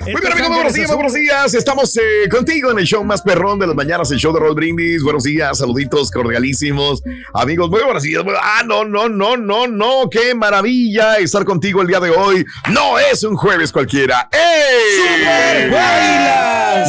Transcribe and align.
Muy 0.00 0.20
bien, 0.20 0.32
amigos, 0.32 0.48
buenos 0.50 0.72
días, 0.72 0.94
buenos 0.94 1.14
días. 1.14 1.54
Estamos 1.54 1.96
eh, 1.96 2.28
contigo 2.30 2.70
en 2.70 2.78
el 2.78 2.84
show 2.86 3.02
más 3.04 3.22
perrón 3.22 3.58
de 3.58 3.66
las 3.66 3.74
mañanas, 3.74 4.10
el 4.10 4.18
show 4.18 4.32
de 4.32 4.40
Raúl 4.40 4.54
Brindis. 4.54 5.02
Buenos 5.02 5.24
días, 5.24 5.58
saluditos 5.58 6.10
cordialísimos. 6.10 7.02
Amigos, 7.34 7.70
muy 7.70 7.82
buenos 7.82 8.02
días. 8.02 8.22
Ah, 8.40 8.62
no, 8.64 8.84
no, 8.84 9.08
no, 9.08 9.36
no, 9.36 9.66
no. 9.66 10.08
Qué 10.10 10.34
maravilla 10.34 11.16
estar 11.16 11.44
contigo 11.44 11.82
el 11.82 11.88
día 11.88 12.00
de 12.00 12.10
hoy. 12.10 12.44
No 12.70 12.98
es 12.98 13.24
un 13.24 13.36
jueves 13.36 13.72
cualquiera. 13.72 14.28
¡Ey! 14.32 15.70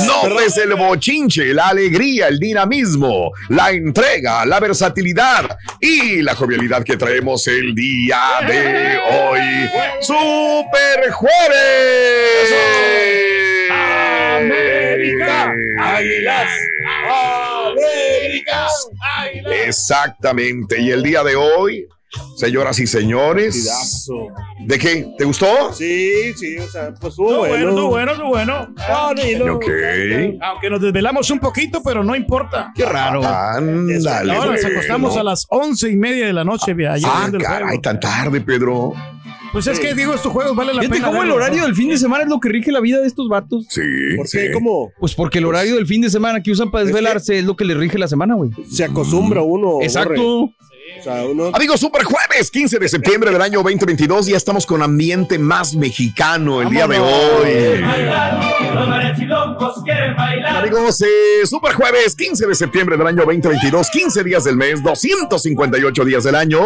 No 0.05 0.39
es 0.39 0.57
el 0.57 0.73
bochinche, 0.75 1.53
la 1.53 1.69
alegría, 1.69 2.27
el 2.27 2.39
dinamismo, 2.39 3.31
la 3.49 3.71
entrega, 3.71 4.45
la 4.45 4.59
versatilidad 4.59 5.57
y 5.79 6.21
la 6.21 6.35
jovialidad 6.35 6.83
que 6.83 6.97
traemos 6.97 7.47
el 7.47 7.73
día 7.73 8.19
de 8.45 8.97
hoy. 8.97 9.69
¡Super 10.01 11.11
Jueves! 11.11 12.53
América, 14.37 15.51
Águilas, 15.79 16.49
América, 17.65 18.67
Águilas. 19.19 19.53
Exactamente. 19.65 20.79
Y 20.79 20.91
el 20.91 21.03
día 21.03 21.23
de 21.23 21.35
hoy, 21.35 21.87
señoras 22.35 22.79
y 22.79 22.87
señores. 22.87 24.07
¿De 24.65 24.77
qué? 24.77 25.07
¿Te 25.17 25.25
gustó? 25.25 25.73
Sí, 25.73 26.33
sí, 26.35 26.57
o 26.57 26.67
sea, 26.69 26.93
pues 26.99 27.13
estuvo 27.13 27.37
bueno, 27.39 27.47
bueno. 27.47 27.69
estuvo 27.69 27.89
bueno, 27.89 28.11
estuvo 28.11 28.29
bueno. 28.29 28.67
Ah, 28.77 29.13
ni 29.15 29.35
lo- 29.35 29.55
Ok. 29.55 29.65
Aunque 30.41 30.69
nos 30.69 30.81
desvelamos 30.81 31.29
un 31.31 31.39
poquito, 31.39 31.81
pero 31.83 32.03
no 32.03 32.15
importa. 32.15 32.71
Qué 32.75 32.85
raro. 32.85 33.21
Ándale. 33.23 34.33
Ahora 34.33 34.51
nos 34.51 34.61
bueno. 34.61 34.77
acostamos 34.77 35.17
a 35.17 35.23
las 35.23 35.45
once 35.49 35.89
y 35.89 35.95
media 35.95 36.27
de 36.27 36.33
la 36.33 36.43
noche. 36.43 36.71
ayer 36.71 37.09
Ah, 37.11 37.29
caray, 37.39 37.79
tan 37.81 37.99
tarde, 37.99 38.41
Pedro. 38.41 38.93
Pues 39.53 39.65
es 39.67 39.79
que 39.79 39.95
digo, 39.95 40.13
estos 40.13 40.31
juegos 40.33 40.55
vale 40.55 40.73
la 40.73 40.81
Fíjate 40.81 40.99
pena. 40.99 41.07
cómo 41.09 41.23
el 41.23 41.31
horario 41.31 41.59
¿no? 41.61 41.65
del 41.67 41.75
fin 41.75 41.89
de 41.89 41.97
semana 41.97 42.23
es 42.25 42.29
lo 42.29 42.39
que 42.39 42.49
rige 42.49 42.71
la 42.71 42.81
vida 42.81 42.99
de 42.99 43.07
estos 43.07 43.29
vatos. 43.29 43.65
Sí. 43.69 43.81
¿Por 44.17 44.27
sí. 44.27 44.37
qué? 44.39 44.51
¿Cómo? 44.51 44.91
Pues 44.99 45.15
porque 45.15 45.37
el 45.39 45.45
horario 45.45 45.75
del 45.75 45.87
fin 45.87 46.01
de 46.01 46.09
semana 46.09 46.43
que 46.43 46.51
usan 46.51 46.69
para 46.69 46.83
Es 46.83 46.89
que- 46.89 46.93
desvelarse 46.93 47.39
es 47.39 47.45
lo 47.45 47.55
que 47.55 47.63
le 47.63 47.73
rige 47.73 47.97
la 47.97 48.07
semana, 48.09 48.35
güey. 48.35 48.51
Se 48.69 48.83
acostumbra 48.83 49.41
uno. 49.41 49.67
Borre. 49.71 49.85
Exacto. 49.85 50.51
Sea, 51.13 51.25
uno. 51.25 51.51
Amigos, 51.53 51.79
Super 51.79 52.03
Jueves, 52.03 52.51
15 52.51 52.79
de 52.79 52.89
septiembre 52.89 53.31
del 53.31 53.41
año 53.41 53.63
2022. 53.63 54.27
Ya 54.27 54.37
estamos 54.37 54.65
con 54.65 54.81
ambiente 54.81 55.39
más 55.39 55.73
mexicano 55.75 56.61
el 56.61 56.69
día 56.69 56.87
de 56.87 56.99
hoy. 56.99 57.83
Amigos, 60.47 61.01
eh, 61.01 61.45
Super 61.45 61.73
Jueves, 61.73 62.15
15 62.15 62.47
de 62.47 62.55
septiembre 62.55 62.97
del 62.97 63.07
año 63.07 63.23
2022, 63.25 63.89
15 63.89 64.23
días 64.23 64.43
del 64.43 64.57
mes, 64.57 64.83
258 64.83 66.05
días 66.05 66.23
del 66.23 66.35
año. 66.35 66.61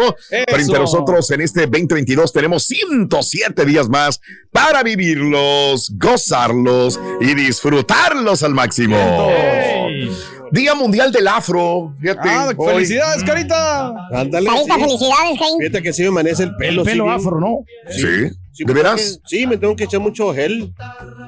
Frente 0.48 0.76
a 0.76 0.78
nosotros 0.80 1.30
en 1.30 1.40
este 1.40 1.62
2022 1.62 2.32
tenemos 2.32 2.64
107 2.64 3.64
días 3.64 3.88
más 3.88 4.20
para 4.50 4.82
vivirlos, 4.82 5.92
gozarlos 5.96 7.00
y 7.20 7.34
disfrutarlos 7.34 8.42
al 8.42 8.54
máximo. 8.54 8.96
Día 10.52 10.74
Mundial 10.74 11.10
del 11.10 11.26
Afro. 11.28 11.94
Fíjate, 12.00 12.28
Ah, 12.28 12.50
hoy. 12.56 12.74
felicidades, 12.74 13.24
carita. 13.24 13.88
Ándale. 14.12 14.46
Carita, 14.48 14.74
sí. 14.74 14.80
felicidades, 14.82 15.38
Caín. 15.38 15.58
Fíjate 15.58 15.82
que 15.82 15.92
sí 15.92 16.02
me 16.02 16.08
amanece 16.08 16.42
el 16.44 16.50
El 16.50 16.56
pelo. 16.56 16.84
pelo 16.84 17.04
sí, 17.06 17.10
afro, 17.10 17.40
¿no? 17.40 17.58
Sí, 17.90 18.00
Sí, 18.54 18.64
¿de 18.64 18.74
me 18.74 18.80
tengo 18.80 18.94
veras? 18.94 19.18
que- 19.24 19.28
sí, 19.36 19.46
me 19.46 19.56
tengo 19.56 19.74
que 19.74 19.84
echar 19.84 20.00
mucho 20.00 20.32
gel. 20.34 20.74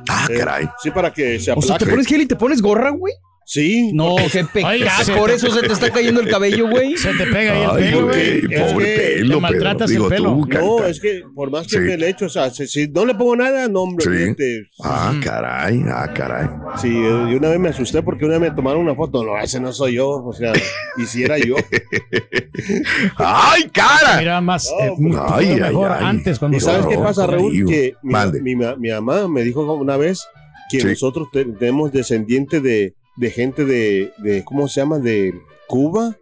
Ah, 0.08 0.26
eh, 0.30 0.34
caray. 0.38 0.68
Sí, 0.82 0.90
para 0.90 1.10
que 1.10 1.40
se 1.40 1.52
O 1.52 1.62
sea, 1.62 1.76
aplaque. 1.76 1.84
¿te 1.86 1.90
pones 1.90 2.06
gel 2.06 2.20
y 2.20 2.26
te 2.26 2.36
pones 2.36 2.60
gorra, 2.60 2.90
güey? 2.90 3.14
Sí. 3.46 3.90
No, 3.92 4.16
qué 4.32 4.44
pecado. 4.44 4.74
Por 5.18 5.30
eso 5.30 5.50
se 5.50 5.60
te 5.60 5.72
está 5.72 5.90
cayendo 5.90 6.20
el 6.20 6.28
cabello, 6.28 6.68
güey. 6.70 6.96
Se 6.96 7.12
te 7.14 7.26
pega 7.26 7.52
ahí 7.52 7.62
el 7.62 7.70
Ay, 7.70 7.82
pelo, 7.92 8.06
güey, 8.06 8.40
pobre 8.42 8.84
que 8.94 9.00
pelo, 9.18 9.34
te 9.34 9.40
maltratas 9.40 9.90
Pedro. 9.90 10.04
el 10.06 10.10
Digo 10.16 10.46
pelo. 10.48 10.60
tú, 10.60 10.78
No, 10.80 10.86
es 10.86 11.00
que 11.00 11.22
por 11.34 11.50
más 11.50 11.62
que 11.66 11.76
Sí. 11.76 11.78
me 11.80 11.96
le 11.98 12.08
echo, 12.08 12.26
o 12.26 12.28
sea, 12.30 12.50
si, 12.50 12.66
si 12.66 12.88
no 12.88 13.04
le 13.04 13.14
pongo 13.14 13.36
nada, 13.36 13.68
no, 13.68 13.82
hombre. 13.82 14.34
Sí. 14.36 14.62
Ah, 14.82 15.14
caray, 15.22 15.82
ah, 15.88 16.10
caray. 16.14 16.46
Sí, 16.80 16.88
eh, 16.88 17.26
y 17.30 17.34
una 17.34 17.48
vez 17.50 17.58
me 17.60 17.68
asusté 17.68 18.02
porque 18.02 18.24
una 18.24 18.38
vez 18.38 18.50
me 18.50 18.56
tomaron 18.56 18.80
una 18.82 18.94
foto. 18.94 19.22
No, 19.24 19.38
ese 19.38 19.60
no 19.60 19.72
soy 19.72 19.94
yo. 19.94 20.08
O 20.24 20.32
sea, 20.32 20.52
y 20.96 21.04
si 21.06 21.22
era 21.24 21.38
yo. 21.38 21.56
¡Ay, 23.16 23.64
cara! 23.72 24.18
Mira 24.18 24.40
más, 24.40 24.70
No, 24.78 24.84
eh, 24.84 24.90
un 24.96 25.16
ay, 25.28 25.46
ay, 25.50 25.60
mejor 25.60 25.92
ay. 25.92 25.98
antes 26.04 26.38
cuando 26.38 26.56
¿Y 26.56 26.60
sabes 26.60 26.86
qué 26.86 26.96
pasa, 26.96 27.26
Raúl? 27.26 27.66
Que 27.66 27.94
mi, 28.02 28.54
mi 28.54 28.56
mi 28.78 28.90
mamá 28.90 29.28
me 29.28 29.42
dijo 29.42 29.70
una 29.74 29.96
vez 29.96 30.26
que 30.70 30.80
Sí. 30.80 30.86
nosotros 30.86 31.28
te- 31.32 31.44
tenemos 31.44 31.92
descendientes 31.92 32.62
de, 32.62 32.94
de 33.16 33.30
gente 33.30 33.64
de, 33.64 34.12
de, 34.18 34.44
¿cómo 34.44 34.68
se 34.68 34.80
llama? 34.80 34.98
De 34.98 35.34
Cuba. 35.68 36.16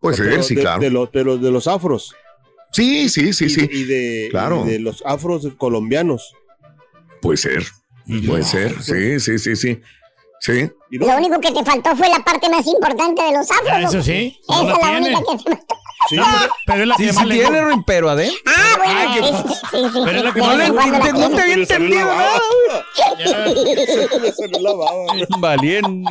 Puede 0.00 0.16
ser, 0.16 0.44
sí, 0.44 0.54
de, 0.54 0.60
claro. 0.60 0.80
De, 0.80 0.90
los, 0.90 1.10
de, 1.12 1.24
los, 1.24 1.40
de 1.42 1.50
los 1.50 1.66
afros. 1.66 2.14
Sí, 2.72 3.08
sí, 3.08 3.32
sí, 3.32 3.46
y, 3.46 3.50
sí. 3.50 3.68
Y 3.70 3.84
de, 3.84 4.28
Claro. 4.30 4.64
y 4.66 4.70
de 4.70 4.78
los 4.78 5.02
afros 5.06 5.46
colombianos. 5.56 6.34
Puede 7.20 7.36
ser. 7.38 7.64
Puede 8.26 8.44
ser. 8.44 8.80
Sí, 8.82 9.18
sí, 9.20 9.38
sí, 9.38 9.56
sí. 9.56 9.80
Sí. 10.40 10.70
Lo 10.90 11.16
único 11.16 11.40
que 11.40 11.50
te 11.50 11.64
faltó 11.64 11.96
fue 11.96 12.08
la 12.08 12.20
parte 12.24 12.48
más 12.48 12.64
importante 12.66 13.22
de 13.22 13.32
los 13.32 13.50
afros. 13.50 13.70
Ah, 13.72 13.82
Eso 13.82 14.02
sí. 14.02 14.38
Esa 14.48 14.60
es 14.60 14.66
la 14.82 14.98
única 14.98 15.18
que 15.20 15.36
te 15.38 15.44
faltó. 15.50 15.74
Sí, 16.08 16.16
Pero 16.66 16.82
es 16.82 16.88
la 16.88 16.96
Sí, 16.96 17.04
que 17.04 17.10
sí 17.12 17.16
más 17.16 17.26
le 17.26 17.34
tiene, 17.36 17.60
Ruin, 17.62 17.82
pero 17.84 18.10
adentro. 18.10 18.38
Ah, 18.46 18.76
bueno, 18.78 19.14
sí, 19.14 19.20
sí, 19.22 19.44
sí, 19.70 19.78
sí, 19.92 20.00
Pero 20.04 20.18
es 20.18 20.24
la 20.24 20.30
sí, 20.32 20.34
que 20.34 20.40
de 20.40 20.46
no 20.46 20.56
vez 20.56 20.68
le- 20.68 21.12
no 21.20 21.30
te 21.30 21.42
había 21.42 21.54
entendido 21.54 22.06
nada. 22.06 22.40
Se 24.36 24.48
me. 24.48 24.58
Valiendo. 25.38 26.10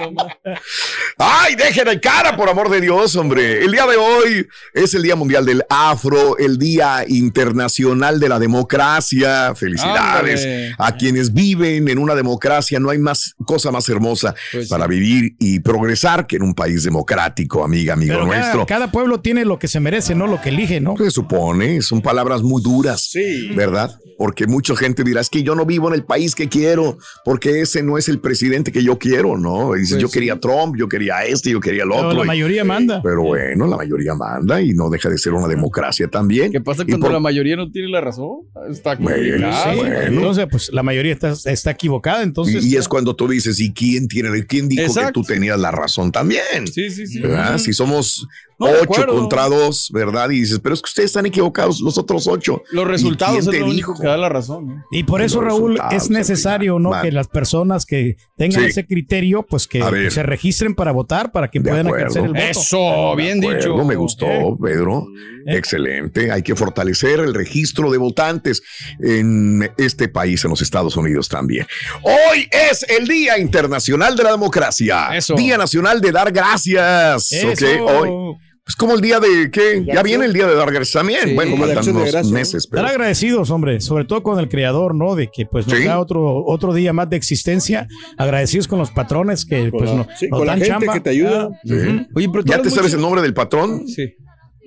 ¡Ay, 1.18 1.56
dejen 1.56 1.88
el 1.88 2.02
cara, 2.02 2.36
por 2.36 2.50
amor 2.50 2.70
de 2.70 2.82
Dios, 2.82 3.16
hombre! 3.16 3.64
El 3.64 3.72
día 3.72 3.86
de 3.88 3.98
hoy 3.98 4.48
es 4.74 4.94
el 4.94 5.04
Día 5.04 5.16
Mundial 5.16 5.46
del 5.46 5.64
Afro, 5.70 6.38
el 6.38 6.58
Día 6.58 7.06
Internacional 7.08 8.20
de 8.20 8.30
la 8.30 8.40
Democracia. 8.40 9.54
Felicidades 9.56 10.42
Ándale. 10.46 10.76
a 10.78 10.96
quienes 10.96 11.34
viven 11.34 11.88
en 11.88 11.98
una 12.00 12.16
democracia. 12.16 12.80
No 12.80 12.90
hay 12.90 12.98
más 13.00 13.36
cosa 13.46 13.72
más 13.72 13.88
hermosa 13.90 14.36
Pues 14.52 14.68
para 14.68 14.88
vivir 14.88 15.36
y 15.40 15.60
progresar 15.60 16.28
que 16.28 16.36
en 16.38 16.44
un 16.44 16.54
país 16.54 16.84
democrático, 16.84 17.64
amiga, 17.64 17.94
amigo 17.94 18.14
Pero 18.14 18.28
cada, 18.28 18.38
nuestro. 18.40 18.66
cada 18.66 18.92
pueblo 18.92 19.20
tiene 19.22 19.46
lo 19.46 19.58
que 19.60 19.68
se 19.68 19.77
se 19.78 19.82
merece, 19.82 20.16
¿no? 20.16 20.26
Lo 20.26 20.42
que 20.42 20.50
elige, 20.50 20.80
¿no? 20.82 20.96
Se 20.98 21.12
supone, 21.12 21.84
son 21.84 22.02
palabras 22.02 22.42
muy 22.42 22.64
duras, 22.64 23.10
Sí. 23.12 23.50
¿verdad? 23.56 23.92
Porque 24.18 24.48
mucha 24.48 24.76
gente 24.76 25.04
dirá, 25.04 25.22
es 25.22 25.30
que 25.30 25.44
yo 25.44 25.54
no 25.54 25.68
vivo 25.68 25.88
en 25.90 25.94
el 25.94 26.04
país 26.04 26.34
que 26.34 26.50
quiero, 26.50 26.98
porque 27.24 27.62
ese 27.62 27.84
no 27.84 28.00
es 28.00 28.10
el 28.10 28.20
presidente 28.20 28.72
que 28.72 28.84
yo 28.84 28.98
quiero, 28.98 29.38
¿no? 29.38 29.76
Y 29.76 29.82
dices, 29.82 29.98
Pues 29.98 30.02
yo 30.02 30.08
sí. 30.08 30.14
quería 30.16 30.40
Trump, 30.40 30.76
yo 30.76 30.90
quería 30.90 31.24
este, 31.26 31.52
yo 31.52 31.60
quería 31.60 31.84
el 31.84 31.90
Pero 31.90 32.08
otro. 32.08 32.18
la 32.18 32.24
y- 32.24 32.28
mayoría 32.28 32.64
manda. 32.64 33.02
Pero 33.04 33.22
bueno, 33.22 33.68
la 33.68 33.78
mayoría 33.78 34.16
manda 34.16 34.60
y 34.60 34.70
no 34.74 34.90
deja 34.90 35.10
de 35.10 35.20
ser 35.20 35.34
una 35.34 35.48
democracia 35.48 36.08
también. 36.08 36.52
¿Qué 36.52 36.60
pasa 36.62 36.84
cuando 36.84 37.06
por- 37.06 37.14
la 37.14 37.20
mayoría 37.20 37.56
no 37.56 37.70
tiene 37.72 37.90
la 37.90 38.02
razón? 38.02 38.40
Está 38.72 38.96
Bueno. 38.96 39.52
Sí, 39.64 39.76
bueno. 39.76 39.96
Entonces, 40.02 40.48
pues 40.50 40.70
la 40.74 40.82
mayoría 40.82 41.14
está, 41.14 41.34
está 41.46 41.70
equivocada. 41.70 42.24
Entonces, 42.24 42.66
y, 42.66 42.74
y 42.74 42.78
es 42.78 42.88
cuando 42.88 43.16
tú 43.16 43.28
dices, 43.28 43.60
¿y 43.60 43.72
quién 43.72 44.08
tiene, 44.08 44.44
quién 44.48 44.68
dijo 44.68 44.82
Exacto. 44.82 45.08
que 45.10 45.14
tú 45.14 45.24
tenías 45.34 45.60
la 45.60 45.70
razón 45.70 46.12
también? 46.12 46.66
Sí, 46.66 46.90
sí, 46.90 47.06
sí. 47.06 47.20
¿verdad? 47.20 47.60
Si 47.60 47.72
somos 47.74 48.28
No, 48.60 48.66
ocho 48.82 49.06
contra 49.06 49.48
dos, 49.48 49.67
¿verdad? 49.94 50.30
Y 50.30 50.40
dices, 50.42 50.60
pero 50.62 50.74
es 50.76 50.82
que 50.82 50.88
ustedes 50.88 51.10
están 51.12 51.26
equivocados, 51.26 51.80
los 51.82 51.98
otros 51.98 52.28
ocho. 52.28 52.62
Los 52.72 52.86
¿Y 52.86 52.88
resultados 52.88 53.40
es 53.40 53.50
te 53.50 53.60
lo 53.60 53.66
único 53.68 53.92
dijo? 53.94 54.02
que 54.02 54.08
da 54.08 54.18
la 54.18 54.30
razón. 54.30 54.68
¿no? 54.68 54.84
Y 54.92 55.04
por 55.04 55.22
eso, 55.22 55.42
Raúl, 55.42 55.80
es 55.92 56.10
necesario, 56.10 56.80
¿no? 56.80 56.92
Que 57.02 57.12
las 57.12 57.28
personas 57.28 57.86
que 57.86 58.16
tengan 58.38 58.62
Sí. 58.64 58.70
ese 58.70 58.86
criterio, 58.86 59.44
pues 59.48 59.68
que 59.68 59.82
se 60.12 60.24
registren 60.24 60.74
para 60.76 60.92
votar, 60.92 61.32
para 61.32 61.50
que 61.50 61.60
De 61.60 61.70
puedan 61.70 61.88
acuerdo. 61.88 62.06
ejercer 62.06 62.24
el 62.26 62.34
voto. 62.34 62.42
Eso, 62.60 63.16
bien 63.16 63.40
dicho. 63.40 63.84
Me 63.86 63.96
gustó, 63.96 64.26
Eh. 64.26 64.56
Pedro. 64.62 65.08
Excelente. 65.46 66.32
Hay 66.32 66.42
que 66.44 66.56
fortalecer 66.56 67.20
el 67.20 67.34
registro 67.34 67.92
de 67.92 67.98
votantes 67.98 68.62
en 69.00 69.70
este 69.78 70.08
país, 70.08 70.44
en 70.44 70.50
los 70.52 70.62
Estados 70.62 70.96
Unidos 70.98 71.30
también. 71.30 71.66
Hoy 72.02 72.48
es 72.52 72.86
el 72.90 73.08
Día 73.08 73.38
Internacional 73.40 74.16
de 74.16 74.24
la 74.24 74.32
Democracia. 74.32 75.16
Eso. 75.16 75.36
Día 75.36 75.58
Nacional 75.58 76.02
de 76.02 76.12
dar 76.12 76.32
gracias. 76.32 77.32
Eso. 77.32 77.50
Ok, 77.50 77.82
hoy. 77.82 78.36
Pues 78.68 78.76
como 78.76 78.96
el 78.96 79.00
día 79.02 79.22
de 79.22 79.50
qué? 79.50 79.86
Ya 79.86 80.04
viene 80.04 80.26
el 80.26 80.34
día 80.34 80.46
de 80.46 80.54
dar 80.54 80.68
gracias 80.74 80.92
también. 80.92 81.22
Sí. 81.24 81.34
bueno, 81.36 81.56
faltan 81.56 81.88
unos 81.96 82.32
meses, 82.32 82.68
pero 82.68 82.82
Estar 82.82 82.96
agradecidos, 82.96 83.50
hombre, 83.50 83.80
sobre 83.80 84.04
todo 84.04 84.22
con 84.24 84.40
el 84.40 84.50
creador, 84.50 84.94
¿no? 84.94 85.16
De 85.16 85.30
que 85.34 85.46
pues 85.46 85.66
nos 85.68 85.78
Sí. 85.78 85.86
da 85.86 86.00
otro, 86.00 86.44
otro 86.46 86.74
día 86.74 86.92
más 86.92 87.10
de 87.10 87.16
existencia. 87.16 87.88
Agradecidos 88.18 88.68
con 88.68 88.78
los 88.80 88.92
patrones 88.92 89.46
que 89.46 89.70
Con 89.72 89.80
pues 89.80 89.90
la- 89.92 89.96
no- 89.96 90.08
sí, 90.20 90.28
nos 90.28 90.38
con 90.40 90.48
la 90.48 90.52
dan 90.54 90.60
gente 90.62 90.80
chamba. 90.80 90.94
que 90.96 91.00
te 91.00 91.10
ayuda. 91.12 91.50
Ah. 91.54 92.06
Oye, 92.14 92.30
pero 92.30 92.44
tú 92.44 92.52
¿Ya 92.52 92.62
te 92.62 92.70
sabes 92.70 92.94
el 92.94 93.00
nombre 93.00 93.22
del 93.22 93.34
patrón? 93.34 93.88
Sí. 93.88 94.14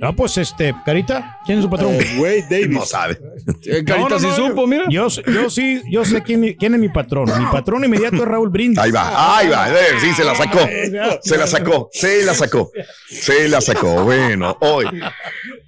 No, 0.01 0.17
pues 0.17 0.39
este, 0.39 0.75
Carita, 0.85 1.39
¿quién 1.45 1.59
es 1.59 1.65
su 1.65 1.71
patrón? 1.71 1.93
Eh, 1.93 2.17
Wade 2.19 2.47
Davis. 2.51 2.71
No 2.71 2.87
sabe. 2.87 3.21
Eh, 3.67 3.85
Carita 3.85 3.99
No, 3.99 4.09
no, 4.09 4.19
sí 4.19 4.27
no, 4.27 4.35
supo, 4.37 4.67
mira. 4.67 4.85
Yo, 4.89 5.09
yo 5.09 5.51
sí, 5.51 5.83
yo 5.91 6.05
sé 6.07 6.23
quién, 6.23 6.55
quién 6.59 6.73
es 6.75 6.81
mi 6.81 6.89
patrón. 6.89 7.27
Mi 7.39 7.45
patrón 7.53 7.85
inmediato 7.85 8.17
es 8.17 8.23
Raúl 8.23 8.49
Brindis. 8.49 8.79
Ahí 8.79 8.91
va, 8.91 9.37
ahí 9.39 9.49
va, 9.49 9.69
eh, 9.69 9.75
sí, 10.01 10.13
se 10.15 10.25
la 10.25 10.35
sacó, 10.35 10.59
se 11.23 11.37
la 11.37 11.47
sacó, 11.47 11.91
se 11.93 12.25
la 12.25 12.35
sacó, 12.35 12.73
se 13.09 13.49
la 13.49 13.61
sacó. 13.61 14.05
Bueno, 14.05 14.57
hoy, 14.61 14.87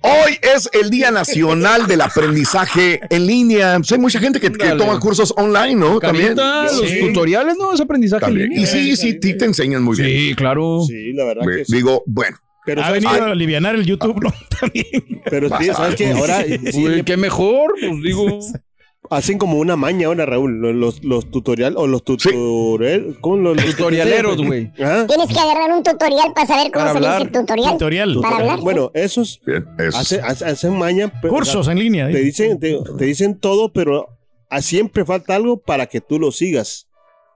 hoy 0.01 0.39
es 0.41 0.71
el 0.73 0.89
Día 0.89 1.11
Nacional 1.11 1.87
del 1.87 2.01
Aprendizaje 2.01 3.01
en 3.11 3.27
línea. 3.27 3.75
Hay 3.91 3.99
mucha 3.99 4.19
gente 4.19 4.41
que, 4.41 4.49
toma 4.51 4.99
cursos 4.99 5.35
online, 5.37 5.75
¿no? 5.75 6.01
También. 6.01 6.35
Carita, 6.37 6.63
los 6.65 6.89
Sí. 6.89 7.01
tutoriales, 7.01 7.57
¿no? 7.59 7.73
Es 7.75 7.81
aprendizaje. 7.81 8.25
en 8.25 8.29
También. 8.31 8.49
línea. 8.49 8.63
Y 8.65 8.67
sí, 8.67 8.97
sí, 8.97 9.19
sí, 9.21 9.35
te 9.37 9.45
enseñan 9.45 9.83
muy 9.83 9.97
bien. 9.97 10.09
Sí, 10.09 10.35
claro. 10.35 10.81
Sí, 10.87 11.13
la 11.13 11.25
verdad 11.25 11.43
Ve- 11.45 11.59
que 11.59 11.65
sí. 11.67 11.73
Digo, 11.77 12.03
bueno, 12.07 12.37
Pero 12.65 12.81
Ha 12.81 12.87
¿sabes 12.87 13.03
venido 13.03 13.25
a 13.25 13.31
aliviar 13.33 13.75
el 13.75 13.85
YouTube, 13.85 14.23
¿no? 14.23 14.33
También. 14.61 15.23
Pero 15.25 15.51
tío, 15.59 15.75
¿sabes 15.75 15.97
qué? 15.97 16.13
Ahora 16.13 16.43
sí, 16.45 17.03
qué 17.05 17.17
mejor, 17.17 17.75
pues 17.81 18.03
digo. 18.03 18.39
hacen 19.11 19.37
como 19.39 19.59
una 19.59 19.77
maña 19.77 20.07
ahora, 20.07 20.27
Raúl. 20.27 20.61
Los, 20.79 21.05
los, 21.05 21.31
tutorial 21.31 21.75
o 21.77 21.87
los 21.87 22.05
tutorial. 22.05 23.17
¿Cómo 23.21 23.37
los, 23.37 23.57
los 23.57 23.77
Tutorialeros, 23.77 24.37
güey. 24.45 24.71
Ajá. 24.81 25.07
Tienes 25.07 25.29
que 25.29 25.39
agarrar 25.39 25.71
un 25.73 25.83
tutorial 25.83 26.33
para 26.35 26.47
saber 26.47 26.73
cómo 26.73 26.87
Para 26.87 27.17
se 27.19 27.23
dice 27.25 27.31
tutorial. 27.39 27.73
Tutorial. 27.73 28.19
Para 28.23 28.37
hablar. 28.37 28.61
Bueno, 28.61 28.91
esos 28.95 29.41
bien, 29.45 29.67
eso. 29.79 29.99
hace- 29.99 30.21
hace- 30.21 30.45
hacen 30.45 30.79
maña. 30.79 31.13
pero- 31.21 31.35
Cursos 31.35 31.69
en 31.69 31.79
línea. 31.79 32.09
Te 32.09 32.19
¿eh? 32.21 32.25
dicen, 32.25 32.59
te, 32.59 32.79
te 32.99 33.05
dicen 33.05 33.39
todo, 33.39 33.73
pero 33.73 34.09
a 34.49 34.63
siempre 34.63 35.05
falta 35.05 35.35
algo 35.35 35.59
para 35.59 35.87
que 35.87 36.01
tú 36.01 36.19
lo 36.19 36.33
sigas. 36.33 36.89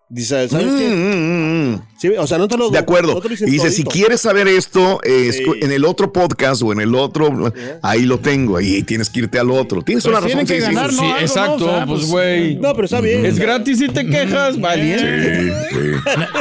Dice, 0.08 0.49
¿sabes 0.49 0.67
Mm, 0.69 0.79
qué? 0.79 0.88
mm, 0.88 0.94
mm, 0.94 1.73
mm. 1.75 1.82
Sí, 1.99 2.08
o 2.17 2.26
sea, 2.29 2.38
no 2.38 2.47
te 2.47 2.56
lo 2.56 2.70
De 2.70 2.79
acuerdo. 2.79 3.14
no 3.14 3.20
te 3.20 3.29
lo 3.29 3.32
dicen 3.32 3.49
Y 3.49 3.50
dice, 3.53 3.70
si 3.73 3.82
quieres 3.82 4.20
saber 4.20 4.47
esto, 4.47 5.00
eh, 5.03 5.32
Sí. 5.32 5.43
en 5.62 5.73
el 5.73 5.85
otro 5.85 6.12
podcast 6.12 6.62
o 6.62 6.70
en 6.73 6.79
el 6.81 6.94
otro, 6.94 7.53
ahí 7.82 8.03
lo 8.03 8.19
tengo. 8.20 8.56
Ahí 8.58 8.85
tienes 8.85 9.11
que 9.11 9.20
irte 9.20 9.38
al 9.41 9.50
otro. 9.50 9.82
Tienes 9.82 10.05
una 10.05 10.20
razón. 10.20 10.47
que 10.47 10.61
ganar. 10.61 10.93
¿no? 10.93 11.19
Exacto, 11.19 11.64
O 11.64 11.70
sea, 11.70 11.87
pues 11.87 12.00
pues, 12.03 12.11
güey. 12.11 12.55
No, 12.56 12.73
pero 12.75 12.85
está 12.85 13.00
bien. 13.00 13.26
Es 13.26 13.37
gratis 13.38 13.81
y 13.81 13.88
te 13.88 14.06
quejas, 14.06 14.61
valiente. 14.61 15.43
Sí, 15.43 15.49
sí, 15.50 15.76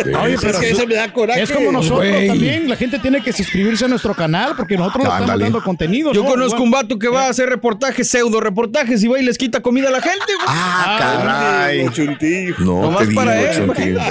sí. 0.04 0.10
Oye, 0.24 0.36
pero 0.40 0.50
Es 0.52 0.58
que 0.58 0.70
eso 0.70 0.86
me 0.86 0.96
da 0.96 1.12
coraje. 1.12 1.42
es 1.42 1.52
como 1.52 1.72
nosotros 1.72 2.06
también. 2.28 2.70
La 2.70 2.76
gente 2.76 3.00
tiene 3.00 3.24
que 3.24 3.34
suscribirse 3.34 3.86
a 3.86 3.88
nuestro 3.88 4.14
canal 4.14 4.54
porque 4.56 4.78
nosotros 4.78 5.06
le 5.06 5.10
estamos 5.12 5.40
dando 5.40 5.64
contenido. 5.64 6.14
Yo 6.14 6.22
¿no? 6.24 6.30
conozco 6.30 6.62
un 6.62 6.70
vato 6.70 7.00
que 7.00 7.08
va 7.08 7.26
a 7.26 7.30
hacer 7.30 7.50
reportajes, 7.50 8.08
pseudo 8.08 8.42
reportajes 8.42 9.04
y 9.04 9.08
va 9.08 9.20
y 9.20 9.24
les 9.24 9.40
quita 9.40 9.62
comida 9.62 9.88
a 9.88 9.92
la 9.92 10.02
gente, 10.02 10.20
güey. 10.36 10.46
Ah, 10.48 10.98
caray. 11.00 11.84
No 12.60 13.00
digo, 13.00 13.16
para 13.16 13.55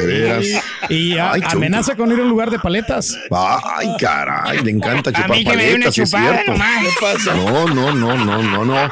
veras. 0.06 0.46
Y 0.88 1.18
a- 1.18 1.32
Ay, 1.32 1.40
Chunti. 1.42 1.56
amenaza 1.56 1.94
con 1.96 2.10
ir 2.12 2.18
a 2.18 2.22
un 2.22 2.28
lugar 2.28 2.50
de 2.50 2.58
paletas. 2.58 3.16
Ay, 3.30 3.88
caray, 3.98 4.62
le 4.62 4.70
encanta 4.70 5.10
chupar 5.12 5.30
mí 5.30 5.44
que 5.44 5.56
me 5.56 5.64
dé 5.64 5.74
una 5.74 5.84
paletas, 5.86 6.02
es 6.02 6.10
cierto. 6.10 6.52
nomás. 6.52 6.84
No, 7.34 7.66
no, 7.74 7.92
no, 7.92 8.14
no, 8.24 8.42
no, 8.42 8.64
no. 8.64 8.90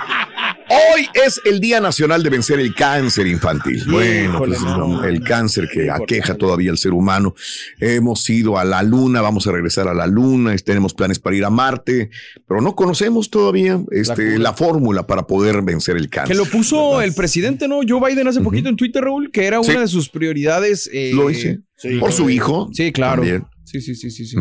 Hoy 0.94 1.06
es 1.26 1.40
el 1.44 1.60
Día 1.60 1.80
Nacional 1.80 2.22
de 2.22 2.30
Vencer 2.30 2.58
el 2.58 2.74
Cáncer 2.74 3.26
Infantil. 3.26 3.84
Bueno, 3.90 4.38
pues, 4.38 4.60
no. 4.62 5.04
el 5.04 5.20
cáncer 5.22 5.68
que 5.72 5.90
aqueja 5.90 6.34
todavía 6.34 6.70
al 6.70 6.78
ser 6.78 6.92
humano. 6.92 7.34
Hemos 7.78 8.28
ido 8.30 8.58
a 8.58 8.64
la 8.64 8.82
Luna, 8.82 9.20
vamos 9.20 9.46
a 9.46 9.52
regresar 9.52 9.88
a 9.88 9.94
la 9.94 10.06
Luna, 10.06 10.56
tenemos 10.64 10.94
planes 10.94 11.18
para 11.18 11.36
ir 11.36 11.44
a 11.44 11.50
Marte, 11.50 12.10
pero 12.48 12.60
no 12.60 12.74
conocemos 12.74 13.28
todavía 13.30 13.80
este, 13.90 14.38
la, 14.38 14.52
fórmula 14.54 15.06
para 15.06 15.26
poder 15.26 15.62
vencer 15.62 15.96
el 15.96 16.04
Que 16.04 16.18
cáncer. 16.18 16.36
lo 16.36 16.44
puso 16.46 17.02
el 17.02 17.12
presidente, 17.14 17.68
¿no? 17.68 17.80
Joe 17.86 18.00
Biden 18.10 18.28
hace 18.28 18.40
poquito 18.40 18.68
en 18.68 18.76
Twitter, 18.76 19.02
Raúl, 19.04 19.30
que 19.30 19.44
era 19.46 19.62
Sí. 19.62 19.70
una 19.72 19.80
de 19.80 19.88
sus 19.88 20.08
prioridades. 20.08 20.88
eh, 20.92 21.10
Lo 21.14 21.28
hice. 21.30 21.60
Sí. 21.76 21.96
Por 21.98 22.12
su 22.12 22.30
hijo. 22.30 22.70
Sí, 22.72 22.92
claro. 22.92 23.22
También. 23.22 23.44
Sí, 23.72 23.80
sí, 23.80 23.94
sí, 23.94 24.10
sí. 24.10 24.26
sí. 24.26 24.36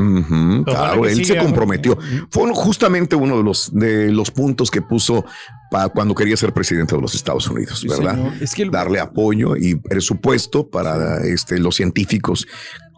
Claro, 0.65 1.01
que 1.03 1.11
él 1.13 1.25
se 1.25 1.37
comprometió. 1.37 1.97
Fue 2.29 2.51
justamente 2.53 3.15
uno 3.15 3.37
de 3.37 3.43
los, 3.43 3.71
de 3.73 4.11
los 4.11 4.29
puntos 4.29 4.69
que 4.69 4.81
puso 4.81 5.25
para 5.71 5.87
cuando 5.87 6.13
quería 6.13 6.35
ser 6.35 6.51
presidente 6.53 6.95
de 6.95 7.01
los 7.01 7.15
Estados 7.15 7.47
Unidos, 7.47 7.79
Sí, 7.79 7.87
¿verdad? 7.87 8.19
Es 8.41 8.53
que 8.53 8.63
el- 8.63 8.71
Darle 8.71 8.99
apoyo 8.99 9.55
y 9.55 9.75
presupuesto 9.75 10.69
para 10.69 11.23
este, 11.25 11.59
los 11.59 11.75
científicos 11.77 12.45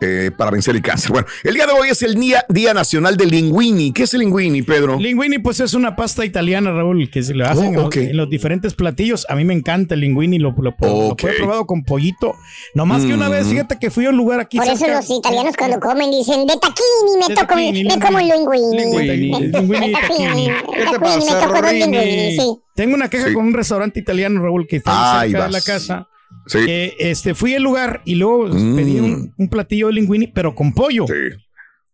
eh, 0.03 0.31
para 0.31 0.51
vencer 0.51 0.75
el 0.75 0.81
cáncer. 0.81 1.11
Bueno, 1.11 1.27
el 1.43 1.53
día 1.53 1.65
de 1.65 1.71
hoy 1.73 1.89
es 1.89 2.01
el 2.03 2.15
Día, 2.15 2.45
Día 2.49 2.73
Nacional 2.73 3.15
del 3.17 3.29
Linguini. 3.29 3.91
¿Qué 3.93 4.03
es 4.03 4.13
el 4.13 4.19
linguini, 4.21 4.61
Pedro? 4.61 4.99
Linguini, 4.99 5.39
pues 5.39 5.59
es 5.59 5.73
una 5.73 5.95
pasta 5.95 6.25
italiana, 6.25 6.71
Raúl, 6.71 7.09
que 7.09 7.23
se 7.23 7.33
le 7.33 7.43
hacen 7.45 7.65
Oh, 7.65 7.69
en 7.69 7.75
los- 7.75 7.85
ok. 7.85 7.95
en 7.97 8.17
los 8.17 8.29
diferentes 8.29 8.73
platillos. 8.73 9.25
A 9.29 9.35
mí 9.35 9.45
me 9.45 9.53
encanta 9.53 9.93
el 9.95 10.01
linguini, 10.01 10.39
lo, 10.39 10.51
lo, 10.57 10.63
lo- 10.63 10.75
lo 10.79 11.15
he 11.29 11.33
probado 11.37 11.65
con 11.65 11.83
pollito. 11.83 12.35
Nomás 12.75 13.05
que 13.05 13.13
una 13.13 13.29
vez, 13.29 13.47
Mm. 13.47 13.49
fíjate 13.51 13.79
que 13.79 13.89
fui 13.89 14.05
a 14.05 14.09
un 14.09 14.17
lugar 14.17 14.39
aquí 14.39 14.57
Por 14.57 14.67
eso 14.67 14.87
los 14.87 15.09
italianos 15.09 15.55
cuando 15.57 15.79
comen 15.79 16.11
dicen 16.11 16.45
de 16.45 16.53
taquini 16.57 17.17
me 17.19 17.27
De 17.29 17.35
toco 17.35 17.55
me 17.55 17.99
como 17.99 18.17
un 18.17 18.23
linguini. 18.27 18.77
linguini, 18.77 19.51
linguini, 19.51 19.87
De 19.87 19.93
tacchini. 19.93 20.47
¿Qué 20.47 20.79
te 20.79 20.83
taquini, 20.85 20.99
pasa, 20.99 21.17
me 21.39 21.45
toco 21.47 21.61
dos 21.61 21.73
linguini, 21.73 22.37
sí. 22.37 22.59
Tengo 22.75 22.95
una 22.95 23.09
queja 23.09 23.27
Sí. 23.27 23.33
con 23.33 23.45
un 23.45 23.53
restaurante 23.53 23.99
italiano, 23.99 24.41
Raúl, 24.41 24.65
que 24.67 24.77
está 24.77 25.19
Ahí 25.21 25.31
cerca 25.31 25.45
de 25.45 25.51
la 25.51 25.61
casa. 25.61 26.07
Sí. 26.47 26.65
Que 26.65 26.95
este, 26.99 27.33
fui 27.35 27.55
al 27.55 27.63
lugar 27.63 28.01
y 28.05 28.15
luego 28.15 28.47
Mm. 28.47 28.75
pedí 28.75 28.99
un, 28.99 29.33
un 29.37 29.49
platillo 29.49 29.87
de 29.87 29.93
linguini, 29.93 30.27
pero 30.27 30.53
con 30.55 30.73
pollo. 30.73 31.05
Sí. 31.07 31.13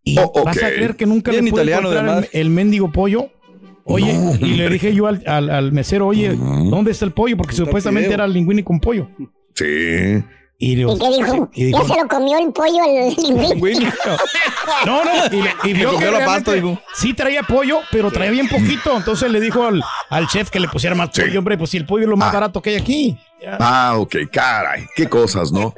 Y 0.04 0.18
Oh, 0.18 0.44
vas 0.44 0.58
a 0.64 0.70
creer 0.70 0.96
que 0.96 1.06
nunca 1.06 1.32
Bien 1.32 1.46
le 1.46 1.52
pude 1.52 1.62
italiano, 1.64 1.92
encontrar 1.92 2.28
el, 2.32 2.40
el 2.42 2.50
mendigo 2.50 2.92
pollo. 2.92 3.30
Oye, 3.84 4.14
No. 4.14 4.36
y 4.36 4.54
le 4.56 4.70
dije 4.70 4.94
yo 4.94 5.08
al, 5.08 5.22
al- 5.26 5.50
al 5.50 5.72
mesero, 5.72 6.08
oye. 6.08 6.36
¿dónde 6.36 6.92
está 6.92 7.06
el 7.06 7.12
pollo? 7.12 7.38
Porque 7.38 7.54
Está 7.54 7.66
supuestamente 7.66 8.14
era 8.14 8.26
el 8.26 8.34
linguini 8.34 8.64
con 8.64 8.80
pollo. 8.80 9.10
Sí. 9.56 10.24
Y, 10.62 10.76
digo, 10.76 10.94
¿Y 10.96 11.00
qué 11.00 11.08
dijo? 11.24 11.50
y 11.54 11.64
dijo, 11.66 11.82
Ya 11.88 11.94
se 11.96 12.02
lo 12.02 12.08
comió 12.08 12.38
el 12.38 12.52
pollo 12.52 12.84
al 12.84 13.16
linguini. 13.16 13.54
Güey, 13.60 13.76
No, 14.86 15.04
no, 15.06 15.12
y, 15.32 15.42
le- 15.42 15.54
y 15.64 15.74
vio 15.74 15.94
comió 15.94 16.12
que 16.12 16.26
pasta, 16.26 16.54
dijo. 16.54 16.80
sí 16.94 17.14
traía 17.14 17.44
pollo, 17.44 17.80
pero 17.92 18.12
traía 18.12 18.32
bien 18.32 18.48
poquito. 18.50 18.96
Entonces 18.96 19.32
le 19.32 19.40
dijo 19.40 19.64
al, 19.66 19.82
al 20.10 20.28
chef 20.28 20.50
que 20.50 20.60
le 20.60 20.68
pusiera 20.68 20.96
más 20.96 21.10
Sí. 21.14 21.22
pollo, 21.22 21.40
hombre, 21.40 21.58
pues 21.58 21.70
si 21.72 21.78
el 21.78 21.86
pollo 21.86 22.04
es 22.04 22.10
lo 22.10 22.18
más 22.18 22.30
Ah. 22.30 22.34
barato 22.34 22.62
que 22.62 22.72
hay 22.72 22.76
aquí. 22.76 23.18
Ah, 23.60 23.96
ok, 23.98 24.16
caray, 24.32 24.86
qué 24.96 25.08
cosas, 25.08 25.52
¿no? 25.52 25.74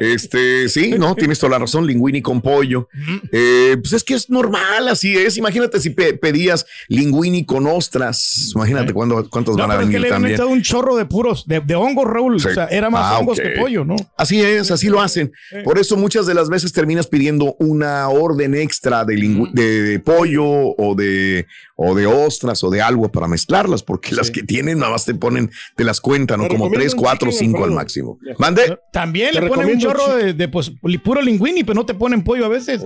Este, 0.00 0.68
sí, 0.68 0.94
no, 0.98 1.14
tienes 1.14 1.38
toda 1.38 1.50
la 1.52 1.58
razón, 1.58 1.86
linguini 1.86 2.22
con 2.22 2.40
pollo. 2.40 2.88
Eh, 3.32 3.76
pues 3.80 3.92
es 3.92 4.04
que 4.04 4.14
es 4.14 4.30
normal, 4.30 4.88
así 4.88 5.16
es. 5.16 5.36
Imagínate 5.36 5.80
si 5.80 5.90
pe- 5.90 6.14
pedías 6.14 6.66
linguini 6.88 7.44
con 7.44 7.66
ostras. 7.66 8.52
Imagínate 8.54 8.92
cuándo, 8.92 9.28
cuántos 9.30 9.56
No, 9.56 9.62
van 9.62 9.70
a 9.72 9.74
pero 9.74 9.86
es 9.88 9.88
que 9.88 9.96
venir 9.98 10.02
le 10.02 10.36
también. 10.36 10.42
un 10.44 10.62
chorro 10.62 10.96
de 10.96 11.06
puros, 11.06 11.46
de, 11.46 11.60
de 11.60 11.74
hongos, 11.74 12.04
Raúl. 12.06 12.40
Sí. 12.40 12.48
O 12.48 12.54
sea, 12.54 12.66
era 12.66 12.90
más 12.90 13.04
Ah, 13.04 13.18
hongos 13.18 13.38
que 13.38 13.50
pollo, 13.50 13.84
¿no? 13.84 13.96
Así 14.16 14.40
es, 14.40 14.70
así 14.70 14.88
lo 14.88 15.00
hacen. 15.00 15.32
Por 15.64 15.78
eso 15.78 15.96
muchas 15.96 16.26
de 16.26 16.34
las 16.34 16.48
veces 16.48 16.72
terminas 16.72 17.06
pidiendo 17.06 17.56
una 17.58 18.08
orden 18.08 18.54
extra 18.54 19.04
de, 19.04 19.14
lingu- 19.16 19.50
de, 19.52 19.82
de 19.82 19.98
pollo 20.00 20.44
o 20.46 20.94
de, 20.96 21.46
o 21.76 21.94
de 21.94 22.06
ostras 22.06 22.62
o 22.64 22.70
de 22.70 22.80
algo 22.82 23.10
para 23.10 23.28
mezclarlas, 23.28 23.82
porque 23.82 24.14
las 24.14 24.30
que 24.30 24.42
tienen 24.42 24.78
nada 24.78 24.92
más 24.92 25.04
te 25.04 25.14
ponen, 25.14 25.50
te 25.76 25.84
las 25.84 26.00
cuentan, 26.00 26.40
¿no? 26.40 26.48
Como 26.48 26.64
recomiendo 26.64 26.93
3, 26.96 27.02
4, 27.02 27.32
5 27.32 27.64
al 27.64 27.70
máximo. 27.70 28.18
Mande. 28.38 28.78
También 28.92 29.34
le 29.34 29.42
ponen 29.48 29.70
un 29.70 29.78
chorro 29.78 30.16
de, 30.16 30.32
de, 30.32 30.48
pues, 30.48 30.72
puro 31.02 31.20
linguini, 31.20 31.64
pero 31.64 31.74
no 31.74 31.86
te 31.86 31.94
ponen 31.94 32.24
pollo 32.24 32.46
a 32.46 32.48
veces. 32.48 32.84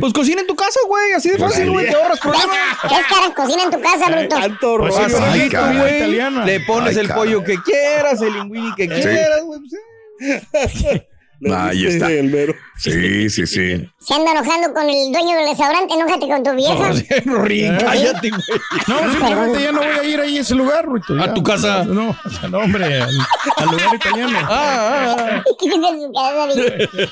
Pues 0.00 0.12
cocina 0.12 0.40
en 0.40 0.46
tu 0.46 0.56
casa, 0.56 0.80
güey. 0.88 1.12
Así 1.12 1.30
de 1.30 1.38
fácil, 1.38 1.70
güey. 1.70 1.86
Te 1.86 1.94
ahorras 1.94 2.18
problemas. 2.20 2.48
¿Qué 2.82 2.88
caras 2.88 3.30
cocina 3.36 3.64
en 3.64 3.70
tu 3.70 3.80
casa, 3.80 4.10
bruto? 4.10 4.28
Tanto 4.28 4.76
Pues 4.78 4.94
sí, 4.94 5.02
Ay, 5.20 5.40
sí, 5.40 5.46
italiana. 5.46 6.44
Le 6.44 6.60
pones 6.60 6.96
Ay, 6.96 7.04
el 7.04 7.12
pollo 7.12 7.44
que 7.44 7.56
quieras, 7.62 8.20
el 8.22 8.32
linguini 8.34 8.74
que 8.74 8.88
quieras, 8.88 9.42
güey. 9.44 9.60
pues. 9.60 10.82
Le 10.84 11.08
Ahí 11.52 11.86
está. 11.86 12.10
el 12.10 12.30
mero. 12.30 12.54
Sí, 12.76 13.30
sí, 13.30 13.46
sí. 13.46 13.88
Se 14.00 14.14
anda 14.14 14.32
enojando 14.32 14.74
con 14.74 14.88
el 14.88 15.12
dueño 15.12 15.36
del 15.36 15.48
restaurante, 15.48 15.94
enójate 15.94 16.26
con 16.26 16.42
tu 16.42 16.54
vieja. 16.54 16.92
Rorín, 17.24 17.76
cállate, 17.78 18.30
güey. 18.30 18.42
No, 18.88 19.12
simplemente 19.12 19.62
ya 19.62 19.72
no 19.72 19.78
voy 19.78 19.88
a 19.88 20.04
ir 20.04 20.20
ahí 20.20 20.38
a 20.38 20.40
ese 20.40 20.54
lugar, 20.56 20.84
Ruito. 20.84 21.14
¿A 21.22 21.32
tu 21.32 21.42
casa? 21.42 21.84
No, 21.84 22.16
no, 22.50 22.58
hombre, 22.58 22.84
al, 23.00 23.10
al 23.56 23.66
lugar 23.70 23.94
italiano. 23.94 24.38
Ah, 24.42 24.48
ah, 24.50 25.16
ah. 25.18 25.42
¿Qué 25.60 25.66
es 25.68 25.74
su 25.74 26.12
casa? 26.12 26.52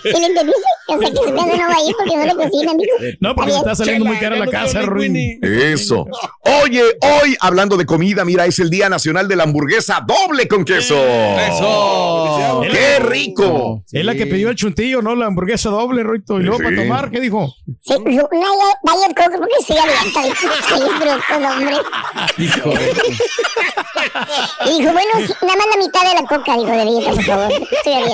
¿Sí 0.02 0.20
le 0.20 0.26
entendiste? 0.26 0.62
O 0.88 0.98
sea, 0.98 1.10
que 1.10 1.16
su 1.16 1.34
casa 1.34 1.56
no 1.56 1.68
va 1.68 1.74
a 1.76 1.88
ir 1.88 1.94
porque 1.96 2.16
no 2.16 2.24
le 2.26 2.34
cocinan, 2.34 2.76
dijo. 2.76 2.96
No, 3.20 3.34
porque 3.34 3.50
Está 3.52 3.72
está 3.72 3.74
saliendo 3.76 4.04
muy 4.06 4.18
cara 4.18 4.36
la 4.36 4.46
casa, 4.48 4.82
Ruin. 4.82 5.38
Eso. 5.42 6.06
Oye, 6.64 6.82
hoy 7.00 7.36
hablando 7.40 7.76
de 7.76 7.86
comida, 7.86 8.24
mira, 8.24 8.46
es 8.46 8.58
el 8.58 8.68
Día 8.68 8.88
Nacional 8.88 9.28
de 9.28 9.36
la 9.36 9.44
Hamburguesa 9.44 10.04
doble 10.04 10.48
con 10.48 10.64
queso. 10.64 10.96
Eso. 10.96 12.62
¡Qué 12.70 12.98
rico! 12.98 13.84
Es 13.92 14.04
la 14.04 14.14
que 14.14 14.21
pidió 14.26 14.48
el 14.50 14.56
chuntillo, 14.56 15.02
¿no? 15.02 15.14
La 15.14 15.26
hamburguesa 15.26 15.70
doble, 15.70 16.02
Ruito. 16.02 16.40
Y 16.40 16.44
luego 16.44 16.58
Sí. 16.58 16.64
para 16.64 16.76
tomar, 16.76 17.10
¿qué 17.10 17.20
dijo? 17.20 17.54
Sí, 17.80 17.94
una 17.94 18.16
Diet 18.18 19.16
Coke 19.16 19.38
porque 19.38 19.54
estoy 19.60 19.76
abierta. 19.78 20.22
dijo. 20.24 20.48
Sí, 20.68 20.82
bruto, 21.00 21.40
no, 21.40 21.50
hombre. 21.56 21.76
Y 24.66 24.78
dijo, 24.78 24.92
bueno, 24.92 25.10
sí, 25.26 25.32
nada 25.42 25.56
más 25.56 25.66
la 25.74 25.84
mitad 25.84 26.00
de 26.08 26.22
la 26.22 26.28
coca, 26.28 26.56
dijo, 26.56 26.70
de 26.72 26.84
dieta, 26.84 27.10
por 27.12 27.22
favor. 27.24 27.52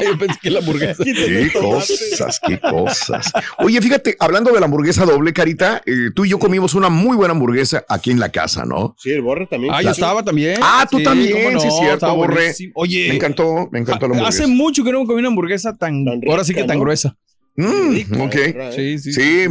Yo 0.05 0.19
pensé 0.19 0.39
que 0.43 0.51
la 0.51 0.59
hamburguesa. 0.61 1.05
Qué 1.05 1.51
cosas, 1.53 2.41
qué 2.47 2.61
cosas. 2.61 3.33
Oye, 3.59 3.81
fíjate, 3.81 4.17
hablando 4.21 4.53
de 4.53 4.61
la 4.61 4.67
hamburguesa 4.67 5.05
doble, 5.05 5.33
Carita, 5.33 5.83
eh, 5.87 6.11
tú 6.15 6.25
y 6.25 6.31
yo 6.31 6.39
comimos 6.39 6.75
una 6.75 6.89
muy 6.89 7.17
buena 7.17 7.33
hamburguesa 7.33 7.85
aquí 7.89 8.11
en 8.11 8.21
la 8.21 8.31
casa, 8.31 8.65
¿no? 8.65 8.95
Sí, 8.99 9.11
el 9.11 9.23
borre 9.23 9.47
también. 9.47 9.73
Ah, 9.75 9.83
yo 9.83 9.91
estaba 9.91 10.23
también. 10.23 10.59
Ah, 10.63 10.87
tú 10.91 11.03
también, 11.03 11.33
cómo 11.33 11.51
no, 11.53 11.61
sí, 11.61 11.69
cierto, 11.71 11.95
estaba 11.95 12.13
Borre. 12.13 12.35
buenísimo. 12.35 12.73
Oye, 12.77 13.09
Me 13.09 13.15
encantó, 13.17 13.69
me 13.71 13.79
encantó 13.81 14.07
la 14.09 14.15
ha- 14.15 14.19
hamburguesa. 14.19 14.45
hace 14.45 14.47
mucho 14.53 14.85
que 14.85 14.93
no 14.93 15.05
comí 15.07 15.19
una 15.21 15.29
hamburguesa 15.29 15.77
tan, 15.77 15.88
Tan 16.05 16.21
rica, 16.21 16.31
ahora 16.33 16.45
sí 16.45 16.55
que 16.55 16.65
tan 16.65 16.77
¿no? 16.79 16.85
gruesa. 16.85 17.17
Mm, 17.61 18.21
ok. 18.21 18.37
Sí, 18.77 18.99
sí. 19.01 19.13
Sí, 19.13 19.47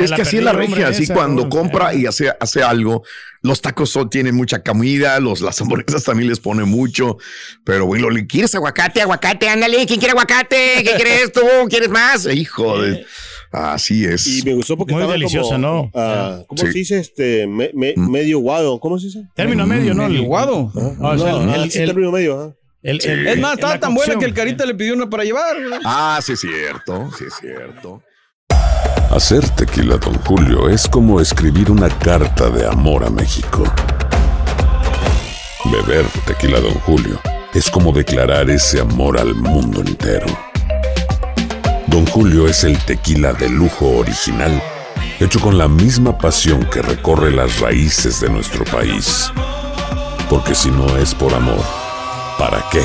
es 0.00 0.10
que 0.12 0.22
así 0.22 0.38
es 0.38 0.42
la 0.42 0.52
regia, 0.52 0.88
así 0.88 1.04
esa, 1.04 1.14
cuando 1.14 1.44
no, 1.44 1.48
compra 1.48 1.94
y 1.94 2.06
hace, 2.06 2.32
hace 2.40 2.60
algo, 2.60 3.04
los 3.42 3.62
tacos 3.62 3.88
son- 3.88 4.10
tienen 4.10 4.34
mucha 4.34 4.64
comida, 4.64 5.20
los, 5.20 5.40
las 5.42 5.60
hamburguesas 5.60 6.02
también 6.02 6.28
les 6.28 6.40
pone 6.40 6.64
mucho, 6.64 7.18
pero 7.64 7.86
bueno, 7.86 8.10
¿le 8.10 8.26
¿quieres 8.26 8.52
aguacate? 8.56 9.00
Aguacate, 9.00 9.48
ándale, 9.48 9.86
¿quién 9.86 10.00
quiere 10.00 10.10
aguacate? 10.10 10.56
¿Qué 10.82 10.90
quieres 10.96 11.30
tú? 11.32 11.40
¿Quieres 11.68 11.88
más? 11.88 12.26
Hijo 12.26 12.82
de... 12.82 13.04
Así 13.52 14.06
es. 14.06 14.26
Y 14.26 14.42
me 14.44 14.54
gustó 14.54 14.76
porque 14.78 14.94
Muy 14.94 15.02
estaba 15.02 15.12
deliciosa, 15.12 15.50
como, 15.56 15.58
¿no? 15.58 15.90
ah, 15.94 16.42
¿Cómo 16.48 16.58
Sí. 16.62 16.66
se 16.66 16.72
dice? 16.72 16.98
Este, 16.98 17.46
me- 17.46 17.70
me- 17.74 17.92
Mm. 17.94 18.10
medio 18.10 18.38
guado. 18.38 18.80
¿Cómo 18.80 18.98
se 18.98 19.06
dice? 19.06 19.24
Término 19.36 19.66
medio, 19.66 19.92
¿no? 19.94 20.08
Medio 20.08 20.20
El- 20.22 20.26
guado. 20.26 20.72
Ah, 20.74 21.10
o 21.10 21.18
sea, 21.18 21.32
No, 21.32 21.42
el- 21.42 21.60
ah, 21.60 21.64
el- 21.64 21.70
término 21.70 22.10
medio. 22.10 22.40
ajá. 22.40 22.54
El- 22.82 23.00
Sí. 23.00 23.08
el- 23.08 23.26
Es 23.28 23.38
más, 23.38 23.54
estaba 23.54 23.78
tan 23.78 23.94
buena 23.94 24.16
que 24.18 24.24
el 24.24 24.34
Carita 24.34 24.64
le 24.66 24.74
pidió 24.74 24.94
una 24.94 25.08
para 25.08 25.24
llevar. 25.24 25.56
Ah, 25.84 26.18
sí 26.22 26.32
es 26.32 26.40
cierto, 26.40 27.10
sí 27.18 27.24
es 27.26 27.34
cierto. 27.40 28.02
Hacer 29.10 29.46
tequila, 29.50 29.96
Don 29.98 30.14
Julio, 30.24 30.68
es 30.70 30.88
como 30.88 31.20
escribir 31.20 31.70
una 31.70 31.88
carta 31.90 32.48
de 32.48 32.66
amor 32.66 33.04
a 33.04 33.10
México. 33.10 33.62
Beber 35.70 36.06
tequila, 36.26 36.60
Don 36.60 36.74
Julio, 36.80 37.20
es 37.54 37.70
como 37.70 37.92
declarar 37.92 38.50
ese 38.50 38.80
amor 38.80 39.18
al 39.18 39.34
mundo 39.34 39.80
entero. 39.80 40.26
Don 41.86 42.06
Julio 42.06 42.48
es 42.48 42.64
el 42.64 42.78
tequila 42.84 43.32
de 43.34 43.48
lujo 43.50 43.98
original, 43.98 44.62
hecho 45.20 45.40
con 45.40 45.58
la 45.58 45.68
misma 45.68 46.16
pasión 46.16 46.64
que 46.72 46.80
recorre 46.82 47.30
las 47.30 47.60
raíces 47.60 48.20
de 48.20 48.30
nuestro 48.30 48.64
país. 48.64 49.30
Porque 50.30 50.54
si 50.54 50.70
no 50.70 50.96
es 50.96 51.14
por 51.14 51.34
amor, 51.34 51.62
¿para 52.42 52.64
qué? 52.72 52.82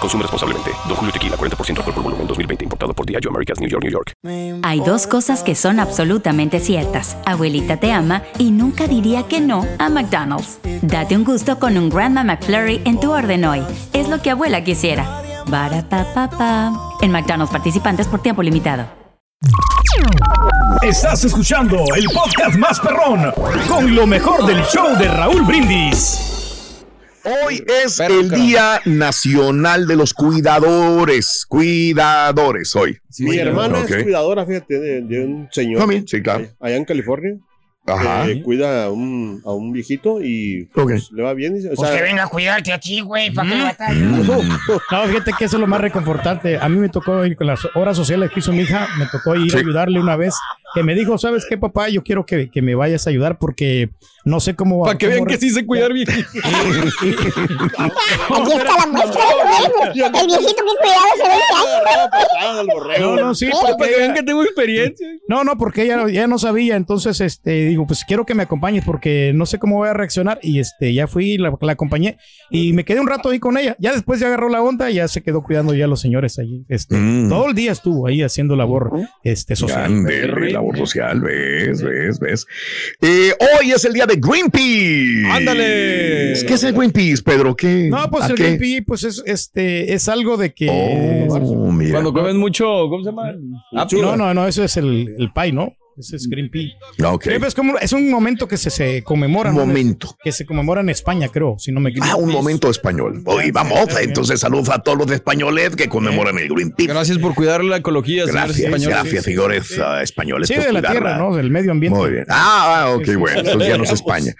Consume 0.00 0.22
responsablemente. 0.22 0.70
Don 0.88 0.96
Julio 0.96 1.12
Tequila, 1.12 1.36
40% 1.36 1.78
alcohol 1.78 1.94
por 1.94 2.02
volumen, 2.02 2.26
2020. 2.26 2.64
Importado 2.64 2.94
por 2.94 3.04
Diageo 3.04 3.30
Americas, 3.30 3.60
New 3.60 3.68
York, 3.68 3.82
New 3.82 3.92
York. 3.92 4.12
Hay 4.62 4.80
dos 4.80 5.06
cosas 5.06 5.42
que 5.42 5.54
son 5.54 5.80
absolutamente 5.80 6.58
ciertas. 6.58 7.18
Abuelita 7.26 7.76
te 7.76 7.92
ama 7.92 8.22
y 8.38 8.52
nunca 8.52 8.86
diría 8.86 9.24
que 9.24 9.40
no 9.40 9.66
a 9.78 9.90
McDonald's. 9.90 10.58
Date 10.80 11.14
un 11.14 11.24
gusto 11.24 11.58
con 11.58 11.76
un 11.76 11.90
Grandma 11.90 12.24
McFlurry 12.24 12.80
en 12.86 12.98
tu 13.00 13.12
orden 13.12 13.44
hoy. 13.44 13.62
Es 13.92 14.08
lo 14.08 14.22
que 14.22 14.30
abuela 14.30 14.64
quisiera. 14.64 15.22
Barapapapa. 15.48 16.72
En 17.02 17.10
McDonald's 17.12 17.52
participantes 17.52 18.06
por 18.06 18.22
tiempo 18.22 18.42
limitado. 18.42 18.86
Estás 20.80 21.24
escuchando 21.24 21.76
el 21.94 22.06
podcast 22.06 22.56
más 22.56 22.80
perrón 22.80 23.32
con 23.68 23.94
lo 23.94 24.06
mejor 24.06 24.46
del 24.46 24.62
show 24.64 24.96
de 24.96 25.08
Raúl 25.08 25.42
Brindis. 25.42 26.35
Hoy 27.44 27.64
es 27.84 27.98
el 27.98 28.30
Día 28.30 28.80
Nacional 28.84 29.86
de 29.86 29.96
los 29.96 30.14
Cuidadores. 30.14 31.44
Cuidadores 31.48 32.76
hoy. 32.76 32.98
Mi 33.18 33.36
hermana 33.38 33.80
Ok. 33.80 33.90
es 33.90 34.02
cuidadora, 34.04 34.46
fíjate, 34.46 34.78
de, 34.78 35.00
de 35.02 35.24
un 35.24 35.48
señor. 35.50 35.80
También, 35.80 36.06
sí, 36.06 36.22
claro. 36.22 36.46
Allá 36.60 36.76
en 36.76 36.84
California. 36.84 37.36
Ajá. 37.88 38.26
que 38.26 38.42
cuida 38.42 38.86
a 38.86 38.90
un, 38.90 39.40
a 39.44 39.52
un 39.52 39.72
viejito 39.72 40.20
y 40.20 40.68
pues, 40.74 41.08
le 41.12 41.22
va 41.22 41.34
bien. 41.34 41.54
dice, 41.54 41.68
O 41.70 41.74
Pues 41.76 41.88
sea, 41.88 41.96
que 41.96 42.02
venga 42.02 42.24
a 42.24 42.26
cuidarte 42.28 42.72
a 42.72 42.80
ti, 42.80 43.00
güey, 43.00 43.30
para 43.32 43.48
que 43.48 43.62
batalles. 43.62 44.02
No, 44.26 45.06
fíjate 45.06 45.32
que 45.38 45.44
eso 45.44 45.56
es 45.56 45.60
lo 45.60 45.68
más 45.68 45.80
reconfortante. 45.80 46.58
A 46.58 46.68
mí 46.68 46.78
me 46.78 46.88
tocó 46.88 47.24
ir 47.24 47.36
con 47.36 47.46
las 47.46 47.60
horas 47.76 47.96
sociales 47.96 48.32
que 48.32 48.40
hizo 48.40 48.52
mi 48.52 48.62
hija, 48.62 48.88
me 48.98 49.06
tocó 49.06 49.36
ir 49.36 49.52
Sí. 49.52 49.56
a 49.58 49.60
ayudarle 49.60 50.00
una 50.00 50.16
vez, 50.16 50.34
que 50.74 50.82
me 50.82 50.96
dijo, 50.96 51.16
¿sabes 51.16 51.46
qué, 51.48 51.58
papá? 51.58 51.88
Yo 51.88 52.02
quiero 52.02 52.26
que, 52.26 52.50
que 52.50 52.60
me 52.60 52.74
vayas 52.74 53.06
a 53.06 53.10
ayudar 53.10 53.38
porque 53.38 53.90
no 54.26 54.40
sé 54.40 54.54
cómo... 54.54 54.84
Para 54.84 54.98
que 54.98 55.06
cómo 55.06 55.14
vean 55.14 55.26
que 55.26 55.38
sí 55.38 55.50
sé 55.50 55.64
cuidar 55.64 55.92
bien. 55.94 56.06
Aquí 56.10 56.26
está 58.52 58.76
la 58.76 58.86
muestra, 58.86 59.22
güey. 59.24 60.00
El 60.04 60.26
viejito 60.26 60.62
que 60.64 60.74
cuidaba 60.82 61.06
hace 61.14 61.28
20 61.28 62.40
años. 62.40 63.00
No, 63.00 63.16
no, 63.16 63.34
sí, 63.34 63.46
Para 63.50 63.76
porque 63.76 63.92
que 63.92 63.98
vean 64.00 64.14
que 64.14 64.22
tengo 64.22 64.42
experiencia. 64.42 65.06
No, 65.28 65.44
no, 65.44 65.56
porque 65.56 65.82
ella 65.84 66.08
ya 66.08 66.26
no 66.26 66.38
sabía, 66.38 66.76
entonces 66.76 67.20
este 67.20 67.66
digo, 67.66 67.86
pues 67.86 68.04
quiero 68.04 68.26
que 68.26 68.34
me 68.34 68.42
acompañes 68.42 68.84
porque 68.84 69.32
no 69.34 69.46
sé 69.46 69.58
cómo 69.58 69.76
voy 69.76 69.88
a 69.88 69.94
reaccionar 69.94 70.38
y 70.42 70.58
este 70.60 70.92
ya 70.92 71.06
fui, 71.06 71.38
la, 71.38 71.56
la 71.60 71.72
acompañé 71.72 72.18
y 72.50 72.72
me 72.72 72.84
quedé 72.84 73.00
un 73.00 73.06
rato 73.06 73.30
ahí 73.30 73.38
con 73.38 73.56
ella. 73.56 73.76
Ya 73.78 73.92
después 73.92 74.20
ya 74.20 74.26
agarró 74.26 74.48
la 74.48 74.60
onda, 74.60 74.90
y 74.90 74.94
ya 74.94 75.08
se 75.08 75.22
quedó 75.22 75.42
cuidando 75.42 75.72
ya 75.74 75.84
a 75.84 75.88
los 75.88 76.00
señores 76.00 76.38
allí. 76.38 76.64
Este, 76.68 76.96
Mm. 76.96 77.28
todo 77.28 77.48
el 77.48 77.54
día 77.54 77.72
estuvo 77.72 78.06
ahí 78.06 78.22
haciendo 78.22 78.56
labor 78.56 78.90
este 79.22 79.54
social. 79.54 79.82
Grande, 80.02 80.50
labor 80.52 80.76
social, 80.76 81.20
ves, 81.20 81.82
ves, 81.82 82.18
ves. 82.18 82.46
Eh, 83.00 83.32
hoy 83.60 83.70
es 83.72 83.84
el 83.84 83.92
día 83.92 84.06
de 84.06 84.15
Greenpeace. 84.16 85.30
Ándale. 85.32 86.34
¿Qué 86.46 86.54
es 86.54 86.64
el 86.64 86.74
Greenpeace, 86.74 87.22
Pedro? 87.22 87.54
¿Qué? 87.56 87.88
No, 87.90 88.10
pues 88.10 88.24
¿A 88.24 88.26
el 88.28 88.34
qué? 88.34 88.42
Greenpeace, 88.44 88.82
pues 88.86 89.04
es 89.04 89.22
este 89.26 89.92
es 89.94 90.08
algo 90.08 90.36
de 90.36 90.52
que 90.54 90.68
Oh, 90.70 91.72
mira. 91.72 91.92
Cuando 91.92 92.12
comen 92.12 92.36
mucho, 92.36 92.64
¿cómo 92.88 93.02
se 93.02 93.10
llama? 93.10 93.32
no, 93.92 94.16
no, 94.16 94.34
no, 94.34 94.46
eso 94.46 94.64
es 94.64 94.76
el, 94.76 95.14
el 95.18 95.32
pie, 95.32 95.52
¿no? 95.52 95.72
Ese 95.98 96.16
es 96.16 96.28
Greenpeace. 96.28 96.74
Ah, 97.02 97.12
ok. 97.14 97.26
Es, 97.26 97.54
como, 97.54 97.78
es 97.78 97.92
un 97.92 98.10
momento 98.10 98.46
que 98.46 98.58
se, 98.58 98.68
se 98.68 99.02
conmemora. 99.02 99.48
Un 99.50 99.56
¿no? 99.56 99.66
momento. 99.66 100.14
Que 100.22 100.30
se 100.30 100.44
conmemora 100.44 100.82
en 100.82 100.90
España, 100.90 101.28
creo, 101.28 101.56
si 101.58 101.72
no 101.72 101.80
me 101.80 101.88
equivoco. 101.90 102.10
Ah, 102.12 102.16
un 102.16 102.30
momento 102.30 102.68
español. 102.70 103.22
Hoy 103.24 103.50
vamos, 103.50 103.88
entonces 104.00 104.40
saludos 104.40 104.68
a 104.68 104.80
todos 104.80 104.98
los 104.98 105.10
españoles 105.10 105.74
que 105.74 105.88
conmemoran 105.88 106.36
el 106.38 106.48
Greenpeace. 106.50 106.88
Gracias 106.92 107.16
por 107.18 107.34
cuidar 107.34 107.64
la 107.64 107.78
ecología, 107.78 108.26
señores 108.26 108.34
Gracias, 108.34 108.58
españoles. 108.66 108.88
gracias, 108.88 109.24
señores 109.24 109.78
ah, 109.82 110.02
españoles. 110.02 110.48
Sí, 110.48 110.54
de 110.56 110.72
la 110.72 110.82
tierra, 110.82 111.16
¿no? 111.16 111.34
Del 111.34 111.50
medio 111.50 111.70
ambiente. 111.72 111.98
Muy 111.98 112.10
bien. 112.10 112.26
Ah, 112.28 112.92
ok, 112.94 113.04
Sí, 113.04 113.10
sí. 113.12 113.16
bueno, 113.16 113.38
entonces 113.40 113.68
ya 113.68 113.78
no 113.78 113.84
es 113.84 113.92
España. 113.92 114.34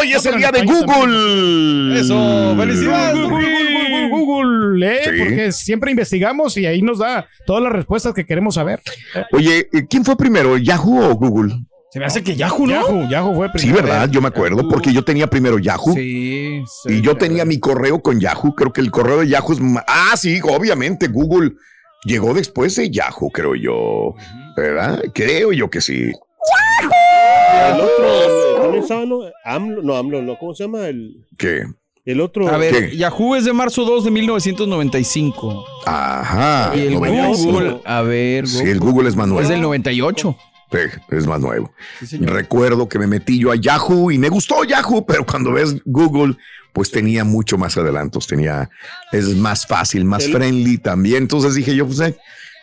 Hoy 0.00 0.12
es 0.12 0.24
el 0.26 0.36
día 0.36 0.52
de. 0.52 0.62
Google. 0.64 1.98
Eso, 2.00 2.54
felicidades, 2.56 3.20
Google, 3.20 3.93
Google, 4.14 4.86
¿eh? 4.86 5.00
Sí. 5.04 5.10
Porque 5.18 5.52
siempre 5.52 5.90
investigamos 5.90 6.56
y 6.56 6.66
ahí 6.66 6.82
nos 6.82 6.98
da 6.98 7.26
todas 7.46 7.62
las 7.62 7.72
respuestas 7.72 8.14
que 8.14 8.24
queremos 8.26 8.54
saber. 8.54 8.80
Oye, 9.32 9.68
eh, 9.72 9.86
¿quién 9.88 10.04
fue 10.04 10.16
primero, 10.16 10.56
Yahoo 10.58 11.10
o 11.10 11.14
Google? 11.14 11.54
Se 11.90 12.00
me 12.00 12.06
hace 12.06 12.24
que 12.24 12.34
Yahoo, 12.34 12.66
¿no? 12.66 12.72
Yahoo, 12.72 13.08
Yahoo 13.08 13.34
fue 13.36 13.46
Sí, 13.54 13.68
primero. 13.68 13.86
¿verdad? 13.86 14.10
Yo 14.10 14.20
me 14.20 14.26
acuerdo, 14.26 14.68
porque 14.68 14.92
yo 14.92 15.04
tenía 15.04 15.28
primero 15.28 15.60
Yahoo. 15.60 15.94
Sí. 15.94 16.64
Y 16.86 17.00
yo 17.02 17.16
tenía 17.16 17.44
mi 17.44 17.60
correo 17.60 18.02
con 18.02 18.18
Yahoo. 18.18 18.54
Creo 18.56 18.72
que 18.72 18.80
el 18.80 18.90
correo 18.90 19.20
de 19.20 19.28
Yahoo 19.28 19.52
es. 19.52 19.60
Ah, 19.86 20.14
sí, 20.16 20.40
obviamente. 20.42 21.06
Google 21.06 21.52
llegó 22.04 22.34
después 22.34 22.74
de 22.74 22.90
Yahoo, 22.90 23.30
creo 23.30 23.54
yo. 23.54 24.14
¿Verdad? 24.56 25.04
Creo 25.14 25.52
yo 25.52 25.70
que 25.70 25.80
sí. 25.80 26.10
el 27.70 27.80
otro, 27.80 28.62
¿también 28.62 28.82
estaba, 28.82 29.06
no? 29.06 29.20
AMLO, 29.44 29.82
no, 29.82 29.96
AMLO, 29.96 30.22
no, 30.22 30.36
¿cómo 30.36 30.52
se 30.52 30.64
llama? 30.64 30.88
El, 30.88 31.24
¿Qué? 31.38 31.62
El 32.04 32.20
otro. 32.20 32.48
A 32.48 32.56
ver, 32.58 32.90
¿Qué? 32.90 32.96
Yahoo 32.96 33.36
es 33.36 33.44
de 33.44 33.52
marzo 33.52 33.84
2 33.84 34.04
de 34.04 34.10
1995. 34.10 35.64
Ajá. 35.86 36.72
Y 36.76 36.80
el 36.80 36.94
95. 36.94 37.52
Google, 37.52 37.80
a 37.84 38.02
ver, 38.02 38.46
Sí, 38.46 38.62
el 38.64 38.80
Google 38.80 39.08
es 39.08 39.16
Manuel. 39.16 39.42
es 39.42 39.48
del 39.48 39.62
98. 39.62 40.36
Sí, 40.72 40.78
es 41.10 41.26
más 41.26 41.40
nuevo. 41.40 41.72
Recuerdo 42.20 42.88
que 42.88 42.98
me 42.98 43.06
metí 43.06 43.38
yo 43.38 43.52
a 43.52 43.56
Yahoo 43.56 44.10
y 44.10 44.18
me 44.18 44.28
gustó 44.28 44.64
Yahoo, 44.64 45.06
pero 45.06 45.24
cuando 45.24 45.52
ves 45.52 45.76
Google, 45.84 46.36
pues 46.72 46.90
tenía 46.90 47.22
mucho 47.22 47.56
más 47.56 47.76
adelantos, 47.76 48.26
tenía, 48.26 48.68
es 49.12 49.28
más 49.36 49.66
fácil, 49.66 50.04
más 50.04 50.26
friendly 50.26 50.78
también. 50.78 51.18
Entonces 51.24 51.54
dije 51.54 51.76
yo, 51.76 51.86
pues 51.86 52.00
eh, 52.00 52.16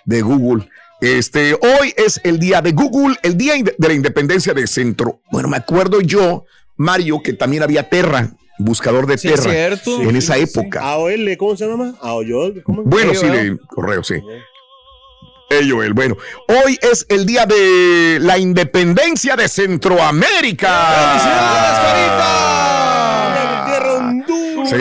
de 0.05 0.21
Google. 0.21 0.67
Este, 0.99 1.53
hoy 1.53 1.93
es 1.95 2.19
el 2.23 2.37
día 2.37 2.61
de 2.61 2.73
Google, 2.73 3.15
el 3.23 3.37
día 3.37 3.53
de 3.55 3.87
la 3.87 3.93
independencia 3.93 4.53
de 4.53 4.67
Centro. 4.67 5.21
Bueno, 5.31 5.47
me 5.47 5.57
acuerdo 5.57 6.01
yo, 6.01 6.45
Mario, 6.75 7.21
que 7.23 7.33
también 7.33 7.63
había 7.63 7.89
Terra, 7.89 8.33
buscador 8.63 9.05
de 9.07 9.17
Sí, 9.17 9.27
es 9.29 9.35
Terra, 9.41 9.51
cierto. 9.51 10.01
en 10.01 10.15
esa 10.15 10.35
Sí, 10.35 10.41
época. 10.41 10.81
AOL, 10.81 11.35
¿cómo 11.37 11.55
se 11.57 11.67
llama? 11.67 11.93
AOL, 12.01 12.61
¿cómo? 12.63 12.83
Bueno, 12.83 13.13
sí, 13.15 13.27
de 13.27 13.57
correo, 13.67 14.03
sí. 14.03 14.15
Joel, 15.69 15.93
bueno, 15.93 16.15
hoy 16.47 16.79
es 16.81 17.05
el 17.09 17.25
día 17.25 17.45
de 17.45 18.19
la 18.21 18.37
independencia 18.37 19.35
de 19.35 19.49
Centroamérica. 19.49 20.69
Tierra 23.67 23.93
Honduras. 23.95 24.69
Sí, 24.69 24.75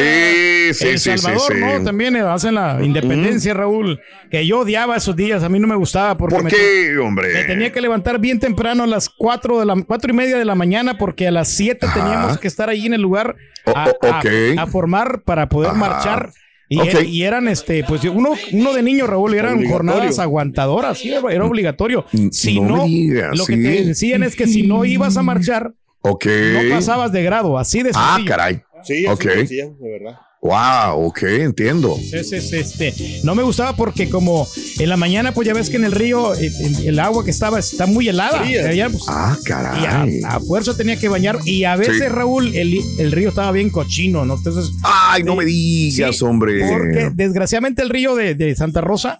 sí, 0.80 0.88
El 0.88 0.98
sí, 0.98 1.10
sí, 1.12 1.18
Salvador, 1.18 1.52
sí. 1.54 1.60
¿no? 1.60 1.84
También 1.84 2.16
hacen 2.16 2.54
la 2.54 2.78
independencia, 2.82 3.54
Raúl. 3.54 4.00
Que 4.30 4.46
yo 4.46 4.60
odiaba 4.60 4.96
esos 4.96 5.14
días, 5.16 5.42
a 5.42 5.48
mí 5.48 5.58
no 5.58 5.66
me 5.66 5.76
gustaba 5.76 6.16
porque 6.16 6.34
¿Por 6.36 6.44
me, 6.44 6.50
qué, 6.50 6.90
me 6.92 6.98
hombre? 6.98 7.44
tenía 7.46 7.72
que 7.72 7.80
levantar 7.80 8.18
bien 8.18 8.38
temprano 8.38 8.82
a 8.84 8.86
las 8.86 9.08
4 9.08 9.60
de 9.60 9.66
la 9.66 9.82
cuatro 9.86 10.10
y 10.12 10.14
media 10.16 10.38
de 10.38 10.44
la 10.44 10.54
mañana 10.54 10.98
porque 10.98 11.28
a 11.28 11.30
las 11.30 11.48
7 11.48 11.86
Ajá. 11.86 11.94
teníamos 12.00 12.38
que 12.38 12.48
estar 12.48 12.68
ahí 12.68 12.86
en 12.86 12.94
el 12.94 13.02
lugar 13.02 13.36
O- 13.66 13.70
a, 13.76 13.84
o- 13.90 14.58
a- 14.60 14.66
formar 14.66 15.22
para 15.22 15.48
poder 15.48 15.70
Ajá. 15.70 15.78
marchar. 15.78 16.30
Y, 16.72 16.78
er- 16.78 17.24
eran 17.26 17.48
este, 17.48 17.82
pues 17.82 18.04
uno, 18.04 18.30
uno 18.52 18.72
de 18.72 18.82
niño, 18.84 19.08
Raúl, 19.08 19.34
y 19.34 19.38
eran 19.38 19.68
jornadas 19.68 20.20
aguantadoras, 20.20 20.98
sí, 20.98 21.12
era, 21.12 21.20
era 21.32 21.44
obligatorio. 21.44 22.04
Si 22.30 22.60
Mm, 22.60 22.66
no 22.68 22.76
no, 22.76 22.82
me 22.84 22.88
digas, 22.88 23.36
lo 23.36 23.44
que 23.44 23.54
sí. 23.56 23.62
te 23.64 23.84
decían 23.86 24.22
es 24.22 24.36
que 24.36 24.46
si 24.46 24.62
no 24.62 24.84
ibas 24.84 25.16
a 25.16 25.22
marchar, 25.22 25.72
Ok. 26.02 26.26
no 26.26 26.74
pasabas 26.76 27.10
de 27.10 27.24
grado, 27.24 27.58
así 27.58 27.82
de 27.82 27.90
Ah, 27.94 28.20
caray. 28.24 28.62
Sí, 28.84 29.04
así 29.04 29.06
Ok. 29.08 29.24
me 29.26 29.34
decían, 29.34 29.76
de 29.80 29.90
verdad. 29.90 30.20
Wow, 30.42 31.04
ok, 31.08 31.22
entiendo. 31.24 31.98
Entonces, 32.00 32.50
este, 32.54 32.94
no 33.24 33.34
me 33.34 33.42
gustaba 33.42 33.76
porque 33.76 34.08
como 34.08 34.48
en 34.78 34.88
la 34.88 34.96
mañana, 34.96 35.32
pues 35.34 35.46
ya 35.46 35.52
ves 35.52 35.68
que 35.68 35.76
en 35.76 35.84
el 35.84 35.92
río 35.92 36.34
eh, 36.34 36.50
el, 36.64 36.86
el 36.88 36.98
agua 36.98 37.22
que 37.26 37.30
estaba 37.30 37.58
está 37.58 37.84
muy 37.84 38.08
helada. 38.08 38.40
Allá, 38.40 38.88
pues, 38.88 39.04
Ah, 39.06 39.36
y 39.38 39.44
caray. 39.44 40.22
a, 40.22 40.36
a 40.36 40.40
fuerza 40.40 40.74
tenía 40.74 40.96
que 40.98 41.08
bañar. 41.08 41.38
Y 41.44 41.64
a 41.64 41.76
veces, 41.76 41.98
Sí. 41.98 42.08
Raúl, 42.08 42.54
el, 42.56 42.78
el 42.98 43.12
río 43.12 43.28
estaba 43.28 43.52
bien 43.52 43.68
cochino, 43.68 44.24
¿no? 44.24 44.36
Entonces, 44.36 44.72
Ay, 44.82 45.24
no 45.24 45.36
me 45.36 45.44
digas, 45.44 46.16
Sí, 46.16 46.24
hombre. 46.24 46.66
porque 46.70 47.10
desgraciadamente 47.14 47.82
el 47.82 47.90
río 47.90 48.14
de, 48.14 48.34
de 48.34 48.56
Santa 48.56 48.80
Rosa, 48.80 49.18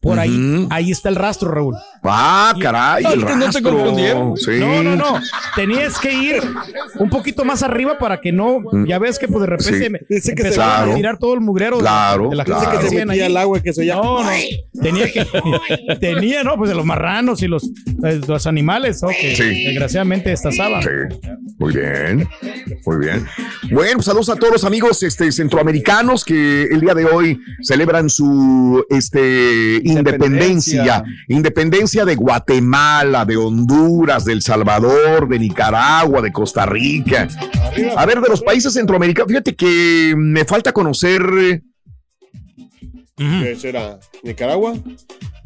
por 0.00 0.18
ahí, 0.20 0.66
ahí 0.70 0.90
está 0.92 1.08
el 1.08 1.16
rastro, 1.16 1.50
Raúl. 1.50 1.74
Ah, 2.04 2.54
caray, 2.60 3.04
el 3.12 3.20
no 3.22 3.26
te 3.26 3.34
rastro. 3.46 3.62
confundieron. 3.72 4.36
Sí. 4.36 4.52
No, 4.60 4.82
no, 4.84 4.94
no. 4.94 5.20
Tenías 5.56 5.98
que 5.98 6.12
ir 6.12 6.40
un 7.00 7.10
poquito 7.10 7.44
más 7.44 7.62
arriba 7.64 7.98
para 7.98 8.20
que 8.20 8.30
no. 8.30 8.60
Ya 8.86 8.98
ves 9.00 9.18
que 9.18 9.26
pues 9.26 9.40
de 9.40 9.46
repente 9.46 9.84
Sí. 9.84 9.90
me 9.90 10.00
Dice 10.08 10.34
que 10.36 10.44
Claro. 10.50 10.92
a 10.92 10.94
tirar 10.94 11.18
todo 11.18 11.34
el 11.34 11.40
mugrero 11.40 11.76
de- 11.78 11.82
Claro, 11.82 12.28
de 12.30 12.36
la 12.36 12.44
gente 12.44 12.60
claro. 12.60 12.80
que 12.80 12.88
se 12.88 13.02
ahí. 13.10 13.20
al 13.20 13.36
agua 13.36 13.60
que 13.60 13.72
se 13.72 13.84
llama. 13.84 14.02
No, 14.04 14.22
no. 14.24 14.30
Tenía 14.80 15.10
que. 15.12 15.26
tenía, 16.00 16.44
¿no? 16.44 16.56
Pues 16.56 16.68
de 16.70 16.76
los 16.76 16.84
marranos 16.84 17.42
y 17.42 17.48
los, 17.48 17.64
eh, 18.04 18.20
los 18.28 18.46
animales, 18.46 19.02
¿no? 19.02 19.08
Que 19.08 19.34
Sí. 19.34 19.64
desgraciadamente 19.64 20.32
estazaban. 20.32 20.82
Sí, 20.82 20.88
muy 21.58 21.72
bien, 21.74 22.28
muy 22.84 22.96
bien. 22.98 23.26
Bueno, 23.72 23.94
pues 23.94 24.06
saludos 24.06 24.28
a 24.28 24.36
todos 24.36 24.52
los 24.52 24.64
amigos 24.64 25.02
este, 25.02 25.32
centroamericanos 25.32 26.24
que 26.24 26.64
el 26.64 26.80
día 26.80 26.94
de 26.94 27.06
hoy 27.06 27.40
celebran 27.62 28.08
su 28.08 28.84
este, 28.90 29.80
independencia. 29.88 31.04
Independencia. 31.28 32.04
De 32.04 32.14
Guatemala, 32.14 33.24
de 33.24 33.36
Honduras, 33.36 34.24
de 34.24 34.32
El 34.32 34.42
Salvador, 34.42 35.28
de 35.28 35.38
Nicaragua, 35.38 36.20
de 36.22 36.32
Costa 36.32 36.66
Rica. 36.66 37.28
A 37.96 38.06
ver, 38.06 38.20
de 38.20 38.28
los 38.28 38.42
países 38.42 38.72
centroamericanos, 38.72 39.28
fíjate 39.28 39.54
que 39.54 40.14
me 40.16 40.44
falta 40.44 40.72
conocer. 40.72 41.62
¿Qué 43.16 43.56
será? 43.58 43.98
¿Nicaragua? 44.22 44.74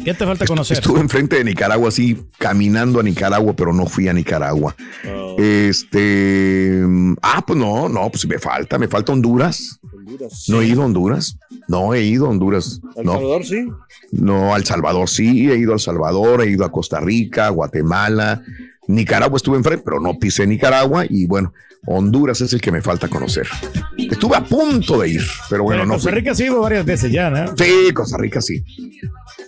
¿Qué 0.04 0.14
te 0.14 0.24
falta 0.24 0.46
conocer? 0.46 0.78
Estuve 0.78 1.00
enfrente 1.00 1.36
de 1.36 1.44
Nicaragua, 1.44 1.88
así 1.88 2.16
caminando 2.38 3.00
a 3.00 3.02
Nicaragua, 3.02 3.54
pero 3.54 3.72
no 3.72 3.86
fui 3.86 4.08
a 4.08 4.12
Nicaragua. 4.12 4.74
Ah, 5.04 5.34
Este. 5.38 6.82
Ah, 7.22 7.44
pues 7.46 7.58
no, 7.58 7.88
no, 7.88 8.10
pues 8.10 8.26
me 8.26 8.38
falta, 8.38 8.78
me 8.78 8.88
falta 8.88 9.12
Honduras. 9.12 9.78
Honduras. 10.10 10.44
No 10.48 10.60
he 10.60 10.66
ido 10.66 10.82
a 10.82 10.84
Honduras. 10.86 11.36
No 11.68 11.94
he 11.94 12.02
ido 12.02 12.26
a 12.26 12.30
Honduras. 12.30 12.80
¿El 12.96 13.04
No, 13.06 13.12
Salvador 13.14 13.44
sí? 13.46 13.66
no, 14.12 14.54
al 14.54 14.64
Salvador 14.64 15.08
sí, 15.08 15.50
he 15.50 15.56
ido 15.56 15.72
al 15.72 15.80
Salvador, 15.80 16.42
he 16.42 16.50
ido 16.50 16.64
a 16.64 16.72
Costa 16.72 17.00
Rica, 17.00 17.48
Guatemala, 17.50 18.42
Nicaragua 18.88 19.36
estuve 19.36 19.56
enfrente, 19.56 19.82
pero 19.84 20.00
no 20.00 20.18
pisé 20.18 20.46
Nicaragua 20.46 21.04
y 21.08 21.26
bueno, 21.26 21.52
Honduras 21.86 22.40
es 22.40 22.52
el 22.52 22.60
que 22.60 22.72
me 22.72 22.82
falta 22.82 23.08
conocer. 23.08 23.46
Estuve 23.96 24.36
a 24.36 24.44
punto 24.44 24.98
de 25.00 25.10
ir, 25.10 25.22
pero 25.48 25.62
bueno, 25.62 25.80
Pero 25.82 25.86
no 25.88 25.94
Costa 25.94 26.10
fui. 26.10 26.18
Rica 26.18 26.32
ha 26.32 26.42
ido 26.42 26.60
varias 26.60 26.84
veces 26.84 27.12
ya, 27.12 27.30
¿no? 27.30 27.56
Sí, 27.56 27.92
Costa 27.94 28.18
Rica 28.18 28.40
sí. 28.40 28.62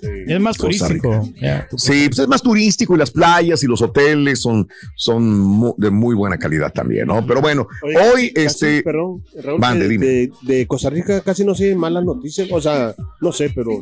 Es 0.03 0.41
más 0.41 0.59
Costa 0.59 0.89
turístico. 0.89 1.29
Sí, 1.77 2.09
pues 2.09 2.19
es 2.19 2.29
más 2.29 2.43
turístico 2.43 2.95
y 2.95 2.99
las 2.99 3.11
playas 3.11 3.63
y 3.63 3.67
los 3.67 3.81
hoteles 3.83 4.41
son, 4.41 4.69
son 4.97 5.39
mu- 5.41 5.75
de 5.79 5.91
muy 5.91 6.15
buena 6.17 6.37
calidad 6.39 6.73
también, 6.73 7.07
¿no? 7.07 7.25
Pero 7.27 7.41
bueno, 7.41 7.69
Oye, 7.83 7.97
hoy 7.99 8.33
casi, 8.33 8.47
este... 8.47 8.83
Perdón, 8.83 9.23
Raúl, 9.43 9.61
Mande, 9.61 9.85
de, 9.85 9.89
dime. 9.91 10.07
de- 10.07 10.33
de 10.43 10.67
Costa 10.67 10.91
Rica 10.91 11.21
casi 11.21 11.45
no 11.45 11.55
se 11.55 11.75
malas 11.77 12.05
noticias. 12.05 12.49
O 12.51 12.61
sea, 12.61 12.95
no 13.21 13.31
sé, 13.33 13.51
pero 13.55 13.81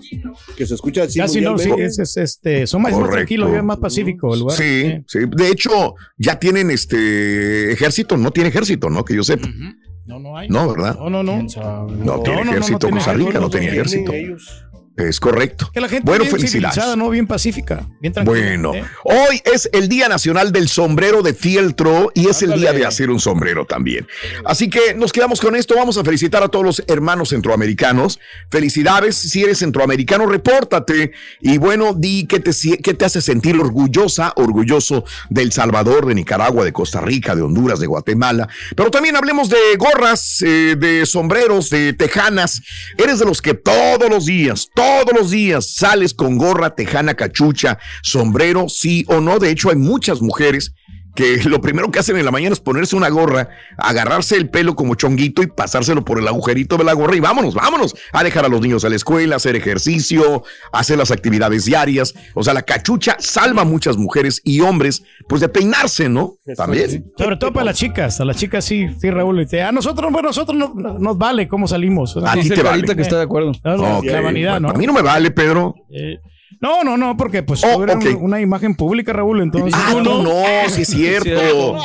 que 0.56 0.66
se 0.66 0.74
escucha 0.74 1.04
así. 1.04 1.18
Casi 1.18 1.40
no, 1.40 1.56
sí, 1.58 1.68
mundialmente. 1.68 1.84
es, 1.86 1.98
es, 1.98 2.16
este, 2.16 2.66
son 2.66 2.82
más, 2.82 2.92
tranquilos, 3.10 3.50
es 3.54 3.62
más 3.64 3.78
pacífico 3.78 4.34
el 4.34 4.40
lugar. 4.40 4.56
Sí, 4.58 5.02
sí. 5.06 5.20
De 5.34 5.48
hecho, 5.48 5.94
ya 6.18 6.38
tienen 6.38 6.70
este 6.70 7.72
ejército, 7.72 8.16
no 8.16 8.30
tiene 8.30 8.50
ejército, 8.50 8.90
¿no? 8.90 9.04
Que 9.04 9.14
yo 9.14 9.22
sepa. 9.24 9.48
No, 10.06 10.18
no 10.18 10.36
hay. 10.36 10.48
No, 10.48 10.68
¿verdad? 10.70 10.96
No, 10.98 11.08
no, 11.08 11.22
no. 11.22 11.42
No, 11.42 11.86
No, 11.86 12.20
tiene 12.22 12.38
no, 12.40 12.44
no, 12.44 12.50
ejército 12.52 12.90
Costa 12.90 13.12
Rica, 13.12 13.38
no 13.38 13.46
ejército, 13.46 13.50
tenía 13.50 13.70
ejército. 13.72 14.12
Ellos. 14.12 14.64
Es 15.08 15.20
correcto. 15.20 15.70
Que 15.72 15.80
la 15.80 15.88
gente 15.88 16.04
Bueno, 16.04 16.24
bien 16.24 16.36
felicidades. 16.36 16.96
¿no? 16.96 17.10
Bien 17.10 17.26
pacífica, 17.26 17.86
bien 18.00 18.12
tranquila. 18.12 18.38
Bueno, 18.38 18.74
¿eh? 18.74 18.84
hoy 19.04 19.40
es 19.44 19.68
el 19.72 19.88
Día 19.88 20.08
Nacional 20.08 20.52
del 20.52 20.68
Sombrero 20.68 21.22
de 21.22 21.34
Fieltro 21.34 22.12
y 22.14 22.28
es 22.28 22.42
el 22.42 22.54
día 22.54 22.72
de 22.72 22.84
hacer 22.84 23.10
un 23.10 23.20
sombrero 23.20 23.64
también. 23.64 24.06
Así 24.44 24.68
que 24.68 24.94
nos 24.94 25.12
quedamos 25.12 25.40
con 25.40 25.56
esto. 25.56 25.74
Vamos 25.76 25.96
a 25.96 26.04
felicitar 26.04 26.42
a 26.42 26.48
todos 26.48 26.64
los 26.64 26.84
hermanos 26.86 27.30
centroamericanos. 27.30 28.18
Felicidades. 28.50 29.16
Si 29.16 29.42
eres 29.42 29.58
centroamericano, 29.58 30.26
repórtate. 30.26 31.12
Y 31.40 31.58
bueno, 31.58 31.94
di 31.94 32.26
qué 32.26 32.40
te, 32.40 32.52
qué 32.82 32.94
te 32.94 33.04
hace 33.04 33.20
sentir 33.20 33.56
orgullosa, 33.56 34.32
orgulloso 34.36 35.04
de 35.28 35.42
El 35.42 35.52
Salvador, 35.52 36.06
de 36.06 36.14
Nicaragua, 36.14 36.64
de 36.64 36.72
Costa 36.72 37.00
Rica, 37.00 37.34
de 37.34 37.42
Honduras, 37.42 37.80
de 37.80 37.86
Guatemala. 37.86 38.48
Pero 38.76 38.90
también 38.90 39.16
hablemos 39.16 39.48
de 39.48 39.58
gorras, 39.78 40.42
eh, 40.42 40.76
de 40.78 41.06
sombreros, 41.06 41.70
de 41.70 41.92
tejanas. 41.92 42.62
Eres 42.98 43.18
de 43.18 43.24
los 43.24 43.40
que 43.40 43.54
todos 43.54 44.08
los 44.10 44.26
días, 44.26 44.68
todos 44.74 44.89
los 45.16 45.30
días 45.30 45.74
sales 45.74 46.14
con 46.14 46.38
gorra, 46.38 46.74
tejana, 46.74 47.14
cachucha, 47.14 47.78
sombrero, 48.02 48.68
sí 48.68 49.04
o 49.08 49.20
no. 49.20 49.38
De 49.38 49.50
hecho, 49.50 49.70
hay 49.70 49.76
muchas 49.76 50.20
mujeres 50.22 50.72
que 51.14 51.38
lo 51.44 51.60
primero 51.60 51.90
que 51.90 51.98
hacen 51.98 52.16
en 52.16 52.24
la 52.24 52.30
mañana 52.30 52.52
es 52.52 52.60
ponerse 52.60 52.96
una 52.96 53.08
gorra, 53.08 53.48
agarrarse 53.76 54.36
el 54.36 54.48
pelo 54.48 54.74
como 54.76 54.94
chonguito 54.94 55.42
y 55.42 55.46
pasárselo 55.48 56.04
por 56.04 56.18
el 56.18 56.28
agujerito 56.28 56.76
de 56.76 56.84
la 56.84 56.92
gorra 56.92 57.16
y 57.16 57.20
vámonos, 57.20 57.54
vámonos 57.54 57.94
a 58.12 58.22
dejar 58.22 58.44
a 58.44 58.48
los 58.48 58.60
niños 58.60 58.84
a 58.84 58.88
la 58.88 58.96
escuela, 58.96 59.36
hacer 59.36 59.56
ejercicio, 59.56 60.42
hacer 60.72 60.98
las 60.98 61.10
actividades 61.10 61.64
diarias. 61.64 62.14
O 62.34 62.42
sea, 62.44 62.54
la 62.54 62.62
cachucha 62.62 63.16
salva 63.18 63.62
a 63.62 63.64
muchas 63.64 63.96
mujeres 63.96 64.40
y 64.44 64.60
hombres, 64.60 65.02
pues 65.28 65.40
de 65.40 65.48
peinarse, 65.48 66.08
¿no? 66.08 66.36
También. 66.56 67.12
Sobre 67.16 67.36
todo 67.36 67.52
para 67.52 67.66
las 67.66 67.76
chicas, 67.76 68.20
a 68.20 68.24
las 68.24 68.36
chicas 68.36 68.64
sí, 68.64 68.86
sí, 69.00 69.10
Raúl. 69.10 69.38
Dice, 69.40 69.62
A 69.62 69.72
nosotros, 69.72 70.12
bueno, 70.12 70.28
nosotros 70.28 70.56
no, 70.56 70.72
no- 70.74 70.98
nos 70.98 71.18
vale 71.18 71.48
cómo 71.48 71.66
salimos. 71.66 72.16
A 72.16 72.34
ti 72.34 72.48
te 72.48 72.62
vale. 72.62 72.84
que 72.94 73.02
está 73.02 73.16
de 73.16 73.22
acuerdo. 73.24 73.52
No, 73.64 73.76
no, 73.76 73.98
Ok, 73.98 74.04
La 74.06 74.20
vanidad, 74.20 74.52
bueno, 74.52 74.68
¿no? 74.68 74.74
A 74.74 74.78
mí 74.78 74.86
no 74.86 74.92
me 74.92 75.02
vale, 75.02 75.30
Pedro. 75.30 75.74
Eh, 75.90 76.18
no, 76.60 76.82
no, 76.84 76.96
no, 76.96 77.16
porque 77.16 77.42
pues 77.42 77.62
Oh, 77.64 77.76
tú 77.76 77.82
eres 77.84 77.96
ok. 77.96 78.02
una, 78.06 78.16
una 78.18 78.40
imagen 78.40 78.74
pública, 78.74 79.12
Raúl, 79.12 79.40
entonces 79.40 79.72
Ah, 79.74 79.90
tú 79.92 80.02
tú 80.02 80.04
no. 80.04 80.22
no, 80.24 80.42
sí 80.68 80.82
es 80.82 80.88
cierto. 80.88 81.76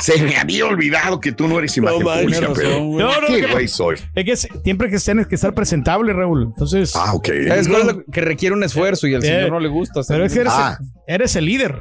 Se 0.00 0.20
me 0.22 0.36
había 0.36 0.66
olvidado 0.66 1.20
que 1.20 1.32
tú 1.32 1.46
no 1.46 1.58
eres 1.58 1.76
imagen 1.76 2.00
No, 2.00 2.06
pública, 2.14 2.40
razón, 2.40 2.54
güey. 2.54 3.04
No, 3.04 3.20
no, 3.20 3.26
Qué 3.26 3.46
güey 3.46 3.68
soy. 3.68 3.96
Es 4.14 4.24
que 4.24 4.36
siempre 4.36 4.90
que 4.90 4.98
tienes 4.98 5.26
que 5.26 5.34
estar 5.34 5.52
presentable, 5.54 6.12
Raúl. 6.12 6.44
Entonces, 6.44 6.94
Ah, 6.96 7.12
ok. 7.14 7.28
¿Sabes 7.48 7.68
cuál 7.68 7.80
es 7.82 7.86
lo 7.88 8.04
que 8.04 8.20
requiere 8.22 8.54
un 8.54 8.64
esfuerzo 8.64 9.06
y 9.06 9.14
al 9.14 9.22
Eh, 9.22 9.26
señor 9.26 9.50
no 9.50 9.60
le 9.60 9.68
gusta? 9.68 10.00
pero 10.08 10.24
es 10.24 10.32
que 10.32 10.40
eres, 10.40 10.52
Ah. 10.54 10.78
eres 11.06 11.36
el 11.36 11.44
líder. 11.46 11.78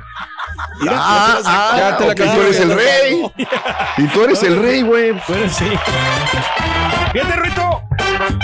Ah, 0.88 1.40
ah, 1.46 1.76
ya 1.78 1.98
te 1.98 2.06
la 2.06 2.12
ok, 2.12 2.18
tú 2.18 2.24
cambié, 2.26 2.44
eres 2.44 2.60
el 2.60 2.76
rey. 2.76 3.24
Y 3.98 4.08
tú 4.08 4.24
eres 4.24 4.44
el 4.44 4.58
rey, 4.62 4.82
güey. 4.84 5.12
Tú 5.26 5.34
eres 5.34 5.54
sí. 5.54 5.66
Fíjate, 7.12 7.36
Rito. 7.40 7.82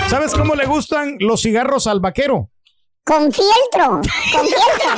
¿Sabes 0.08 0.32
cómo 0.34 0.54
le 0.54 0.66
gustan 0.66 1.16
los 1.20 1.42
cigarros 1.42 1.86
al 1.86 2.00
vaquero? 2.00 2.50
Con 3.04 3.32
fieltro. 3.32 4.00
Con 4.32 4.46
fieltro. 4.46 4.90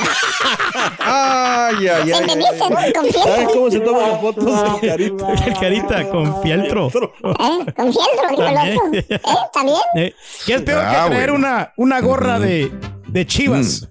Ay, 0.99 1.87
ay, 1.89 2.07
¿Se 2.09 2.15
ay. 2.15 2.21
entendiste? 2.21 2.59
Con 2.59 2.73
¿Sabes 2.77 3.13
fieltro. 3.15 3.53
cómo 3.55 3.71
se 3.71 3.81
toman 3.81 4.11
las 4.11 4.21
fotos 4.21 4.81
de 4.83 4.89
carita? 4.89 5.33
El 5.47 5.55
carita 5.59 6.11
con 6.11 6.43
fieltro. 6.43 6.89
¿Eh? 6.89 7.73
Con 7.77 7.93
fieltro, 7.93 8.29
dijo 8.31 8.43
el 8.43 8.57
otro. 8.59 8.91
¿Eh? 8.93 9.21
¿También? 9.53 9.79
Eh, 9.95 10.15
¿Qué 10.45 10.55
es 10.55 10.63
peor 10.63 10.83
Ah, 10.85 11.05
que 11.05 11.11
traer 11.11 11.31
bueno. 11.31 11.47
una, 11.47 11.73
una 11.77 12.01
gorra 12.01 12.39
de, 12.39 12.71
de 13.07 13.27
chivas? 13.27 13.89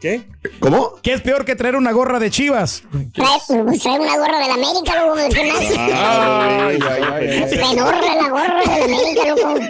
¿Qué? 0.00 0.28
¿Cómo? 0.58 0.98
¿Qué 1.02 1.12
es 1.12 1.20
peor 1.20 1.44
que 1.44 1.54
traer 1.54 1.76
una 1.76 1.92
gorra 1.92 2.18
de 2.18 2.30
chivas? 2.30 2.82
Trae, 3.12 3.38
pues, 3.46 3.80
trae 3.80 4.00
una 4.00 4.16
gorra 4.16 4.38
de 4.40 4.48
la 4.48 4.54
América, 4.54 5.04
loco. 5.04 5.16
¿Qué 5.32 5.52
más? 5.52 5.60
Ay, 5.60 5.78
ay, 5.78 6.80
ay, 6.82 7.02
ay. 7.28 7.44
Enorme 7.72 8.16
la 8.16 8.28
gorra 8.28 8.60
de 8.60 8.66
la 8.66 8.84
América, 8.84 9.24
loco. 9.28 9.54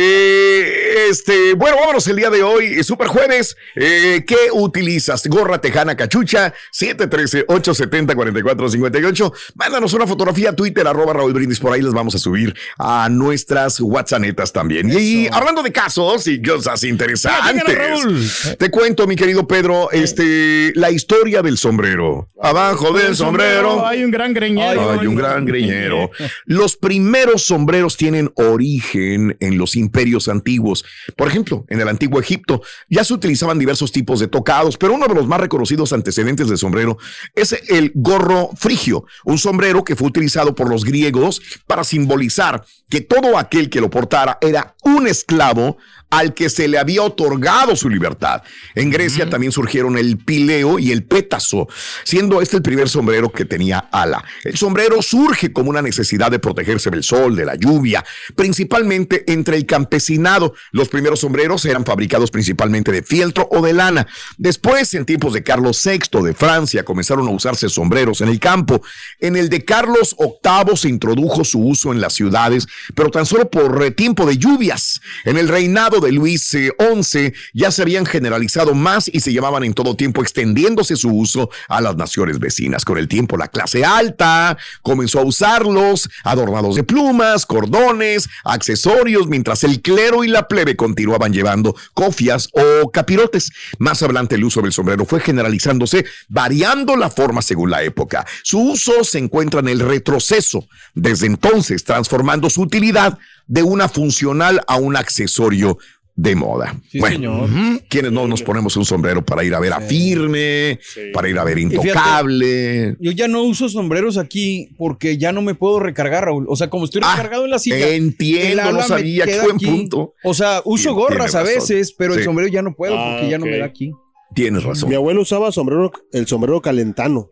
Eh, 0.00 1.06
este, 1.08 1.54
bueno, 1.54 1.78
vámonos 1.80 2.06
el 2.06 2.14
día 2.16 2.28
de 2.30 2.42
hoy, 2.42 2.66
eh, 2.66 2.84
super 2.84 3.08
jueves. 3.08 3.56
Eh, 3.74 4.22
¿Qué 4.26 4.36
utilizas? 4.52 5.26
Gorra 5.26 5.60
tejana 5.60 5.96
cachucha, 5.96 6.52
713-870-4458. 6.72 9.32
Mándanos 9.54 9.92
una 9.94 10.06
fotografía 10.06 10.50
a 10.50 10.52
Twitter, 10.54 10.86
arroba 10.86 11.14
Raúl 11.14 11.32
Brindis, 11.32 11.58
por 11.58 11.72
ahí 11.72 11.80
les 11.82 11.94
vamos 11.94 12.14
a 12.14 12.18
subir 12.18 12.54
a 12.78 13.08
nuestras 13.08 13.80
WhatsApps 13.80 14.52
también. 14.52 14.88
Y 14.90 15.26
hablando 15.32 15.62
de 15.64 15.72
casos 15.72 16.26
y 16.28 16.40
cosas 16.42 16.84
interesantes, 16.84 18.56
te 18.58 18.70
cuento, 18.70 19.06
mi 19.06 19.16
querido 19.16 19.47
Pedro, 19.48 19.90
este, 19.90 20.72
la 20.76 20.90
historia 20.90 21.42
del 21.42 21.58
sombrero. 21.58 22.28
Abajo 22.40 22.92
del 22.92 23.16
sombrero. 23.16 23.84
Hay 23.84 24.04
un 24.04 24.10
gran 24.10 24.34
greñero. 24.34 24.92
Hay 24.92 25.06
un 25.06 25.16
gran 25.16 25.44
greñero. 25.44 26.10
Los 26.44 26.76
primeros 26.76 27.44
sombreros 27.44 27.96
tienen 27.96 28.30
origen 28.34 29.36
en 29.40 29.58
los 29.58 29.74
imperios 29.74 30.28
antiguos. 30.28 30.84
Por 31.16 31.28
ejemplo, 31.28 31.64
en 31.68 31.80
el 31.80 31.88
antiguo 31.88 32.20
Egipto 32.20 32.62
ya 32.88 33.02
se 33.02 33.14
utilizaban 33.14 33.58
diversos 33.58 33.90
tipos 33.90 34.20
de 34.20 34.28
tocados, 34.28 34.76
pero 34.76 34.94
uno 34.94 35.06
de 35.06 35.14
los 35.14 35.26
más 35.26 35.40
reconocidos 35.40 35.92
antecedentes 35.92 36.48
del 36.48 36.58
sombrero 36.58 36.98
es 37.34 37.60
el 37.68 37.90
gorro 37.94 38.50
frigio, 38.56 39.04
un 39.24 39.38
sombrero 39.38 39.82
que 39.82 39.96
fue 39.96 40.08
utilizado 40.08 40.54
por 40.54 40.68
los 40.68 40.84
griegos 40.84 41.40
para 41.66 41.82
simbolizar 41.82 42.64
que 42.88 43.00
todo 43.00 43.38
aquel 43.38 43.70
que 43.70 43.80
lo 43.80 43.90
portara 43.90 44.38
era 44.40 44.76
un 44.82 45.06
esclavo 45.06 45.78
al 46.10 46.34
que 46.34 46.48
se 46.48 46.68
le 46.68 46.78
había 46.78 47.02
otorgado 47.02 47.76
su 47.76 47.88
libertad. 47.88 48.42
En 48.74 48.90
Grecia 48.90 49.28
también 49.28 49.52
surgieron 49.52 49.98
el 49.98 50.18
pileo 50.18 50.78
y 50.78 50.90
el 50.92 51.04
pétaso, 51.04 51.68
siendo 52.04 52.40
este 52.40 52.56
el 52.56 52.62
primer 52.62 52.88
sombrero 52.88 53.30
que 53.30 53.44
tenía 53.44 53.78
ala. 53.78 54.24
El 54.44 54.56
sombrero 54.56 55.02
surge 55.02 55.52
como 55.52 55.70
una 55.70 55.82
necesidad 55.82 56.30
de 56.30 56.38
protegerse 56.38 56.90
del 56.90 57.02
sol, 57.02 57.36
de 57.36 57.44
la 57.44 57.54
lluvia, 57.54 58.04
principalmente 58.34 59.24
entre 59.30 59.56
el 59.56 59.66
campesinado. 59.66 60.54
Los 60.72 60.88
primeros 60.88 61.20
sombreros 61.20 61.64
eran 61.66 61.84
fabricados 61.84 62.30
principalmente 62.30 62.90
de 62.90 63.02
fieltro 63.02 63.48
o 63.50 63.62
de 63.62 63.72
lana. 63.72 64.06
Después, 64.38 64.94
en 64.94 65.04
tiempos 65.04 65.32
de 65.34 65.42
Carlos 65.42 65.80
VI 65.84 66.22
de 66.22 66.34
Francia, 66.34 66.84
comenzaron 66.84 67.28
a 67.28 67.30
usarse 67.30 67.68
sombreros 67.68 68.20
en 68.20 68.28
el 68.28 68.40
campo. 68.40 68.82
En 69.20 69.36
el 69.36 69.48
de 69.48 69.64
Carlos 69.64 70.16
VIII 70.18 70.76
se 70.76 70.88
introdujo 70.88 71.44
su 71.44 71.60
uso 71.60 71.92
en 71.92 72.00
las 72.00 72.14
ciudades, 72.14 72.66
pero 72.94 73.10
tan 73.10 73.26
solo 73.26 73.50
por 73.50 73.88
tiempo 73.92 74.26
de 74.26 74.38
lluvias. 74.38 75.00
En 75.24 75.36
el 75.36 75.48
reinado 75.48 75.97
de 76.00 76.12
Luis 76.12 76.42
XI 76.48 77.32
ya 77.52 77.70
se 77.70 77.82
habían 77.82 78.06
generalizado 78.06 78.74
más 78.74 79.08
y 79.12 79.20
se 79.20 79.32
llevaban 79.32 79.64
en 79.64 79.74
todo 79.74 79.96
tiempo 79.96 80.22
extendiéndose 80.22 80.96
su 80.96 81.10
uso 81.10 81.50
a 81.68 81.80
las 81.80 81.96
naciones 81.96 82.38
vecinas. 82.38 82.84
Con 82.84 82.98
el 82.98 83.08
tiempo 83.08 83.36
la 83.36 83.48
clase 83.48 83.84
alta 83.84 84.56
comenzó 84.82 85.20
a 85.20 85.24
usarlos, 85.24 86.08
adornados 86.24 86.76
de 86.76 86.84
plumas, 86.84 87.46
cordones, 87.46 88.28
accesorios, 88.44 89.26
mientras 89.26 89.64
el 89.64 89.80
clero 89.80 90.24
y 90.24 90.28
la 90.28 90.48
plebe 90.48 90.76
continuaban 90.76 91.32
llevando 91.32 91.74
cofias 91.94 92.48
o 92.52 92.90
capirotes. 92.90 93.50
Más 93.78 94.02
adelante 94.02 94.34
el 94.34 94.44
uso 94.44 94.62
del 94.62 94.72
sombrero 94.72 95.04
fue 95.04 95.20
generalizándose, 95.20 96.04
variando 96.28 96.96
la 96.96 97.10
forma 97.10 97.42
según 97.42 97.70
la 97.70 97.82
época. 97.82 98.26
Su 98.42 98.60
uso 98.60 99.04
se 99.04 99.18
encuentra 99.18 99.60
en 99.60 99.68
el 99.68 99.80
retroceso, 99.80 100.66
desde 100.94 101.26
entonces 101.26 101.84
transformando 101.84 102.50
su 102.50 102.62
utilidad 102.62 103.18
de 103.48 103.62
una 103.64 103.88
funcional 103.88 104.60
a 104.68 104.76
un 104.76 104.94
accesorio 104.96 105.76
de 106.14 106.34
moda. 106.34 106.74
Sí, 106.90 106.98
bueno, 106.98 107.46
señor. 107.46 107.80
quienes 107.88 108.10
no 108.10 108.26
nos 108.26 108.42
ponemos 108.42 108.76
un 108.76 108.84
sombrero 108.84 109.24
para 109.24 109.44
ir 109.44 109.54
a 109.54 109.60
ver 109.60 109.72
a 109.72 109.80
firme, 109.80 110.80
para 111.12 111.28
ir 111.28 111.38
a 111.38 111.44
ver 111.44 111.58
fíjate, 111.58 111.76
intocable. 111.76 112.96
Yo 112.98 113.12
ya 113.12 113.28
no 113.28 113.42
uso 113.44 113.68
sombreros 113.68 114.18
aquí 114.18 114.70
porque 114.76 115.16
ya 115.16 115.30
no 115.30 115.42
me 115.42 115.54
puedo 115.54 115.78
recargar, 115.78 116.24
Raúl. 116.24 116.46
O 116.48 116.56
sea, 116.56 116.68
como 116.70 116.86
estoy 116.86 117.02
recargado 117.02 117.44
en 117.44 117.50
la 117.52 117.60
silla. 117.60 117.76
Ah, 117.86 117.90
entiendo, 117.90 118.72
no 118.72 118.82
sabía, 118.82 119.24
qué 119.26 119.40
buen 119.40 119.56
aquí. 119.56 119.66
punto. 119.66 120.14
O 120.24 120.34
sea, 120.34 120.60
uso 120.64 120.90
Tien- 120.90 120.94
gorras 120.96 121.34
a 121.36 121.42
veces, 121.44 121.92
pero 121.96 122.14
el 122.14 122.24
sombrero 122.24 122.50
ya 122.50 122.62
no 122.62 122.74
puedo 122.74 122.98
Ah, 122.98 123.12
porque 123.14 123.30
ya 123.30 123.38
no 123.38 123.46
me 123.46 123.58
da 123.58 123.66
aquí. 123.66 123.92
Tienes 124.34 124.64
razón. 124.64 124.88
Mi 124.90 124.96
abuelo 124.96 125.22
usaba 125.22 125.52
sombrero, 125.52 125.92
el 126.12 126.26
sombrero 126.26 126.60
calentano. 126.60 127.30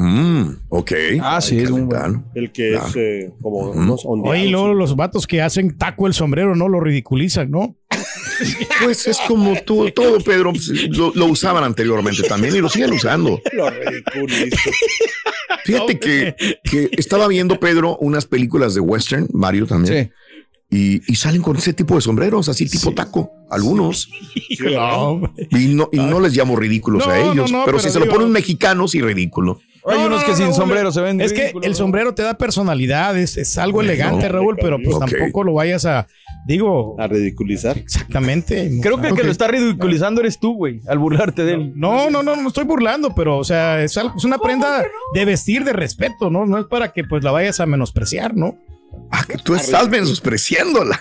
Mm, 0.00 0.50
ok. 0.68 0.92
Ah, 1.20 1.40
sí, 1.40 1.58
es 1.58 1.70
un. 1.70 2.22
El 2.36 2.52
que 2.52 2.74
es 2.74 2.82
eh, 2.94 3.32
como 3.42 3.70
Ujú. 3.70 3.78
unos 3.80 4.02
ondeados. 4.06 4.38
Oye, 4.38 4.46
y 4.46 4.50
luego 4.50 4.72
los 4.72 4.94
vatos 4.94 5.26
que 5.26 5.42
hacen 5.42 5.76
taco 5.76 6.06
el 6.06 6.14
sombrero, 6.14 6.54
¿no? 6.54 6.68
Lo 6.68 6.78
ridiculizan, 6.80 7.50
¿no? 7.50 7.76
Pues 8.84 9.08
es 9.08 9.18
como 9.26 9.56
tú, 9.66 9.90
todo, 9.90 10.20
Pedro. 10.20 10.52
pues, 10.52 10.68
Lo, 10.90 11.12
lo 11.12 11.26
usaban 11.26 11.64
anteriormente 11.64 12.22
también 12.22 12.54
y 12.54 12.60
lo 12.60 12.68
siguen 12.68 12.92
usando. 12.92 13.40
Lo 13.52 13.68
ridiculizo. 13.68 14.56
Fíjate 15.64 15.98
que, 15.98 16.36
que 16.62 16.88
estaba 16.92 17.26
viendo, 17.26 17.58
Pedro, 17.58 17.96
unas 17.98 18.26
películas 18.26 18.74
de 18.74 18.80
western, 18.80 19.26
Mario 19.32 19.66
también. 19.66 20.04
Sí. 20.04 20.12
Y, 20.70 21.12
y 21.12 21.16
salen 21.16 21.42
con 21.42 21.56
ese 21.56 21.72
tipo 21.72 21.96
de 21.96 22.00
sombreros, 22.02 22.48
así 22.48 22.68
tipo 22.68 22.92
taco, 22.92 23.32
algunos. 23.50 24.08
No, 24.60 25.22
Y 25.50 25.68
no, 25.74 25.88
y 25.90 25.96
no 25.96 26.20
les 26.20 26.36
llamo 26.36 26.54
ridículos 26.56 27.06
No, 27.06 27.12
a 27.12 27.18
ellos, 27.18 27.50
no, 27.50 27.64
pero, 27.64 27.78
pero 27.78 27.78
si 27.80 27.88
se 27.90 27.98
lo 27.98 28.06
ponen 28.06 28.26
un 28.28 28.32
mexicano, 28.32 28.86
sí 28.86 29.00
ridículo. 29.00 29.60
Hay 29.88 29.98
No, 29.98 30.06
unos 30.06 30.20
no, 30.20 30.24
que 30.26 30.30
no, 30.32 30.36
sin 30.36 30.46
Raúl, 30.46 30.56
sombrero 30.56 30.92
se 30.92 31.00
ven 31.00 31.20
Es 31.20 31.32
que 31.32 31.52
el 31.62 31.74
sombrero 31.74 32.14
te 32.14 32.22
da 32.22 32.34
personalidad, 32.38 33.16
es, 33.18 33.36
es 33.36 33.56
algo 33.58 33.80
elegante, 33.80 34.28
Raúl, 34.28 34.56
pero 34.60 34.78
pues 34.82 34.98
tampoco 34.98 35.44
lo 35.44 35.54
vayas 35.54 35.84
a, 35.86 36.06
digo, 36.46 36.96
A 37.00 37.06
ridiculizar. 37.06 37.76
exactamente. 37.78 38.70
Creo 38.82 39.00
que 39.00 39.08
el 39.08 39.14
que 39.14 39.24
lo 39.24 39.30
está 39.30 39.48
ridiculizando 39.48 40.20
eres 40.20 40.38
tú, 40.38 40.54
güey, 40.54 40.80
al 40.88 40.98
burlarte 40.98 41.44
de 41.44 41.54
él. 41.54 41.72
No, 41.76 42.10
no, 42.10 42.22
no, 42.22 42.36
no 42.36 42.48
estoy 42.48 42.64
burlando, 42.64 43.14
pero, 43.14 43.38
o 43.38 43.44
sea, 43.44 43.82
es, 43.82 43.96
algo- 43.96 44.14
es 44.16 44.24
una 44.24 44.38
prenda 44.38 44.84
de 45.14 45.24
vestir 45.24 45.64
de 45.64 45.72
respeto, 45.72 46.30
¿no? 46.30 46.46
No 46.46 46.58
es 46.58 46.66
para 46.66 46.92
que 46.92 47.04
pues 47.04 47.22
la 47.24 47.30
vayas 47.30 47.60
a 47.60 47.66
menospreciar, 47.66 48.34
¿no? 48.36 48.58
Ah, 49.10 49.24
que 49.28 49.36
tú 49.38 49.54
estás 49.54 49.88
menospreciándola. 49.88 51.00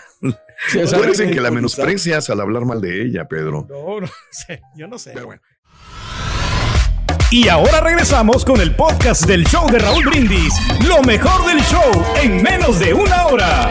Sí, 0.69 0.79
o 0.79 0.81
Tú 0.81 0.87
sea, 0.87 0.99
eres 0.99 1.19
el 1.19 1.31
que 1.31 1.39
la 1.39 1.51
menosprecias 1.51 2.29
al 2.31 2.41
hablar 2.41 2.65
mal 2.65 2.81
de 2.81 3.03
ella, 3.03 3.27
Pedro. 3.27 3.67
No, 3.69 4.01
no 4.01 4.07
sé, 4.31 4.61
yo 4.75 4.87
no 4.87 4.97
sé. 4.97 5.11
Pero 5.13 5.27
bueno. 5.27 5.41
Y 7.29 7.49
ahora 7.49 7.81
regresamos 7.81 8.45
con 8.45 8.61
el 8.61 8.73
podcast 8.73 9.25
del 9.25 9.45
show 9.45 9.69
de 9.69 9.79
Raúl 9.79 10.05
Brindis. 10.05 10.53
Lo 10.87 11.01
mejor 11.01 11.45
del 11.45 11.59
show 11.59 11.81
en 12.23 12.41
menos 12.41 12.79
de 12.79 12.93
una 12.93 13.27
hora. 13.27 13.69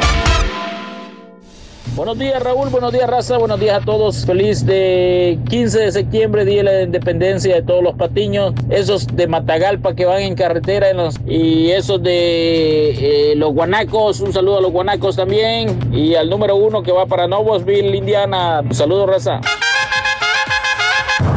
Buenos 1.94 2.18
días 2.18 2.42
Raúl, 2.42 2.68
buenos 2.68 2.92
días 2.92 3.08
Raza, 3.08 3.38
buenos 3.38 3.58
días 3.58 3.80
a 3.80 3.84
todos. 3.86 4.26
Feliz 4.26 4.66
de 4.66 5.38
15 5.48 5.78
de 5.78 5.92
septiembre, 5.92 6.44
Día 6.44 6.58
de 6.58 6.62
la 6.64 6.82
Independencia 6.82 7.54
de 7.54 7.62
todos 7.62 7.82
los 7.82 7.94
patiños. 7.94 8.52
Esos 8.68 9.06
de 9.06 9.26
Matagalpa 9.26 9.94
que 9.94 10.04
van 10.04 10.20
en 10.20 10.34
carretera 10.34 10.88
y 11.26 11.70
esos 11.70 12.02
de 12.02 13.30
eh, 13.30 13.36
los 13.36 13.54
guanacos. 13.54 14.20
Un 14.20 14.34
saludo 14.34 14.58
a 14.58 14.60
los 14.60 14.72
guanacos 14.72 15.16
también. 15.16 15.78
Y 15.94 16.14
al 16.14 16.28
número 16.28 16.56
uno 16.56 16.82
que 16.82 16.92
va 16.92 17.06
para 17.06 17.26
Novosville, 17.26 17.96
Indiana. 17.96 18.60
Un 18.60 18.74
saludo 18.74 19.06
Raza. 19.06 19.40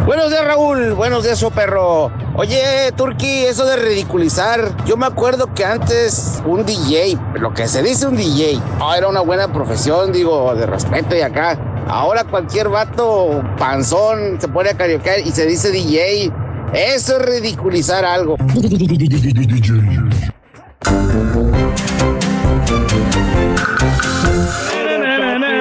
Buenos 0.09 0.31
días, 0.31 0.43
Raúl. 0.43 0.95
Buenos 0.95 1.23
días, 1.23 1.37
su 1.37 1.51
perro. 1.51 2.11
Oye, 2.33 2.91
Turki, 2.97 3.45
eso 3.45 3.63
de 3.63 3.75
ridiculizar. 3.75 4.75
Yo 4.87 4.97
me 4.97 5.05
acuerdo 5.05 5.53
que 5.53 5.63
antes 5.63 6.41
un 6.47 6.65
DJ, 6.65 7.15
lo 7.35 7.53
que 7.53 7.67
se 7.67 7.83
dice 7.83 8.07
un 8.07 8.17
DJ, 8.17 8.59
ah, 8.81 8.95
era 8.97 9.07
una 9.07 9.19
buena 9.19 9.53
profesión, 9.53 10.11
digo, 10.11 10.55
de 10.55 10.65
respeto 10.65 11.15
y 11.15 11.21
acá. 11.21 11.59
Ahora 11.87 12.23
cualquier 12.23 12.69
vato 12.69 13.43
panzón 13.59 14.41
se 14.41 14.47
pone 14.47 14.71
a 14.71 14.73
cariocar 14.73 15.19
y 15.19 15.29
se 15.29 15.45
dice 15.45 15.69
DJ. 15.69 16.33
Eso 16.73 17.19
es 17.19 17.25
ridiculizar 17.27 18.03
algo. 18.03 18.35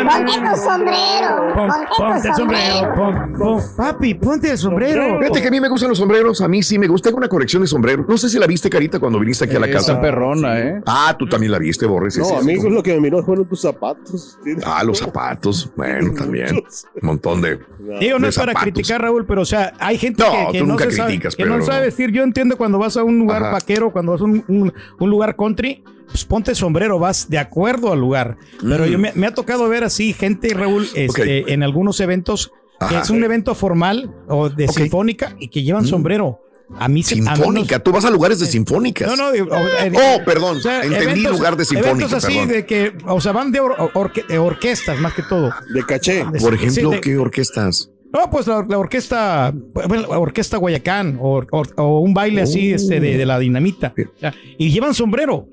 Ponte 0.08 0.32
tu 0.50 0.56
sombrero. 0.56 1.54
Pon- 1.54 1.68
Ponte 1.68 1.86
ponte 1.96 2.20
tu 2.22 2.28
el 2.28 2.34
sombrero. 2.34 2.74
sombrero. 2.74 2.94
pon- 2.94 3.38
pon- 3.38 3.62
papi, 3.76 4.14
ponte 4.14 4.50
el 4.50 4.58
sombrero. 4.58 5.18
Fíjate 5.20 5.42
que 5.42 5.48
a 5.48 5.50
mí 5.50 5.60
me 5.60 5.68
gustan 5.68 5.88
los 5.90 5.98
sombreros, 5.98 6.40
a 6.40 6.48
mí 6.48 6.62
sí 6.62 6.78
me 6.78 6.86
gusta. 6.86 7.08
Tengo 7.10 7.18
una 7.18 7.28
colección 7.28 7.62
de 7.62 7.68
sombreros. 7.68 8.06
No 8.08 8.16
sé 8.18 8.28
si 8.28 8.38
la 8.38 8.46
viste, 8.46 8.68
Carita, 8.70 8.98
cuando 8.98 9.18
viniste 9.18 9.44
aquí 9.44 9.56
a 9.56 9.60
la 9.60 9.66
Esa 9.66 9.78
casa. 9.78 10.00
perrona, 10.00 10.58
¿eh? 10.60 10.80
Ah, 10.86 11.14
tú 11.18 11.26
también 11.26 11.52
la 11.52 11.58
viste, 11.58 11.86
Borges. 11.86 12.18
No, 12.18 12.24
sí, 12.24 12.34
a 12.38 12.40
mí 12.42 12.56
sí. 12.60 12.68
lo 12.68 12.82
que 12.82 12.94
me 12.94 13.00
miró 13.00 13.22
fueron 13.24 13.46
tus 13.46 13.60
zapatos. 13.60 14.38
Ah, 14.64 14.82
los 14.84 14.98
zapatos. 14.98 15.70
Bueno, 15.76 16.12
también. 16.14 16.56
Un 16.56 16.62
montón 17.02 17.40
de. 17.40 17.58
Digo, 18.00 18.18
no 18.18 18.24
de 18.26 18.30
es 18.30 18.36
para 18.38 18.52
zapatos. 18.52 18.62
criticar, 18.62 19.00
Raúl, 19.02 19.24
pero 19.26 19.42
o 19.42 19.46
sea, 19.46 19.72
hay 19.78 19.98
gente 19.98 20.22
No, 20.22 20.30
que, 20.30 20.52
que 20.52 20.58
tú 20.60 20.66
no, 20.66 20.72
nunca 20.72 20.84
se 20.84 20.92
sabe, 20.92 21.08
criticas, 21.08 21.36
que 21.36 21.44
no 21.44 21.62
sabe 21.62 21.86
vestir. 21.86 22.10
Yo 22.10 22.22
entiendo 22.22 22.56
cuando 22.56 22.78
vas 22.78 22.96
a 22.96 23.04
un 23.04 23.18
lugar 23.18 23.42
Ajá. 23.42 23.52
vaquero, 23.52 23.90
cuando 23.90 24.12
vas 24.12 24.20
a 24.20 24.24
un, 24.24 24.44
un- 24.48 24.72
un 24.98 25.10
lugar 25.10 25.36
country, 25.36 25.82
pues 26.06 26.24
ponte 26.24 26.54
sombrero, 26.54 26.98
vas 26.98 27.28
de 27.28 27.38
acuerdo 27.38 27.92
al 27.92 28.00
lugar. 28.00 28.36
Pero 28.62 28.84
Mm. 28.84 28.88
yo 28.88 28.98
me, 28.98 29.12
me 29.14 29.26
ha 29.26 29.34
tocado 29.34 29.68
ver 29.68 29.84
así 29.84 29.97
gente, 30.12 30.52
Raúl, 30.54 30.86
este, 30.94 31.52
en 31.52 31.62
algunos 31.62 32.00
eventos, 32.00 32.52
que 32.88 32.98
es 32.98 33.10
un 33.10 33.22
evento 33.24 33.54
formal 33.54 34.14
o 34.28 34.48
de 34.48 34.68
sinfónica 34.68 35.36
y 35.40 35.48
que 35.48 35.62
llevan 35.62 35.86
sombrero. 35.86 36.40
A 36.78 36.86
mí 36.86 37.02
se 37.02 37.14
a 37.14 37.16
mí 37.16 37.22
no- 37.24 37.34
Sinfónica. 37.34 37.78
Tú 37.78 37.92
vas 37.92 38.04
a 38.04 38.10
lugares 38.10 38.38
de 38.40 38.46
sinfónicas. 38.46 39.08
no, 39.08 39.16
no, 39.16 39.32
digo, 39.32 39.46
o- 39.50 39.56
eh, 39.56 39.90
Oh, 39.94 40.22
perdón. 40.24 40.58
o 40.58 40.60
sea, 40.60 40.82
Entendí 40.82 41.22
lugar 41.22 41.56
de 41.56 41.64
sinfónica. 41.64 41.90
Eventos 42.06 42.12
así 42.12 42.34
perdón. 42.34 42.48
de 42.48 42.66
que, 42.66 42.92
o 43.06 43.20
sea, 43.22 43.32
van 43.32 43.50
de, 43.52 43.60
or- 43.60 43.90
orque- 43.94 44.26
de 44.26 44.38
orquestas 44.38 44.98
más 45.00 45.14
que 45.14 45.22
todo. 45.22 45.50
De 45.72 45.82
caché. 45.84 46.24
Por 46.38 46.52
ejemplo, 46.54 46.90
Sí, 46.90 46.94
de- 46.96 47.00
¿qué 47.00 47.16
orquestas? 47.16 47.90
No, 48.12 48.30
pues 48.30 48.46
la, 48.46 48.64
la 48.68 48.78
orquesta, 48.78 49.52
bueno, 49.54 50.02
la 50.08 50.18
orquesta 50.18 50.58
Guayacán 50.58 51.18
o, 51.20 51.42
o- 51.50 51.62
o 51.76 52.00
un 52.00 52.12
baile 52.14 52.42
así 52.42 52.70
este, 52.72 53.00
de, 53.00 53.16
de 53.16 53.24
la 53.26 53.38
dinamita. 53.38 53.94
O 53.96 54.20
sea, 54.20 54.34
y 54.58 54.70
llevan 54.70 54.92
sombrero. 54.94 55.46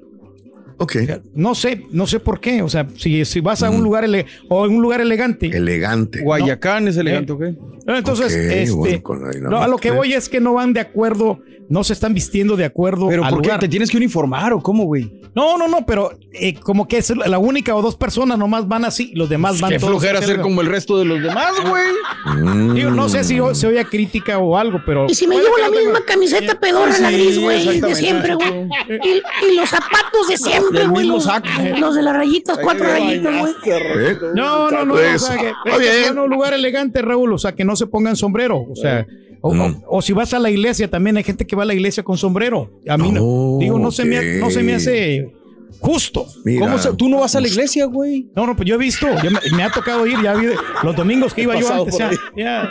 Ok. 0.78 0.96
No 1.34 1.56
sé, 1.56 1.86
no 1.92 2.06
sé 2.08 2.20
por 2.20 2.40
qué. 2.40 2.62
O 2.62 2.70
sea, 2.70 2.88
si, 2.98 3.24
si 3.26 3.40
vas 3.40 3.64
a 3.64 3.70
un 3.70 3.82
lugar 3.84 4.04
ele- 4.04 4.26
o 4.50 4.66
en 4.66 4.76
un 4.76 4.82
lugar 4.82 5.02
elegante. 5.02 5.48
Elegante. 5.48 6.22
Guayacán 6.22 6.88
es 6.88 6.98
elegante, 6.98 7.32
¿ok? 7.34 7.42
No, 7.86 7.96
Entonces, 7.98 8.34
Ok, 8.34 8.40
este, 8.52 9.00
bueno, 9.02 9.50
no, 9.50 9.62
a 9.62 9.68
lo 9.68 9.78
que 9.78 9.92
voy 9.92 10.14
es 10.14 10.28
que 10.28 10.40
no 10.42 10.54
van 10.56 10.74
de 10.74 10.80
acuerdo, 10.80 11.40
no 11.70 11.84
se 11.84 11.94
están 11.94 12.14
vistiendo 12.16 12.56
de 12.56 12.66
acuerdo 12.66 13.08
Pero 13.10 13.24
al 13.24 13.30
¿por 13.30 13.42
qué 13.42 13.48
lugar. 13.50 13.60
te 13.60 13.68
tienes 13.68 13.92
que 13.92 13.98
uniformar 13.98 14.54
o 14.54 14.62
cómo, 14.62 14.86
güey? 14.86 15.14
No, 15.36 15.58
no, 15.58 15.68
no, 15.68 15.86
pero 15.86 16.18
eh, 16.32 16.56
como 16.56 16.88
que 16.88 16.98
es 16.98 17.10
la 17.16 17.38
única 17.38 17.76
o 17.76 17.82
dos 17.82 17.96
personas 17.98 18.38
nomás 18.40 18.68
van 18.68 18.86
así, 18.86 19.12
los 19.16 19.28
demás 19.30 19.60
van 19.60 19.72
Qué 19.72 19.78
todos. 19.80 19.92
flojera 19.92 20.22
ser 20.22 20.40
como 20.42 20.62
el 20.62 20.68
resto 20.68 20.98
de 20.98 21.06
los 21.06 21.22
demás, 21.22 21.52
güey. 21.68 22.74
Digo, 22.74 22.90
no 22.92 23.10
sé 23.10 23.24
si 23.24 23.40
o- 23.40 23.54
se 23.54 23.68
oye 23.68 23.84
crítica 23.86 24.38
o 24.40 24.58
algo, 24.58 24.80
pero. 24.86 25.06
Y 25.10 25.14
si 25.16 25.28
me 25.28 25.36
llevo 25.36 25.58
la 25.58 25.70
misma 25.70 26.00
camiseta 26.06 26.60
pedorra, 26.60 26.98
la 27.00 27.12
gris, 27.12 27.38
güey, 27.40 27.82
de 27.82 27.96
siempre, 27.96 28.34
güey. 28.36 28.50
Y, 28.90 29.52
y 29.52 29.56
los 29.58 29.70
zapatos 29.70 30.28
de 30.30 30.38
siempre, 30.38 30.65
Del 30.72 30.92
mismo 30.92 31.16
Los, 31.16 31.24
saco. 31.26 31.48
los 31.80 31.96
de 31.96 32.02
las 32.04 32.16
rayitas, 32.16 32.58
cuatro 32.62 32.86
rayitas, 32.86 33.40
güey. 33.40 33.54
¿Eh? 33.66 34.18
No, 34.36 34.70
no, 34.72 34.86
no, 34.86 34.94
Pues, 34.94 35.24
o 35.24 35.28
sea, 35.28 35.38
que 35.38 35.48
está 35.70 35.84
es 35.84 36.10
a 36.10 36.22
un 36.22 36.30
lugar 36.30 36.54
elegante, 36.54 37.02
Raúl, 37.02 37.34
o 37.34 37.38
sea, 37.38 37.54
que 37.54 37.64
no 37.66 37.76
se 37.76 37.88
pongan 37.88 38.16
sombrero, 38.16 38.58
o 38.70 38.76
sea, 38.76 39.06
o, 39.42 39.54
Mm. 39.54 39.60
o- 39.62 39.82
o 39.98 40.02
si 40.02 40.14
vas 40.14 40.34
a 40.34 40.40
la 40.40 40.50
iglesia, 40.50 40.90
también 40.90 41.18
hay 41.18 41.24
gente 41.24 41.46
que 41.46 41.56
va 41.56 41.64
a 41.64 41.66
la 41.66 41.74
iglesia 41.74 42.04
con 42.04 42.18
sombrero. 42.18 42.72
A 42.88 42.98
mí 42.98 43.12
no, 43.12 43.22
Oh, 43.24 43.58
digo, 43.60 43.78
no 43.80 43.92
se, 43.92 44.06
me, 44.06 44.18
ha- 44.18 44.40
no 44.40 44.50
se 44.50 44.64
me 44.64 44.74
hace 44.76 45.32
justo. 45.80 46.26
Mira. 46.44 46.62
¿Cómo 46.62 46.80
se- 46.80 46.94
tú 46.96 47.10
no 47.10 47.20
vas 47.20 47.36
a 47.36 47.42
la 47.42 47.48
iglesia, 47.48 47.86
güey? 47.86 48.28
No, 48.36 48.48
no, 48.48 48.56
pues 48.56 48.68
yo 48.68 48.76
he 48.76 48.78
visto, 48.80 49.08
yo 49.24 49.30
me, 49.32 49.40
me 49.56 49.64
ha 49.64 49.70
tocado 49.72 50.08
ir, 50.08 50.20
ya 50.24 50.34
vi 50.34 50.48
los 50.84 50.96
domingos 50.96 51.34
que 51.34 51.44
iba 51.44 51.60
yo 51.60 51.72
antes, 51.72 51.98
ya, 51.98 52.10
ya. 52.36 52.70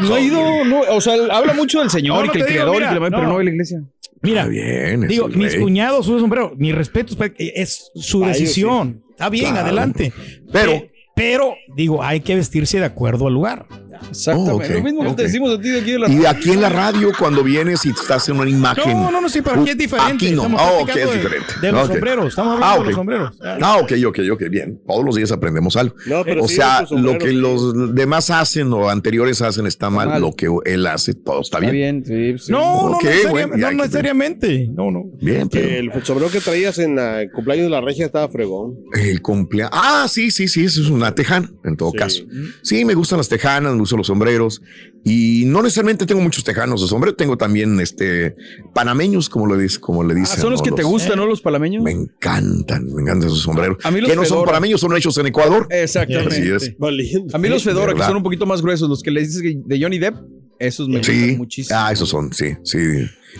No 0.00 0.14
ha 0.14 0.20
ido, 0.20 0.64
no, 0.64 0.80
o 0.90 1.00
sea, 1.00 1.14
habla 1.30 1.52
mucho 1.54 1.80
del 1.80 1.90
Señor 1.90 2.16
No, 2.18 2.24
y 2.24 2.26
no 2.28 2.32
que 2.32 2.38
el 2.40 2.46
creador 2.46 2.74
mira, 2.74 2.86
y 2.90 2.94
que 2.94 3.00
la 3.00 3.10
no. 3.10 3.16
pero 3.18 3.28
no 3.28 3.38
de 3.38 3.44
la 3.44 3.50
iglesia. 3.50 3.82
Mira, 4.24 4.46
bien, 4.46 5.06
digo, 5.06 5.28
mis 5.28 5.52
rey. 5.52 5.60
cuñados 5.62 6.06
usan 6.08 6.20
sombrero, 6.20 6.52
mi 6.56 6.72
respeto, 6.72 7.14
es- 7.38 7.90
su 7.94 8.20
decisión. 8.24 9.02
Está 9.10 9.28
bien, 9.28 9.50
Claro. 9.52 9.66
adelante. 9.66 10.12
Pero- 10.52 10.72
Pe- 10.72 10.90
pero, 11.14 11.54
digo, 11.76 12.02
hay 12.02 12.20
que 12.20 12.34
vestirse 12.34 12.78
de 12.80 12.86
acuerdo 12.86 13.28
al 13.28 13.34
lugar. 13.34 13.66
Exactamente. 14.10 14.52
Oh, 14.52 14.56
ok, 14.56 14.68
Lo 14.78 14.82
mismo 14.82 15.00
que 15.02 15.08
ok. 15.08 15.16
te 15.16 15.22
decimos 15.24 15.58
a 15.58 15.60
ti 15.60 15.68
de 15.70 15.80
aquí 15.80 15.90
de 15.92 15.98
la 15.98 16.08
Y 16.10 16.26
aquí 16.26 16.50
en 16.52 16.60
la 16.60 16.68
radio, 16.68 17.12
cuando 17.18 17.42
vienes 17.42 17.84
y 17.86 17.90
estás 17.90 18.28
en 18.28 18.38
una 18.38 18.48
imagen. 18.50 18.92
No, 18.92 19.10
no, 19.10 19.20
no, 19.20 19.28
sí, 19.28 19.40
pero 19.42 19.60
aquí 19.60 19.70
es 19.70 19.78
diferente. 19.78 20.12
Aquí 20.26 20.30
no. 20.34 20.42
Ah, 20.58 20.70
ok, 20.80 20.84
platicando 20.86 21.00
es 21.00 21.10
de- 21.10 21.16
diferente. 21.16 21.54
de 21.60 21.72
los 21.72 21.82
Ok. 21.84 21.92
sombreros, 21.92 22.26
estamos 22.28 22.54
hablando 22.54 22.66
Ah, 22.66 22.74
de 22.74 22.80
ok. 22.80 22.86
los 22.86 22.94
sombreros. 22.94 23.38
Ah, 23.42 23.76
ok, 23.80 23.92
ok, 24.06 24.18
ok, 24.32 24.42
bien. 24.50 24.80
Todos 24.86 25.04
los 25.04 25.14
días 25.16 25.32
aprendemos 25.32 25.76
algo. 25.76 25.94
No, 26.06 26.24
pero 26.24 26.44
o 26.44 26.48
sí, 26.48 26.56
sea, 26.56 26.84
lo 26.90 27.18
que 27.18 27.32
los 27.32 27.94
demás 27.94 28.30
hacen 28.30 28.72
o 28.72 28.88
anteriores 28.90 29.40
hacen 29.42 29.66
está 29.66 29.90
mal. 29.90 30.08
mal. 30.08 30.20
Lo 30.20 30.32
que 30.32 30.48
él 30.64 30.86
hace, 30.86 31.14
todo 31.14 31.40
está 31.40 31.58
Está 31.58 31.70
bien. 31.70 32.02
bien, 32.02 32.36
sí, 32.38 32.46
sí. 32.46 32.52
No, 32.52 32.88
no, 32.90 32.96
Ok, 32.96 33.04
necesariamente, 33.04 33.58
no 33.58 33.68
que- 33.68 33.74
necesariamente. 33.76 34.68
No, 34.74 34.90
no. 34.90 35.04
Bien, 35.20 35.48
pero 35.48 35.68
El 35.68 36.04
sombrero 36.04 36.30
que 36.30 36.40
traías 36.40 36.78
en 36.78 36.96
la- 36.96 37.22
el 37.22 37.30
cumpleaños 37.30 37.64
de 37.66 37.70
la 37.70 37.80
regia 37.80 38.06
estaba 38.06 38.28
fregón. 38.28 38.76
el 38.94 39.22
cumpleaños. 39.22 39.70
Ah, 39.74 40.06
sí, 40.08 40.30
sí, 40.30 40.48
sí, 40.48 40.64
eso 40.64 40.80
es 40.82 40.88
una 40.88 41.14
tejana, 41.14 41.50
en 41.64 41.76
todo 41.76 41.90
Sí. 41.92 41.96
caso. 41.98 42.22
Sí, 42.62 42.84
me 42.84 42.94
gustan 42.94 43.18
las 43.18 43.28
tejanas, 43.28 43.74
gustan 43.84 43.98
los 43.98 44.06
sombreros. 44.08 44.60
Y 45.04 45.44
no 45.46 45.62
necesariamente 45.62 46.06
tengo 46.06 46.20
muchos 46.20 46.44
tejanos 46.44 46.80
de 46.82 46.88
sombrero, 46.88 47.14
tengo 47.14 47.36
también 47.36 47.78
este 47.80 48.34
panameños, 48.74 49.28
como 49.28 49.46
le 49.54 49.62
dice, 49.62 49.78
como 49.80 50.02
le 50.02 50.14
Ah, 50.14 50.16
dicen. 50.16 50.40
son 50.40 50.50
los 50.52 50.60
¿no? 50.60 50.64
que 50.64 50.72
te 50.72 50.82
gustan, 50.82 51.16
¿no? 51.16 51.26
Los 51.26 51.40
palameños. 51.40 51.82
Me 51.82 51.92
encantan, 51.92 52.86
me 52.92 53.02
encantan 53.02 53.28
esos 53.28 53.42
sombreros. 53.42 53.78
A 53.84 53.90
mí 53.90 54.00
los 54.00 54.10
que 54.10 54.16
no 54.16 54.24
son 54.24 54.44
panameños, 54.44 54.80
son 54.80 54.96
hechos 54.96 55.16
en 55.18 55.26
Ecuador. 55.26 55.66
Exactamente. 55.70 56.36
Así 56.36 56.50
es. 56.70 56.74
A 57.32 57.38
mí 57.38 57.48
los 57.48 57.62
Fedora, 57.64 57.94
que 57.94 58.02
son 58.02 58.16
un 58.16 58.22
poquito 58.22 58.46
más 58.46 58.62
gruesos, 58.62 58.88
los 58.88 59.02
que 59.02 59.10
le 59.10 59.20
dices 59.20 59.42
de 59.42 59.80
Johnny 59.80 59.98
Depp, 59.98 60.16
esos 60.58 60.88
me 60.88 61.02
Sí. 61.04 61.12
gustan 61.12 61.36
muchísimo. 61.38 61.78
Ah, 61.80 61.92
esos 61.92 62.08
son, 62.08 62.32
sí, 62.32 62.56
sí. 62.64 62.78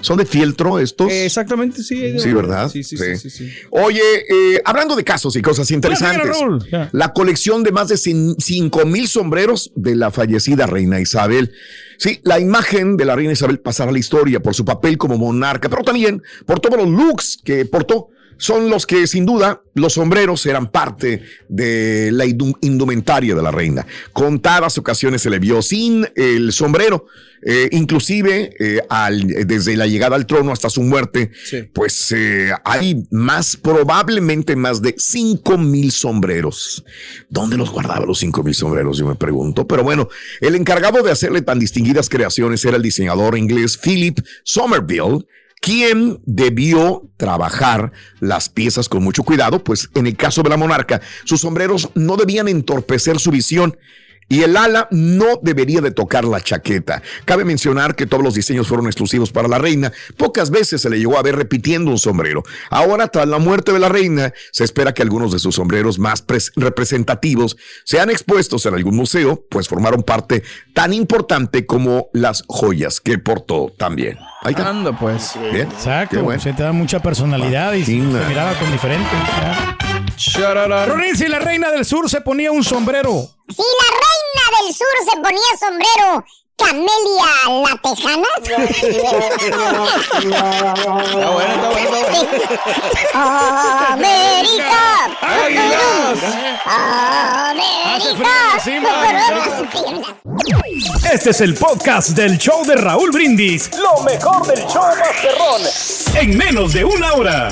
Son 0.00 0.18
de 0.18 0.26
fieltro 0.26 0.80
estos. 0.80 1.08
Eh, 1.12 1.24
exactamente, 1.26 1.80
sí. 1.82 2.18
Sí, 2.18 2.32
¿verdad? 2.32 2.68
Sí, 2.68 2.82
sí, 2.82 2.96
sí. 2.96 3.16
sí, 3.16 3.30
sí. 3.30 3.50
Oye, 3.70 4.00
eh, 4.28 4.60
hablando 4.64 4.96
de 4.96 5.04
casos 5.04 5.36
y 5.36 5.42
cosas 5.42 5.70
interesantes. 5.70 6.36
Ya. 6.70 6.88
la 6.92 7.12
colección 7.12 7.62
de 7.62 7.70
más 7.70 7.88
de 7.88 7.96
5 7.96 8.86
mil 8.86 9.06
sombreros 9.06 9.70
de 9.76 9.94
la 9.94 10.10
fallecida 10.10 10.66
reina 10.66 11.00
Isabel. 11.00 11.52
Sí, 11.96 12.20
la 12.24 12.40
imagen 12.40 12.96
de 12.96 13.04
la 13.04 13.14
reina 13.14 13.32
Isabel 13.34 13.60
pasará 13.60 13.90
a 13.90 13.92
la 13.92 14.00
historia 14.00 14.40
por 14.40 14.52
su 14.54 14.64
papel 14.64 14.98
como 14.98 15.16
monarca, 15.16 15.68
pero 15.68 15.82
también 15.84 16.22
por 16.44 16.58
todos 16.58 16.76
los 16.76 16.88
looks 16.88 17.38
que 17.44 17.64
portó. 17.64 18.08
Son 18.36 18.68
los 18.70 18.86
que 18.86 19.06
sin 19.06 19.26
duda 19.26 19.62
los 19.74 19.94
sombreros 19.94 20.44
eran 20.46 20.70
parte 20.70 21.22
de 21.48 22.10
la 22.12 22.24
indu- 22.26 22.56
indumentaria 22.60 23.34
de 23.34 23.42
la 23.42 23.50
reina. 23.50 23.86
Contadas 24.12 24.78
ocasiones 24.78 25.22
se 25.22 25.30
le 25.30 25.38
vio 25.38 25.62
sin 25.62 26.06
el 26.16 26.52
sombrero, 26.52 27.06
eh, 27.46 27.68
inclusive 27.72 28.54
eh, 28.58 28.80
al- 28.88 29.26
desde 29.46 29.76
la 29.76 29.86
llegada 29.86 30.16
al 30.16 30.26
trono 30.26 30.52
hasta 30.52 30.70
su 30.70 30.82
muerte, 30.82 31.30
pues 31.72 32.10
eh, 32.12 32.50
hay 32.64 33.04
más, 33.10 33.56
probablemente 33.56 34.56
más 34.56 34.80
de 34.82 34.94
5 34.96 35.58
mil 35.58 35.90
sombreros. 35.92 36.84
¿Dónde 37.28 37.56
los 37.56 37.70
guardaba 37.70 38.06
los 38.06 38.18
5 38.18 38.42
mil 38.42 38.54
sombreros? 38.54 38.98
Yo 38.98 39.06
me 39.06 39.14
pregunto. 39.14 39.66
Pero 39.66 39.82
bueno, 39.82 40.08
el 40.40 40.54
encargado 40.54 41.02
de 41.02 41.10
hacerle 41.10 41.42
tan 41.42 41.58
distinguidas 41.58 42.08
creaciones 42.08 42.64
era 42.64 42.76
el 42.76 42.82
diseñador 42.82 43.36
inglés 43.36 43.76
Philip 43.78 44.18
Somerville, 44.42 45.26
quien 45.64 46.20
debió 46.26 47.10
trabajar 47.16 47.92
las 48.20 48.50
piezas 48.50 48.90
con 48.90 49.02
mucho 49.02 49.22
cuidado, 49.22 49.64
pues 49.64 49.88
en 49.94 50.06
el 50.06 50.14
caso 50.14 50.42
de 50.42 50.50
la 50.50 50.58
monarca, 50.58 51.00
sus 51.24 51.40
sombreros 51.40 51.88
no 51.94 52.18
debían 52.18 52.48
entorpecer 52.48 53.18
su 53.18 53.30
visión 53.30 53.78
y 54.28 54.42
el 54.42 54.56
ala 54.56 54.88
no 54.90 55.38
debería 55.42 55.80
de 55.80 55.90
tocar 55.90 56.24
la 56.24 56.40
chaqueta. 56.40 57.02
Cabe 57.24 57.44
mencionar 57.44 57.94
que 57.94 58.06
todos 58.06 58.22
los 58.22 58.34
diseños 58.34 58.66
fueron 58.68 58.86
exclusivos 58.86 59.30
para 59.30 59.48
la 59.48 59.58
reina. 59.58 59.92
Pocas 60.16 60.50
veces 60.50 60.80
se 60.80 60.90
le 60.90 60.98
llegó 60.98 61.18
a 61.18 61.22
ver 61.22 61.36
repitiendo 61.36 61.90
un 61.90 61.98
sombrero. 61.98 62.42
Ahora, 62.70 63.08
tras 63.08 63.28
la 63.28 63.38
muerte 63.38 63.72
de 63.72 63.78
la 63.78 63.88
reina, 63.88 64.32
se 64.52 64.64
espera 64.64 64.94
que 64.94 65.02
algunos 65.02 65.32
de 65.32 65.38
sus 65.38 65.54
sombreros 65.56 65.98
más 65.98 66.26
pres- 66.26 66.52
representativos 66.56 67.56
sean 67.84 68.10
expuestos 68.10 68.64
en 68.66 68.74
algún 68.74 68.96
museo, 68.96 69.44
pues 69.50 69.68
formaron 69.68 70.02
parte 70.02 70.42
tan 70.72 70.92
importante 70.92 71.66
como 71.66 72.08
las 72.12 72.44
joyas 72.48 73.00
que 73.00 73.18
portó 73.18 73.72
también. 73.78 74.18
Ahí 74.42 74.52
está. 74.52 74.68
Anda, 74.68 74.98
pues. 74.98 75.32
Bien. 75.52 75.68
Exacto, 75.70 76.16
Qué 76.16 76.22
bueno. 76.22 76.40
se 76.40 76.52
te 76.52 76.62
da 76.62 76.72
mucha 76.72 77.00
personalidad 77.00 77.72
y 77.74 77.84
se, 77.84 77.92
miraba 77.92 78.52
con 78.58 78.70
diferente. 78.72 79.08
Ronin, 80.86 81.16
si 81.16 81.28
la 81.28 81.38
reina 81.38 81.70
del 81.70 81.84
sur 81.84 82.08
se 82.08 82.20
ponía 82.20 82.52
un 82.52 82.62
sombrero. 82.64 83.28
Si 83.48 83.62
la 83.62 83.88
reina 83.90 84.44
del 84.58 84.74
sur 84.74 84.96
se 85.04 85.16
ponía 85.20 85.52
sombrero, 85.60 86.24
Camelia 86.56 87.32
la 87.62 87.76
Tejana. 87.82 88.28
Está 91.14 91.30
bueno, 91.30 91.52
está 91.52 91.68
bueno, 91.70 91.96
está 91.96 92.14
bueno. 92.14 92.28
América. 93.92 94.82
¡Águilas! 95.20 96.18
América. 97.44 98.32
Este 101.12 101.30
es 101.30 101.40
el 101.40 101.54
podcast 101.54 102.10
del 102.10 102.38
show 102.38 102.64
de 102.64 102.76
Raúl 102.76 103.10
Brindis. 103.10 103.70
Lo 103.76 104.02
mejor 104.02 104.46
del 104.46 104.64
show 104.66 104.84
Masterrón. 104.96 105.62
En 106.14 106.36
menos 106.38 106.72
de 106.72 106.84
una 106.84 107.12
hora. 107.12 107.48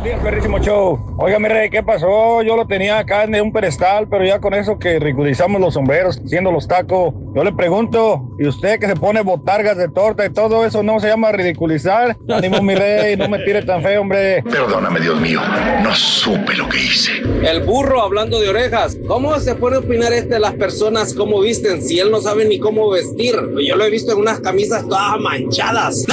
Buenos 0.00 0.18
días, 0.18 0.30
perrísimo 0.32 0.58
show. 0.60 1.14
Oiga, 1.18 1.38
mi 1.38 1.48
rey, 1.48 1.68
¿qué 1.68 1.82
pasó? 1.82 2.40
Yo 2.40 2.56
lo 2.56 2.66
tenía 2.66 3.00
acá 3.00 3.24
en 3.24 3.38
un 3.38 3.52
pedestal, 3.52 4.08
pero 4.08 4.24
ya 4.24 4.40
con 4.40 4.54
eso 4.54 4.78
que 4.78 4.98
ridiculizamos 4.98 5.60
los 5.60 5.74
sombreros, 5.74 6.22
siendo 6.24 6.50
los 6.50 6.66
tacos. 6.66 7.12
Yo 7.34 7.44
le 7.44 7.52
pregunto, 7.52 8.34
¿y 8.38 8.46
usted 8.46 8.80
que 8.80 8.86
se 8.86 8.96
pone 8.96 9.20
botargas 9.20 9.76
de 9.76 9.88
torta 9.90 10.24
y 10.24 10.30
todo 10.30 10.64
eso 10.64 10.82
no 10.82 11.00
se 11.00 11.08
llama 11.08 11.32
ridiculizar? 11.32 12.16
Ánimo, 12.30 12.62
mi 12.62 12.74
rey, 12.74 13.14
no 13.14 13.28
me 13.28 13.40
tire 13.40 13.62
tan 13.62 13.82
feo, 13.82 14.00
hombre. 14.00 14.42
Perdóname, 14.44 15.00
Dios 15.00 15.20
mío, 15.20 15.42
no 15.82 15.94
supe 15.94 16.54
lo 16.54 16.66
que 16.70 16.78
hice. 16.78 17.12
El 17.42 17.64
burro 17.64 18.00
hablando 18.00 18.40
de 18.40 18.48
orejas. 18.48 18.96
¿Cómo 19.06 19.38
se 19.38 19.54
puede 19.54 19.76
opinar 19.76 20.14
este 20.14 20.34
de 20.34 20.40
las 20.40 20.54
personas 20.54 21.12
cómo 21.12 21.42
visten 21.42 21.82
si 21.82 21.98
él 21.98 22.10
no 22.10 22.22
sabe 22.22 22.46
ni 22.46 22.58
cómo 22.58 22.88
vestir? 22.88 23.34
Yo 23.66 23.76
lo 23.76 23.84
he 23.84 23.90
visto 23.90 24.12
en 24.12 24.20
unas 24.20 24.40
camisas 24.40 24.88
todas 24.88 25.20
manchadas. 25.20 26.06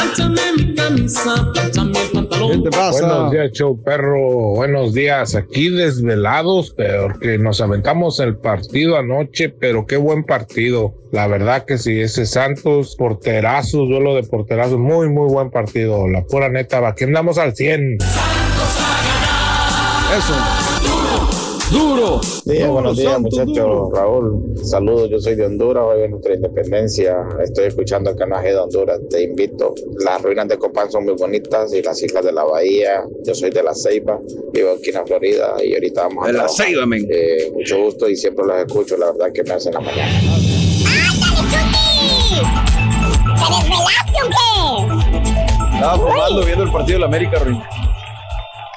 ¿Qué 2.51 2.57
te 2.63 2.69
pasa? 2.69 3.07
Buenos 3.07 3.31
días, 3.31 3.51
show 3.53 3.76
perro. 3.77 4.55
Buenos 4.55 4.93
días. 4.93 5.35
Aquí 5.35 5.69
desvelados, 5.69 6.75
porque 6.75 7.37
nos 7.37 7.61
aventamos 7.61 8.19
el 8.19 8.37
partido 8.37 8.97
anoche, 8.97 9.49
pero 9.49 9.85
qué 9.85 9.97
buen 9.97 10.23
partido. 10.23 10.93
La 11.11 11.27
verdad 11.27 11.65
que 11.65 11.77
sí, 11.77 11.99
ese 11.99 12.25
Santos, 12.25 12.95
porterazos, 12.97 13.87
duelo 13.87 14.15
de 14.15 14.23
porterazos, 14.23 14.79
muy, 14.79 15.09
muy 15.09 15.29
buen 15.29 15.49
partido. 15.49 16.07
La 16.07 16.23
pura 16.23 16.49
neta, 16.49 16.85
aquí 16.87 17.05
andamos 17.05 17.37
al 17.37 17.55
100. 17.55 17.97
Eso. 20.17 20.66
Duro. 21.71 22.21
Sí, 22.23 22.63
buenos 22.63 22.95
días, 22.95 23.19
muchachos. 23.19 23.91
Raúl, 23.93 24.53
saludos. 24.63 25.09
Yo 25.09 25.19
soy 25.19 25.35
de 25.35 25.45
Honduras. 25.45 25.83
Hoy 25.85 26.03
es 26.03 26.09
nuestra 26.09 26.33
independencia. 26.35 27.27
Estoy 27.43 27.65
escuchando 27.65 28.11
el 28.11 28.15
canal 28.15 28.43
de 28.43 28.55
Honduras. 28.55 28.99
Te 29.09 29.23
invito. 29.23 29.75
Las 29.99 30.21
ruinas 30.21 30.47
de 30.47 30.57
Copán 30.57 30.89
son 30.89 31.03
muy 31.05 31.15
bonitas 31.15 31.73
y 31.73 31.81
las 31.81 32.01
islas 32.01 32.23
de 32.23 32.31
la 32.31 32.45
Bahía. 32.45 33.03
Yo 33.25 33.35
soy 33.35 33.49
de 33.49 33.63
La 33.63 33.73
Ceiba. 33.73 34.17
Vivo 34.53 34.71
aquí 34.77 34.89
en 34.89 34.95
la 34.95 35.05
Florida 35.05 35.55
y 35.61 35.73
ahorita 35.73 36.03
vamos 36.03 36.23
a. 36.23 36.27
De 36.27 36.33
La. 36.37 36.47
Ceiba, 36.47 36.85
men. 36.85 37.05
Eh, 37.09 37.51
mucho 37.53 37.83
gusto 37.83 38.07
y 38.09 38.15
siempre 38.15 38.45
los 38.45 38.57
escucho. 38.57 38.95
La 38.95 39.11
verdad 39.11 39.33
que 39.33 39.43
me 39.43 39.51
hacen 39.51 39.73
la 39.73 39.81
mañana. 39.81 40.21
¿Te 43.35 43.43
desvelaste 43.43 44.19
o 44.23 44.29
qué? 44.29 45.75
Estaba 45.75 45.97
fumando 45.97 46.45
viendo 46.45 46.63
el 46.63 46.71
partido 46.71 46.95
de 46.95 46.99
la 47.01 47.05
América, 47.07 47.39
Ruin. 47.39 47.61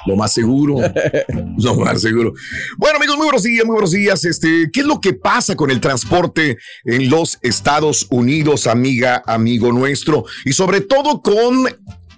Lo 0.06 0.16
más 0.16 0.32
seguro. 0.32 0.76
Lo 1.58 1.74
más 1.76 2.00
seguro. 2.00 2.32
Bueno, 2.76 2.96
amigos, 2.96 3.16
muy 3.16 3.26
buenos 3.26 3.42
días, 3.42 3.64
muy 3.64 3.74
buenos 3.74 3.92
días. 3.92 4.24
Este, 4.24 4.70
¿qué 4.72 4.80
es 4.80 4.86
lo 4.86 5.00
que 5.00 5.12
pasa 5.12 5.56
con 5.56 5.70
el 5.70 5.80
transporte 5.80 6.58
en 6.84 7.10
los 7.10 7.38
Estados 7.42 8.06
Unidos, 8.10 8.66
amiga, 8.66 9.22
amigo 9.26 9.72
nuestro? 9.72 10.24
Y 10.44 10.52
sobre 10.52 10.80
todo 10.80 11.22
con 11.22 11.66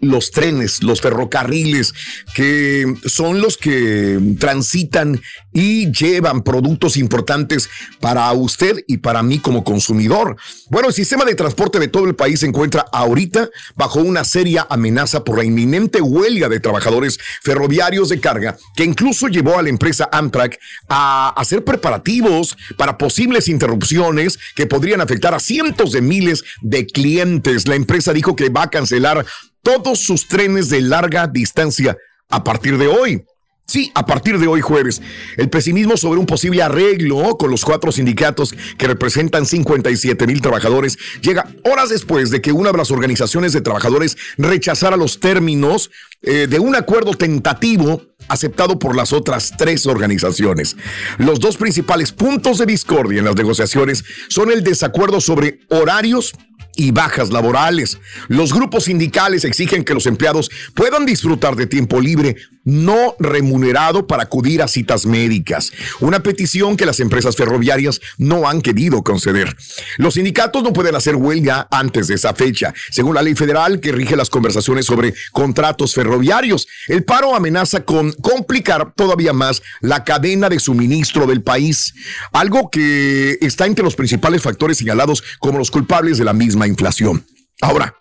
los 0.02 0.32
trenes, 0.32 0.82
los 0.82 1.00
ferrocarriles, 1.00 1.94
que 2.34 2.92
son 3.06 3.40
los 3.40 3.56
que 3.56 4.20
transitan 4.38 5.22
y 5.52 5.92
llevan 5.92 6.42
productos 6.42 6.96
importantes 6.96 7.70
para 8.00 8.30
usted 8.32 8.84
y 8.88 8.98
para 8.98 9.22
mí 9.22 9.38
como 9.38 9.62
consumidor. 9.62 10.36
Bueno, 10.70 10.88
el 10.88 10.94
sistema 10.94 11.24
de 11.24 11.36
transporte 11.36 11.78
de 11.78 11.86
todo 11.86 12.06
el 12.06 12.16
país 12.16 12.40
se 12.40 12.46
encuentra 12.46 12.84
ahorita 12.92 13.48
bajo 13.76 14.00
una 14.00 14.24
seria 14.24 14.66
amenaza 14.68 15.22
por 15.22 15.38
la 15.38 15.44
inminente 15.44 16.00
huelga 16.00 16.48
de 16.48 16.58
trabajadores 16.58 17.18
ferroviarios 17.42 18.08
de 18.08 18.18
carga, 18.18 18.56
que 18.74 18.84
incluso 18.84 19.28
llevó 19.28 19.56
a 19.56 19.62
la 19.62 19.68
empresa 19.68 20.08
Amtrak 20.10 20.58
a 20.88 21.28
hacer 21.36 21.62
preparativos 21.62 22.56
para 22.76 22.98
posibles 22.98 23.46
interrupciones 23.46 24.38
que 24.56 24.66
podrían 24.66 25.00
afectar 25.00 25.32
a 25.32 25.38
cientos 25.38 25.92
de 25.92 26.00
miles 26.00 26.42
de 26.60 26.86
clientes. 26.86 27.68
La 27.68 27.76
empresa 27.76 28.12
dijo 28.12 28.34
que 28.34 28.48
va 28.48 28.64
a 28.64 28.70
cancelar 28.70 29.24
todos 29.62 30.00
sus 30.00 30.28
trenes 30.28 30.68
de 30.68 30.80
larga 30.80 31.26
distancia 31.26 31.96
a 32.28 32.44
partir 32.44 32.78
de 32.78 32.88
hoy. 32.88 33.24
Sí, 33.64 33.90
a 33.94 34.04
partir 34.04 34.38
de 34.38 34.48
hoy 34.48 34.60
jueves, 34.60 35.00
el 35.36 35.48
pesimismo 35.48 35.96
sobre 35.96 36.20
un 36.20 36.26
posible 36.26 36.62
arreglo 36.62 37.38
con 37.38 37.50
los 37.50 37.64
cuatro 37.64 37.90
sindicatos 37.90 38.52
que 38.76 38.86
representan 38.86 39.46
57 39.46 40.26
mil 40.26 40.42
trabajadores 40.42 40.98
llega 41.22 41.48
horas 41.64 41.88
después 41.88 42.30
de 42.30 42.42
que 42.42 42.52
una 42.52 42.72
de 42.72 42.76
las 42.76 42.90
organizaciones 42.90 43.52
de 43.52 43.60
trabajadores 43.60 44.18
rechazara 44.36 44.96
los 44.96 45.20
términos 45.20 45.90
eh, 46.22 46.48
de 46.50 46.58
un 46.58 46.74
acuerdo 46.74 47.14
tentativo 47.14 48.02
aceptado 48.28 48.78
por 48.78 48.94
las 48.94 49.12
otras 49.12 49.54
tres 49.56 49.86
organizaciones. 49.86 50.76
Los 51.18 51.40
dos 51.40 51.56
principales 51.56 52.12
puntos 52.12 52.58
de 52.58 52.66
discordia 52.66 53.20
en 53.20 53.24
las 53.24 53.36
negociaciones 53.36 54.04
son 54.28 54.50
el 54.50 54.62
desacuerdo 54.62 55.20
sobre 55.20 55.60
horarios 55.70 56.32
y 56.76 56.90
bajas 56.90 57.30
laborales. 57.30 57.98
Los 58.28 58.52
grupos 58.52 58.84
sindicales 58.84 59.44
exigen 59.44 59.84
que 59.84 59.94
los 59.94 60.06
empleados 60.06 60.50
puedan 60.74 61.06
disfrutar 61.06 61.56
de 61.56 61.66
tiempo 61.66 62.00
libre 62.00 62.36
no 62.64 63.16
remunerado 63.18 64.06
para 64.06 64.24
acudir 64.24 64.62
a 64.62 64.68
citas 64.68 65.04
médicas, 65.04 65.72
una 66.00 66.22
petición 66.22 66.76
que 66.76 66.86
las 66.86 67.00
empresas 67.00 67.36
ferroviarias 67.36 68.00
no 68.18 68.48
han 68.48 68.60
querido 68.60 69.02
conceder. 69.02 69.56
Los 69.96 70.14
sindicatos 70.14 70.62
no 70.62 70.72
pueden 70.72 70.94
hacer 70.94 71.16
huelga 71.16 71.66
antes 71.70 72.06
de 72.06 72.14
esa 72.14 72.34
fecha, 72.34 72.72
según 72.90 73.14
la 73.14 73.22
ley 73.22 73.34
federal 73.34 73.80
que 73.80 73.92
rige 73.92 74.16
las 74.16 74.30
conversaciones 74.30 74.86
sobre 74.86 75.14
contratos 75.32 75.94
ferroviarios. 75.94 76.68
El 76.86 77.04
paro 77.04 77.34
amenaza 77.34 77.84
con 77.84 78.12
complicar 78.12 78.92
todavía 78.94 79.32
más 79.32 79.62
la 79.80 80.04
cadena 80.04 80.48
de 80.48 80.60
suministro 80.60 81.26
del 81.26 81.42
país, 81.42 81.94
algo 82.32 82.70
que 82.70 83.38
está 83.40 83.66
entre 83.66 83.84
los 83.84 83.96
principales 83.96 84.42
factores 84.42 84.78
señalados 84.78 85.22
como 85.40 85.58
los 85.58 85.70
culpables 85.70 86.18
de 86.18 86.24
la 86.24 86.32
misma 86.32 86.61
inflación. 86.66 87.24
Ahora, 87.60 87.94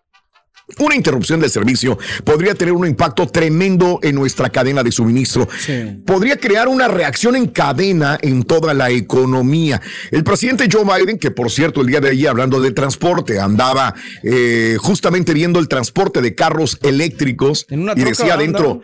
una 0.79 0.95
interrupción 0.95 1.39
del 1.39 1.49
servicio 1.49 1.97
podría 2.23 2.55
tener 2.55 2.73
un 2.73 2.87
impacto 2.87 3.27
tremendo 3.27 3.99
en 4.01 4.15
nuestra 4.15 4.49
cadena 4.49 4.83
de 4.83 4.91
suministro. 4.91 5.47
Podría 6.05 6.37
crear 6.37 6.67
una 6.67 6.87
reacción 6.87 7.35
en 7.35 7.47
cadena 7.47 8.17
en 8.21 8.43
toda 8.43 8.73
la 8.73 8.89
economía. 8.89 9.81
El 10.11 10.23
presidente 10.23 10.67
Joe 10.71 10.83
Biden, 10.83 11.17
que 11.17 11.31
por 11.31 11.51
cierto 11.51 11.81
el 11.81 11.87
día 11.87 11.99
de 11.99 12.09
ayer 12.09 12.29
hablando 12.29 12.61
de 12.61 12.71
transporte, 12.71 13.39
andaba 13.39 13.93
eh, 14.23 14.77
justamente 14.79 15.33
viendo 15.33 15.59
el 15.59 15.67
transporte 15.67 16.21
de 16.21 16.35
carros 16.35 16.77
eléctricos 16.83 17.65
y 17.69 18.03
decía 18.03 18.35
adentro, 18.35 18.81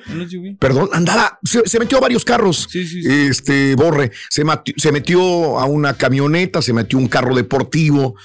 perdón, 0.59 0.89
andaba, 0.93 1.39
se, 1.43 1.67
se 1.67 1.79
metió 1.79 1.97
a 1.97 2.01
varios 2.01 2.25
carros. 2.25 2.67
Este 2.73 3.75
Borre 3.75 4.11
se, 4.29 4.43
se 4.75 4.91
metió 4.91 5.59
a 5.59 5.65
una 5.65 5.93
camioneta, 5.93 6.61
se 6.61 6.73
metió 6.73 6.97
un 6.97 7.07
carro 7.07 7.35
deportivo. 7.35 8.15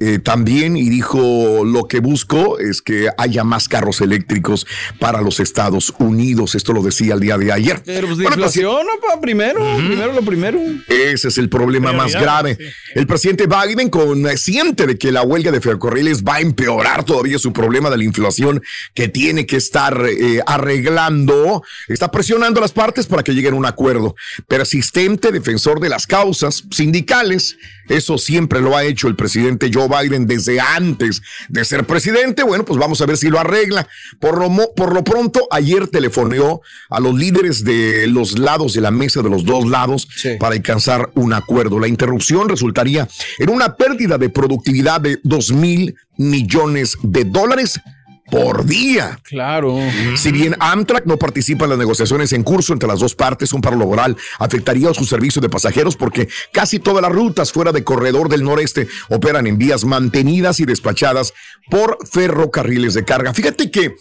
Eh, 0.00 0.18
también 0.18 0.76
y 0.76 0.88
dijo 0.88 1.64
lo 1.64 1.86
que 1.86 2.00
busco 2.00 2.58
es 2.58 2.80
que 2.80 3.10
haya 3.18 3.44
más 3.44 3.68
carros 3.68 4.00
eléctricos 4.00 4.66
para 4.98 5.20
los 5.20 5.40
Estados 5.40 5.92
Unidos. 5.98 6.54
Esto 6.54 6.72
lo 6.72 6.82
decía 6.82 7.14
el 7.14 7.20
día 7.20 7.36
de 7.36 7.52
ayer. 7.52 7.82
Pero 7.84 8.06
pues 8.06 8.18
Bueno, 8.18 8.34
inflación. 8.36 8.86
Primero, 9.20 9.60
primero 9.76 10.12
lo 10.12 10.22
primero. 10.22 10.58
ese 10.88 11.28
es 11.28 11.36
el 11.36 11.48
problema 11.48 11.92
más 11.92 12.12
grave. 12.12 12.56
El 12.94 13.06
presidente 13.06 13.46
Biden, 13.46 13.90
consciente 13.90 14.86
de 14.86 14.96
que 14.96 15.12
la 15.12 15.22
huelga 15.22 15.50
de 15.50 15.60
ferrocarriles 15.60 16.22
va 16.22 16.36
a 16.36 16.40
empeorar 16.40 17.04
todavía 17.04 17.38
su 17.38 17.52
problema 17.52 17.90
de 17.90 17.98
la 17.98 18.04
inflación 18.04 18.62
que 18.94 19.08
tiene 19.08 19.46
que 19.46 19.56
estar 19.56 20.06
eh, 20.06 20.40
arreglando, 20.46 21.62
está 21.88 22.10
presionando 22.10 22.60
a 22.60 22.62
las 22.62 22.72
partes 22.72 23.06
para 23.06 23.22
que 23.22 23.32
lleguen 23.32 23.54
a 23.54 23.56
un 23.56 23.66
acuerdo. 23.66 24.14
Persistente 24.48 25.32
defensor 25.32 25.80
de 25.80 25.88
las 25.88 26.06
causas 26.06 26.64
sindicales, 26.70 27.56
eso 27.88 28.16
siempre 28.16 28.60
lo 28.60 28.76
ha 28.76 28.84
hecho 28.84 29.08
el 29.08 29.16
presidente 29.16 29.70
Joe 29.72 29.88
Biden 29.90 30.26
desde 30.26 30.60
antes 30.60 31.22
de 31.48 31.64
ser 31.64 31.86
presidente. 31.86 32.42
Bueno, 32.42 32.64
pues 32.64 32.78
vamos 32.78 33.00
a 33.00 33.06
ver 33.06 33.16
si 33.16 33.28
lo 33.28 33.38
arregla. 33.38 33.86
Por 34.18 34.38
lo, 34.38 34.74
por 34.74 34.94
lo 34.94 35.04
pronto, 35.04 35.46
ayer 35.50 35.88
telefoneó 35.88 36.62
a 36.88 37.00
los 37.00 37.14
líderes 37.14 37.64
de 37.64 38.06
los 38.06 38.38
lados 38.38 38.72
de 38.74 38.80
la 38.80 38.90
mesa, 38.90 39.22
de 39.22 39.30
los 39.30 39.44
dos 39.44 39.68
lados, 39.68 40.08
para 40.38 40.54
alcanzar 40.54 41.10
un 41.14 41.32
acuerdo. 41.32 41.78
La 41.78 41.88
interrupción 41.88 42.48
resultaría 42.48 43.08
en 43.38 43.50
una 43.50 43.76
pérdida 43.76 44.18
de 44.18 44.30
productividad 44.30 45.00
de 45.00 45.18
2 45.22 45.52
mil 45.52 45.96
millones 46.16 46.96
de 47.02 47.24
dólares 47.24 47.80
por 48.30 48.64
día. 48.64 49.18
Claro. 49.22 49.78
Si 50.16 50.32
bien 50.32 50.56
Amtrak 50.58 51.06
no 51.06 51.18
participa 51.18 51.64
en 51.64 51.70
las 51.70 51.78
negociaciones 51.78 52.32
en 52.32 52.42
curso 52.42 52.72
entre 52.72 52.88
las 52.88 53.00
dos 53.00 53.14
partes, 53.14 53.52
un 53.52 53.60
paro 53.60 53.76
laboral 53.76 54.16
afectaría 54.38 54.90
a 54.90 54.94
su 54.94 55.04
servicio 55.04 55.42
de 55.42 55.48
pasajeros 55.48 55.96
porque 55.96 56.28
casi 56.52 56.78
todas 56.78 57.02
las 57.02 57.12
rutas 57.12 57.52
fuera 57.52 57.72
de 57.72 57.84
corredor 57.84 58.28
del 58.28 58.44
noreste 58.44 58.88
operan 59.08 59.46
en 59.46 59.58
vías 59.58 59.84
mantenidas 59.84 60.60
y 60.60 60.64
despachadas 60.64 61.32
por 61.70 61.98
ferrocarriles 62.10 62.94
de 62.94 63.04
carga. 63.04 63.34
Fíjate 63.34 63.70
que, 63.70 63.94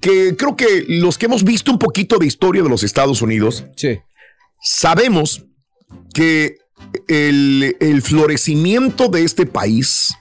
que 0.00 0.36
creo 0.36 0.56
que 0.56 0.84
los 0.88 1.18
que 1.18 1.26
hemos 1.26 1.44
visto 1.44 1.70
un 1.70 1.78
poquito 1.78 2.18
de 2.18 2.26
historia 2.26 2.62
de 2.62 2.68
los 2.68 2.82
Estados 2.82 3.22
Unidos, 3.22 3.64
sabemos 4.60 5.44
que 6.12 6.59
el, 7.08 7.76
el 7.80 8.02
florecimiento 8.02 9.08
de 9.08 9.24
este 9.24 9.46
país 9.46 10.14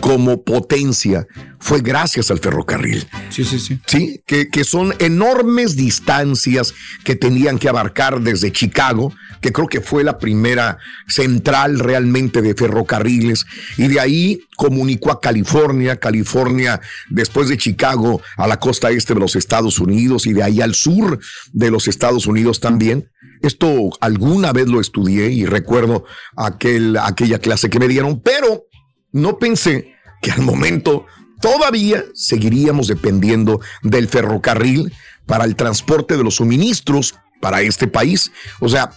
como 0.00 0.42
potencia 0.42 1.26
fue 1.58 1.80
gracias 1.80 2.30
al 2.30 2.38
ferrocarril. 2.38 3.06
Sí, 3.30 3.44
sí, 3.44 3.58
sí. 3.58 3.80
Sí, 3.86 4.22
que, 4.26 4.48
que 4.48 4.64
son 4.64 4.94
enormes 5.00 5.76
distancias 5.76 6.74
que 7.04 7.16
tenían 7.16 7.58
que 7.58 7.68
abarcar 7.68 8.20
desde 8.20 8.52
Chicago, 8.52 9.12
que 9.40 9.52
creo 9.52 9.66
que 9.66 9.80
fue 9.80 10.04
la 10.04 10.18
primera 10.18 10.78
central 11.08 11.78
realmente 11.80 12.42
de 12.42 12.54
ferrocarriles, 12.54 13.44
y 13.76 13.88
de 13.88 14.00
ahí 14.00 14.40
comunicó 14.56 15.10
a 15.10 15.20
California, 15.20 15.96
California 15.96 16.80
después 17.10 17.48
de 17.48 17.58
Chicago 17.58 18.22
a 18.36 18.46
la 18.46 18.60
costa 18.60 18.90
este 18.90 19.14
de 19.14 19.20
los 19.20 19.36
Estados 19.36 19.78
Unidos 19.78 20.26
y 20.26 20.32
de 20.32 20.42
ahí 20.42 20.60
al 20.60 20.74
sur 20.74 21.18
de 21.52 21.70
los 21.70 21.88
Estados 21.88 22.26
Unidos 22.26 22.60
también. 22.60 23.10
Esto 23.42 23.90
alguna 24.00 24.52
vez 24.52 24.68
lo 24.68 24.80
estudié 24.80 25.30
y 25.30 25.46
recuerdo 25.46 26.04
aquel, 26.36 26.96
aquella 26.96 27.38
clase 27.38 27.70
que 27.70 27.78
me 27.78 27.88
dieron, 27.88 28.20
pero 28.20 28.66
no 29.12 29.38
pensé 29.38 29.94
que 30.20 30.30
al 30.30 30.42
momento 30.42 31.06
todavía 31.40 32.04
seguiríamos 32.14 32.88
dependiendo 32.88 33.60
del 33.82 34.08
ferrocarril 34.08 34.92
para 35.26 35.44
el 35.44 35.56
transporte 35.56 36.16
de 36.16 36.24
los 36.24 36.36
suministros 36.36 37.14
para 37.40 37.62
este 37.62 37.86
país. 37.86 38.32
O 38.60 38.68
sea, 38.68 38.90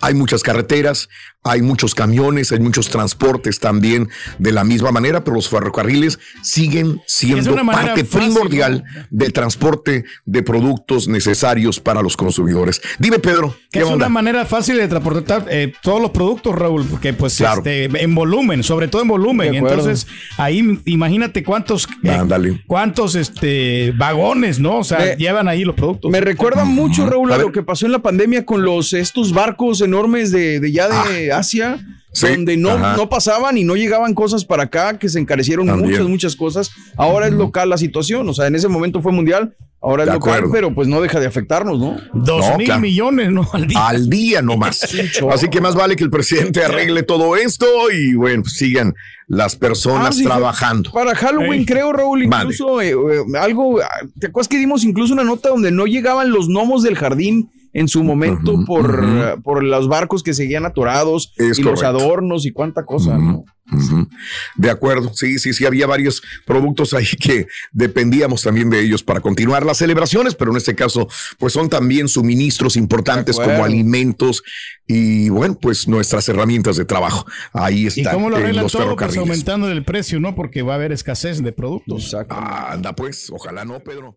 hay 0.00 0.14
muchas 0.14 0.42
carreteras, 0.42 1.08
hay 1.42 1.62
muchos 1.62 1.94
camiones, 1.94 2.52
hay 2.52 2.60
muchos 2.60 2.88
transportes 2.90 3.58
también 3.60 4.08
de 4.38 4.52
la 4.52 4.62
misma 4.62 4.92
manera, 4.92 5.24
pero 5.24 5.36
los 5.36 5.48
ferrocarriles 5.48 6.18
siguen 6.42 7.00
siendo 7.06 7.54
parte 7.66 8.04
fácil, 8.04 8.32
primordial 8.32 8.84
del 9.10 9.32
transporte 9.32 10.04
de 10.26 10.42
productos 10.42 11.08
necesarios 11.08 11.80
para 11.80 12.02
los 12.02 12.16
consumidores. 12.16 12.82
Dime, 12.98 13.18
Pedro, 13.18 13.56
¿qué 13.72 13.78
es 13.80 13.84
onda? 13.86 13.96
una 13.96 14.08
manera 14.10 14.44
fácil 14.44 14.76
de 14.76 14.86
transportar 14.88 15.46
eh, 15.50 15.72
todos 15.82 16.00
los 16.02 16.10
productos, 16.10 16.54
Raúl, 16.54 16.84
porque 16.84 17.12
pues 17.14 17.36
Claro. 17.38 17.58
este, 17.58 17.84
en 17.84 18.14
volumen, 18.14 18.62
sobre 18.62 18.88
todo 18.88 19.00
en 19.02 19.08
volumen. 19.08 19.54
Entonces, 19.54 20.06
ahí 20.36 20.80
imagínate 20.84 21.42
cuántos 21.42 21.88
eh, 22.02 22.10
Ándale. 22.10 22.62
cuántos 22.66 23.14
este 23.14 23.92
vagones, 23.96 24.58
¿no? 24.60 24.78
O 24.78 24.84
sea, 24.84 24.98
Me- 24.98 25.16
llevan 25.16 25.48
ahí 25.48 25.64
los 25.64 25.74
productos. 25.74 26.10
Me 26.10 26.20
recuerda 26.20 26.64
mucho, 26.64 27.08
Raúl, 27.08 27.32
a 27.32 27.38
lo 27.38 27.50
que 27.52 27.62
pasó 27.62 27.86
en 27.86 27.92
la 27.92 28.00
pandemia 28.00 28.44
con 28.44 28.62
los 28.62 28.92
estos 28.92 29.32
barcos 29.32 29.80
enormes 29.80 30.30
de, 30.32 30.60
de 30.60 30.72
ya 30.72 30.88
de 31.08 31.29
Asia. 31.32 31.78
Sí, 32.12 32.26
donde 32.26 32.56
no, 32.56 32.70
ajá. 32.70 32.96
no 32.96 33.08
pasaban 33.08 33.56
y 33.56 33.62
no 33.62 33.76
llegaban 33.76 34.14
cosas 34.14 34.44
para 34.44 34.64
acá, 34.64 34.98
que 34.98 35.08
se 35.08 35.20
encarecieron 35.20 35.68
También. 35.68 35.90
muchas, 35.92 36.08
muchas 36.08 36.34
cosas. 36.36 36.72
Ahora 36.96 37.28
es 37.28 37.32
local 37.34 37.68
la 37.68 37.78
situación, 37.78 38.28
o 38.28 38.34
sea, 38.34 38.48
en 38.48 38.56
ese 38.56 38.66
momento 38.66 39.00
fue 39.00 39.12
mundial, 39.12 39.54
ahora 39.80 40.02
es 40.02 40.08
De 40.08 40.14
local, 40.14 40.32
acuerdo. 40.34 40.52
pero 40.52 40.74
pues 40.74 40.88
no 40.88 41.00
deja 41.00 41.20
de 41.20 41.26
afectarnos, 41.28 41.78
¿no? 41.78 41.96
Dos 42.12 42.44
No, 42.48 42.56
mil 42.56 42.66
claro. 42.66 42.80
millones, 42.80 43.30
¿no? 43.30 43.48
Al 43.52 43.68
día. 43.68 43.86
al 43.86 44.10
día 44.10 44.42
nomás. 44.42 44.88
Así 45.30 45.48
que 45.50 45.60
más 45.60 45.76
vale 45.76 45.94
que 45.94 46.02
el 46.02 46.10
presidente 46.10 46.64
arregle 46.64 47.04
todo 47.04 47.36
esto 47.36 47.66
y 47.92 48.14
bueno, 48.16 48.42
pues 48.42 48.54
sigan 48.54 48.92
las 49.28 49.54
personas 49.54 50.08
Ah, 50.08 50.12
sí, 50.12 50.24
trabajando. 50.24 50.90
Para 50.90 51.14
Halloween, 51.14 51.60
Ey. 51.60 51.64
creo, 51.66 51.92
Raúl, 51.92 52.24
incluso 52.24 52.80
eh, 52.82 52.90
eh, 52.90 53.38
algo. 53.38 53.78
ah, 53.80 53.86
¿Te 54.18 54.26
acuerdas 54.26 54.48
que 54.48 54.58
dimos 54.58 54.82
incluso 54.82 55.12
una 55.14 55.22
nota 55.22 55.50
donde 55.50 55.70
no 55.70 55.86
llegaban 55.86 56.32
los 56.32 56.48
gnomos 56.48 56.82
del 56.82 56.96
jardín 56.96 57.48
en 57.72 57.88
su 57.88 58.02
momento 58.02 58.64
por, 58.64 59.42
por 59.42 59.62
los 59.62 59.88
barcos 59.88 60.22
que 60.22 60.34
seguían 60.34 60.66
atorados 60.66 61.32
Es 61.36 61.58
y 61.58 61.62
los 61.62 61.82
adornos 61.82 62.46
y 62.46 62.52
cuánta 62.52 62.84
cosa. 62.84 63.18
De 64.56 64.70
acuerdo, 64.70 65.12
sí, 65.14 65.38
sí, 65.38 65.52
sí, 65.52 65.64
había 65.64 65.86
varios 65.86 66.22
productos 66.44 66.92
ahí 66.92 67.06
que 67.20 67.46
dependíamos 67.72 68.42
también 68.42 68.68
de 68.70 68.80
ellos 68.80 69.02
para 69.02 69.20
continuar 69.20 69.64
las 69.64 69.78
celebraciones, 69.78 70.34
pero 70.34 70.50
en 70.50 70.56
este 70.56 70.74
caso, 70.74 71.08
pues 71.38 71.52
son 71.52 71.68
también 71.68 72.08
suministros 72.08 72.76
importantes 72.76 73.36
como 73.36 73.64
alimentos 73.64 74.42
y 74.86 75.28
bueno, 75.28 75.56
pues 75.60 75.86
nuestras 75.86 76.28
herramientas 76.28 76.76
de 76.76 76.84
trabajo. 76.84 77.24
Ahí 77.52 77.84
¿Y 77.84 77.86
están 77.86 78.14
cómo 78.14 78.30
lo 78.30 78.36
arreglan 78.36 78.64
los 78.64 78.72
todo? 78.72 78.96
Pues 78.96 79.16
aumentando 79.16 79.70
el 79.70 79.84
precio, 79.84 80.18
¿no? 80.18 80.34
Porque 80.34 80.62
va 80.62 80.72
a 80.72 80.76
haber 80.76 80.90
escasez 80.90 81.42
de 81.42 81.52
productos. 81.52 82.14
Anda 82.28 82.94
pues, 82.94 83.30
ojalá 83.30 83.64
no, 83.64 83.78
Pedro. 83.80 84.16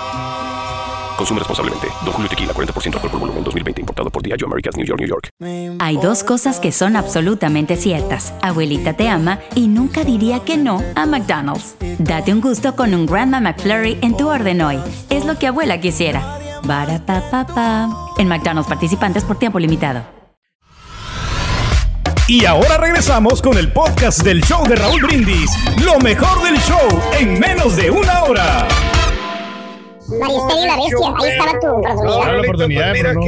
Consume 1.21 1.37
responsablemente. 1.37 1.87
Don 2.03 2.13
Julio 2.13 2.27
Tequila, 2.27 2.51
40% 2.51 2.95
alcohol 2.95 3.11
por 3.11 3.19
volumen, 3.19 3.43
2020. 3.43 3.81
Importado 3.81 4.09
por 4.09 4.23
Diageo 4.23 4.47
Americas, 4.47 4.75
New 4.75 4.87
York, 4.87 4.99
New 4.99 5.07
York. 5.07 5.29
Hay 5.79 5.97
dos 5.97 6.23
cosas 6.23 6.59
que 6.59 6.71
son 6.71 6.95
absolutamente 6.95 7.75
ciertas. 7.75 8.33
Abuelita 8.41 8.93
te 8.93 9.07
ama 9.07 9.37
y 9.53 9.67
nunca 9.67 10.03
diría 10.03 10.39
que 10.39 10.57
no 10.57 10.81
a 10.95 11.05
McDonald's. 11.05 11.75
Date 11.99 12.33
un 12.33 12.41
gusto 12.41 12.75
con 12.75 12.95
un 12.95 13.05
Grandma 13.05 13.39
McFlurry 13.39 13.99
en 14.01 14.17
tu 14.17 14.29
orden 14.29 14.63
hoy. 14.63 14.79
Es 15.11 15.23
lo 15.25 15.37
que 15.37 15.45
abuela 15.45 15.79
quisiera. 15.79 16.39
Barapapapa. 16.63 17.87
En 18.17 18.27
McDonald's 18.27 18.67
participantes 18.67 19.23
por 19.23 19.37
tiempo 19.37 19.59
limitado. 19.59 20.03
Y 22.27 22.45
ahora 22.45 22.77
regresamos 22.77 23.43
con 23.43 23.59
el 23.59 23.71
podcast 23.71 24.23
del 24.23 24.41
show 24.41 24.65
de 24.67 24.75
Raúl 24.75 25.03
Brindis. 25.03 25.51
Lo 25.85 25.99
mejor 25.99 26.41
del 26.41 26.57
show 26.61 26.99
en 27.19 27.39
menos 27.39 27.75
de 27.75 27.91
una 27.91 28.23
hora. 28.23 28.67
Maristerio 30.21 30.63
y 30.63 30.67
la 30.67 30.75
bestia, 30.77 31.13
ahí 31.17 31.29
estaba 31.29 31.59
tu 31.59 31.67
oportunidad. 31.67 32.23
Era 32.23 32.33
la 32.33 32.41
oportunidad, 32.41 32.93
pero 32.93 33.13
no, 33.13 33.21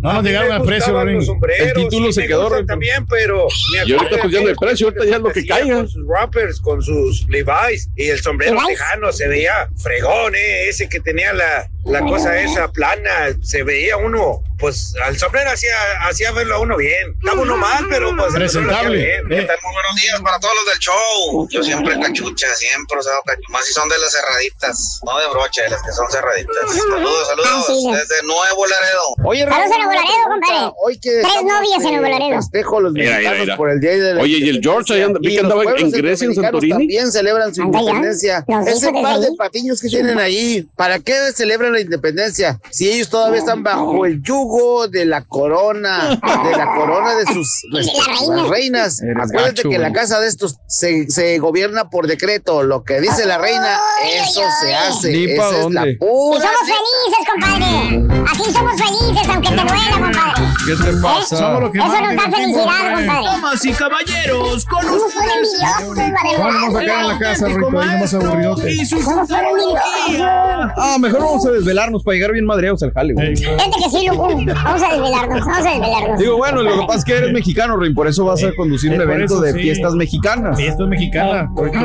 no 0.00 0.12
nos 0.14 0.24
llegaron 0.24 0.52
al 0.52 0.62
precio, 0.62 0.92
Rorín. 0.92 1.20
El 1.58 1.72
título 1.74 2.12
se 2.12 2.26
quedó. 2.26 2.48
También, 2.66 3.06
pero 3.06 3.46
Y 3.86 3.92
ahorita 3.92 4.16
pues 4.20 4.32
ya 4.32 4.40
no 4.40 4.48
hay 4.48 4.54
precio, 4.54 4.86
ahorita 4.88 5.04
ya 5.04 5.16
es 5.16 5.22
lo 5.22 5.30
que 5.30 5.46
caiga. 5.46 5.76
Con 5.76 5.88
sus 5.88 6.08
rappers, 6.08 6.60
con 6.60 6.82
sus 6.82 7.26
Levi's 7.28 7.90
y 7.96 8.08
el 8.08 8.18
sombrero 8.20 8.58
tejano 8.66 9.12
se 9.12 9.28
veía 9.28 9.68
fregón, 9.76 10.34
eh, 10.34 10.68
ese 10.68 10.88
que 10.88 11.00
tenía 11.00 11.32
la, 11.32 11.68
la 11.84 12.00
cosa 12.00 12.38
esa 12.40 12.68
plana, 12.68 13.10
se 13.42 13.62
veía 13.62 13.96
uno, 13.96 14.42
pues 14.58 14.92
al 15.04 15.16
sombrero 15.16 15.50
hacía, 15.50 15.72
hacía 16.02 16.32
verlo 16.32 16.56
a 16.56 16.58
uno 16.60 16.76
bien. 16.76 17.14
Estaba 17.24 17.40
uno 17.42 17.56
mal, 17.56 17.86
pero 17.88 18.14
pues 18.16 18.34
Presentable. 18.34 19.14
Eh, 19.14 19.22
Muy 19.22 19.36
buenos 19.36 19.94
días 20.02 20.20
para 20.22 20.38
todos 20.40 20.52
los 20.56 20.66
del 20.66 20.78
show. 20.80 21.48
Yo 21.50 21.62
siempre 21.62 21.98
cachucha, 22.00 22.46
siempre 22.56 22.98
usado 22.98 23.20
cachucha. 23.24 23.46
Más 23.50 23.64
si 23.64 23.72
son 23.72 23.88
de 23.88 23.96
las 23.98 24.12
cerraditas, 24.12 25.00
no 25.06 25.18
de 25.18 25.28
broche, 25.30 25.62
de 25.62 25.70
las 25.70 25.82
que 25.82 25.92
son 25.92 26.10
cerraditas. 26.10 26.54
Saludos, 26.90 27.28
saludos. 27.28 27.48
Ah, 27.48 27.64
sí. 27.68 27.86
Desde 27.92 28.22
Nuevo 28.26 28.66
Laredo. 28.66 29.02
Oye, 29.24 29.44
Saludos 29.44 29.72
a 29.72 29.78
Nuevo 29.78 29.92
Laredo, 29.92 30.24
compadre. 30.28 30.72
Hoy 30.84 30.98
que 30.98 31.10
Tres 31.22 31.44
novias 31.44 31.84
en 31.84 31.90
Nuevo 32.00 32.08
Laredo. 32.08 32.36
Festejo 32.42 32.80
los 32.80 32.92
Mira, 32.92 33.10
mexicanos 33.12 33.32
mira, 33.40 33.44
mira. 33.44 33.56
por 33.56 33.70
el 33.70 33.80
Día 33.80 33.90
de 33.92 34.14
la 34.14 34.22
Oye, 34.22 34.38
y 34.38 34.48
el 34.48 34.60
George 34.60 34.92
ahí 34.94 35.02
anda- 35.02 35.20
que 35.22 35.38
andaba 35.38 35.62
en 35.78 35.90
Grecia, 35.92 36.26
en 36.26 36.34
Santorini. 36.34 36.72
También 36.72 37.12
celebran 37.12 37.54
su 37.54 37.62
ya. 37.62 37.66
independencia. 37.66 38.44
Ese 38.66 38.92
par 38.92 39.20
de 39.20 39.28
patiños 39.38 39.80
que 39.80 39.88
tienen 39.88 40.18
ahí, 40.18 40.66
¿para 40.76 40.98
qué 40.98 41.14
celebran 41.32 41.76
la 41.78 41.84
independencia? 41.84 42.60
Si 42.70 42.88
ellos 42.90 43.08
todavía 43.08 43.38
están 43.40 43.62
bajo 43.62 44.04
el 44.06 44.22
yugo 44.22 44.88
de 44.88 45.04
la 45.04 45.24
corona, 45.24 46.08
de 46.10 46.56
la 46.56 46.74
corona 46.74 47.14
de 47.14 47.26
sus 47.32 47.62
respectivas 47.72 48.48
reinas. 48.48 49.00
Acuérdate 49.00 49.62
gacho, 49.62 49.70
que 49.70 49.78
la 49.78 49.92
casa 49.92 50.20
de 50.20 50.28
estos 50.28 50.56
se, 50.66 51.10
se 51.10 51.38
gobierna 51.38 51.88
por 51.90 52.06
decreto. 52.06 52.62
Lo 52.62 52.84
que 52.84 53.00
dice 53.00 53.24
la 53.26 53.38
reina, 53.38 53.78
Ay, 54.02 54.10
eso 54.28 54.40
ay, 54.42 54.50
se 54.60 54.74
ay. 54.74 54.88
hace. 54.88 55.24
Esa 55.34 55.46
es 55.48 55.52
la 55.52 55.58
dónde. 55.60 55.90
Y 55.92 55.96
pura 55.96 56.40
somos 56.40 56.60
felices, 56.60 57.32
compadre. 57.32 58.24
Así 58.30 58.52
somos 58.52 58.72
felices, 58.80 59.28
aunque 59.28 59.48
te 59.48 59.54
duela, 59.56 59.90
compadre. 59.92 60.48
¿Qué 60.66 60.74
te 60.84 60.92
pasa? 61.00 61.36
Somos 61.36 61.62
los 61.62 61.72
que 61.72 61.78
Eso 61.78 61.88
nos 61.88 62.16
da 62.16 62.30
felicidad, 62.30 62.94
compadre. 62.94 63.06
Damas 63.24 63.64
y 63.64 63.72
caballeros, 63.72 64.64
con 64.66 64.82
Somos 64.82 65.02
un 65.02 65.22
envidiosos, 65.22 65.96
la 65.96 66.20
¿Cómo 66.36 66.50
nos 66.50 66.54
vamos 66.54 66.74
a 66.76 66.80
quedar 66.80 67.00
en 67.00 67.08
la 67.08 67.18
casa, 67.18 67.46
aburridote. 67.46 68.72
y 68.72 68.86
su 68.86 69.02
Somos 69.02 69.30
un 69.30 69.36
envidiosos. 69.36 70.72
Ah, 70.76 70.96
mejor 71.00 71.20
vamos 71.20 71.46
a 71.46 71.50
desvelarnos 71.58 72.02
para 72.02 72.14
llegar 72.16 72.32
bien 72.32 72.44
madreados 72.46 72.82
al 72.82 72.92
jale, 72.92 73.14
güey. 73.14 73.36
Fíjate 73.36 73.70
que 73.82 73.90
sí, 73.90 74.06
Lucu. 74.08 74.22
Vamos 74.24 74.82
a 74.82 74.88
desvelarnos, 74.92 75.40
vamos 75.46 75.66
a 75.66 75.70
desvelarnos. 75.70 76.18
Digo, 76.18 76.36
bueno, 76.36 76.62
lo 76.62 76.80
que 76.80 76.86
pasa 76.86 76.98
es 76.98 77.04
que 77.04 77.12
eres 77.16 77.32
mexicano, 77.32 77.76
Rin, 77.76 77.94
por 77.94 78.06
eso 78.08 78.24
vas 78.24 78.42
a 78.44 78.54
conducir 78.56 78.92
eh, 78.92 78.96
un 78.96 79.02
evento 79.02 79.34
eso 79.34 79.40
de 79.42 79.52
sí. 79.52 79.60
fiestas 79.60 79.94
mexicanas. 79.94 80.58
Y 80.58 80.66
esto 80.66 80.84
es 80.84 80.88
mexicana. 80.88 81.48
correcto. 81.54 81.78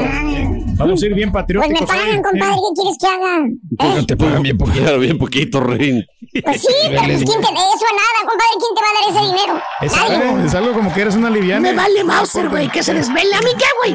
Vamos 0.76 1.04
a 1.04 1.06
ir 1.06 1.14
bien 1.14 1.32
Pues 1.32 1.44
me 1.46 1.56
patrióticos. 1.58 1.88
pagan, 1.88 2.08
hoy. 2.10 2.22
compadre, 2.22 2.56
¿qué 2.56 2.82
quieres 2.82 2.98
que 3.00 3.08
haga? 3.08 4.00
¿Eh? 4.00 4.06
Te 4.08 4.18
pagan 4.18 4.42
bien 4.44 4.58
poquito, 4.58 5.00
bien 5.00 5.18
poquito, 5.18 5.60
Rin. 5.62 6.04
Pues 6.44 6.62
sí, 6.62 6.68
pero 6.90 7.02
pues, 7.04 7.18
¿quién 7.24 7.42
te, 7.42 7.48
eso 7.48 7.86
a 7.86 7.94
nada, 7.94 8.20
compadre, 8.22 8.56
¿quién 8.58 8.74
te 8.76 8.82
va 8.82 8.88
a 8.90 8.94
dar 8.98 9.06
ese 9.12 9.22
dinero? 9.32 9.62
Es 9.82 9.94
algo, 9.94 10.40
es 10.46 10.56
algo 10.56 10.74
como 10.74 10.94
que 10.94 11.02
eres 11.02 11.16
una 11.16 11.30
liviana. 11.30 11.70
Me 11.70 11.76
vale 11.76 12.04
Mauser, 12.04 12.50
güey, 12.50 12.70
que 12.70 12.82
se 12.82 12.94
desvele. 12.94 13.36
¿A 13.36 13.40
mí 13.42 13.52
qué, 13.58 13.66
güey? 13.80 13.94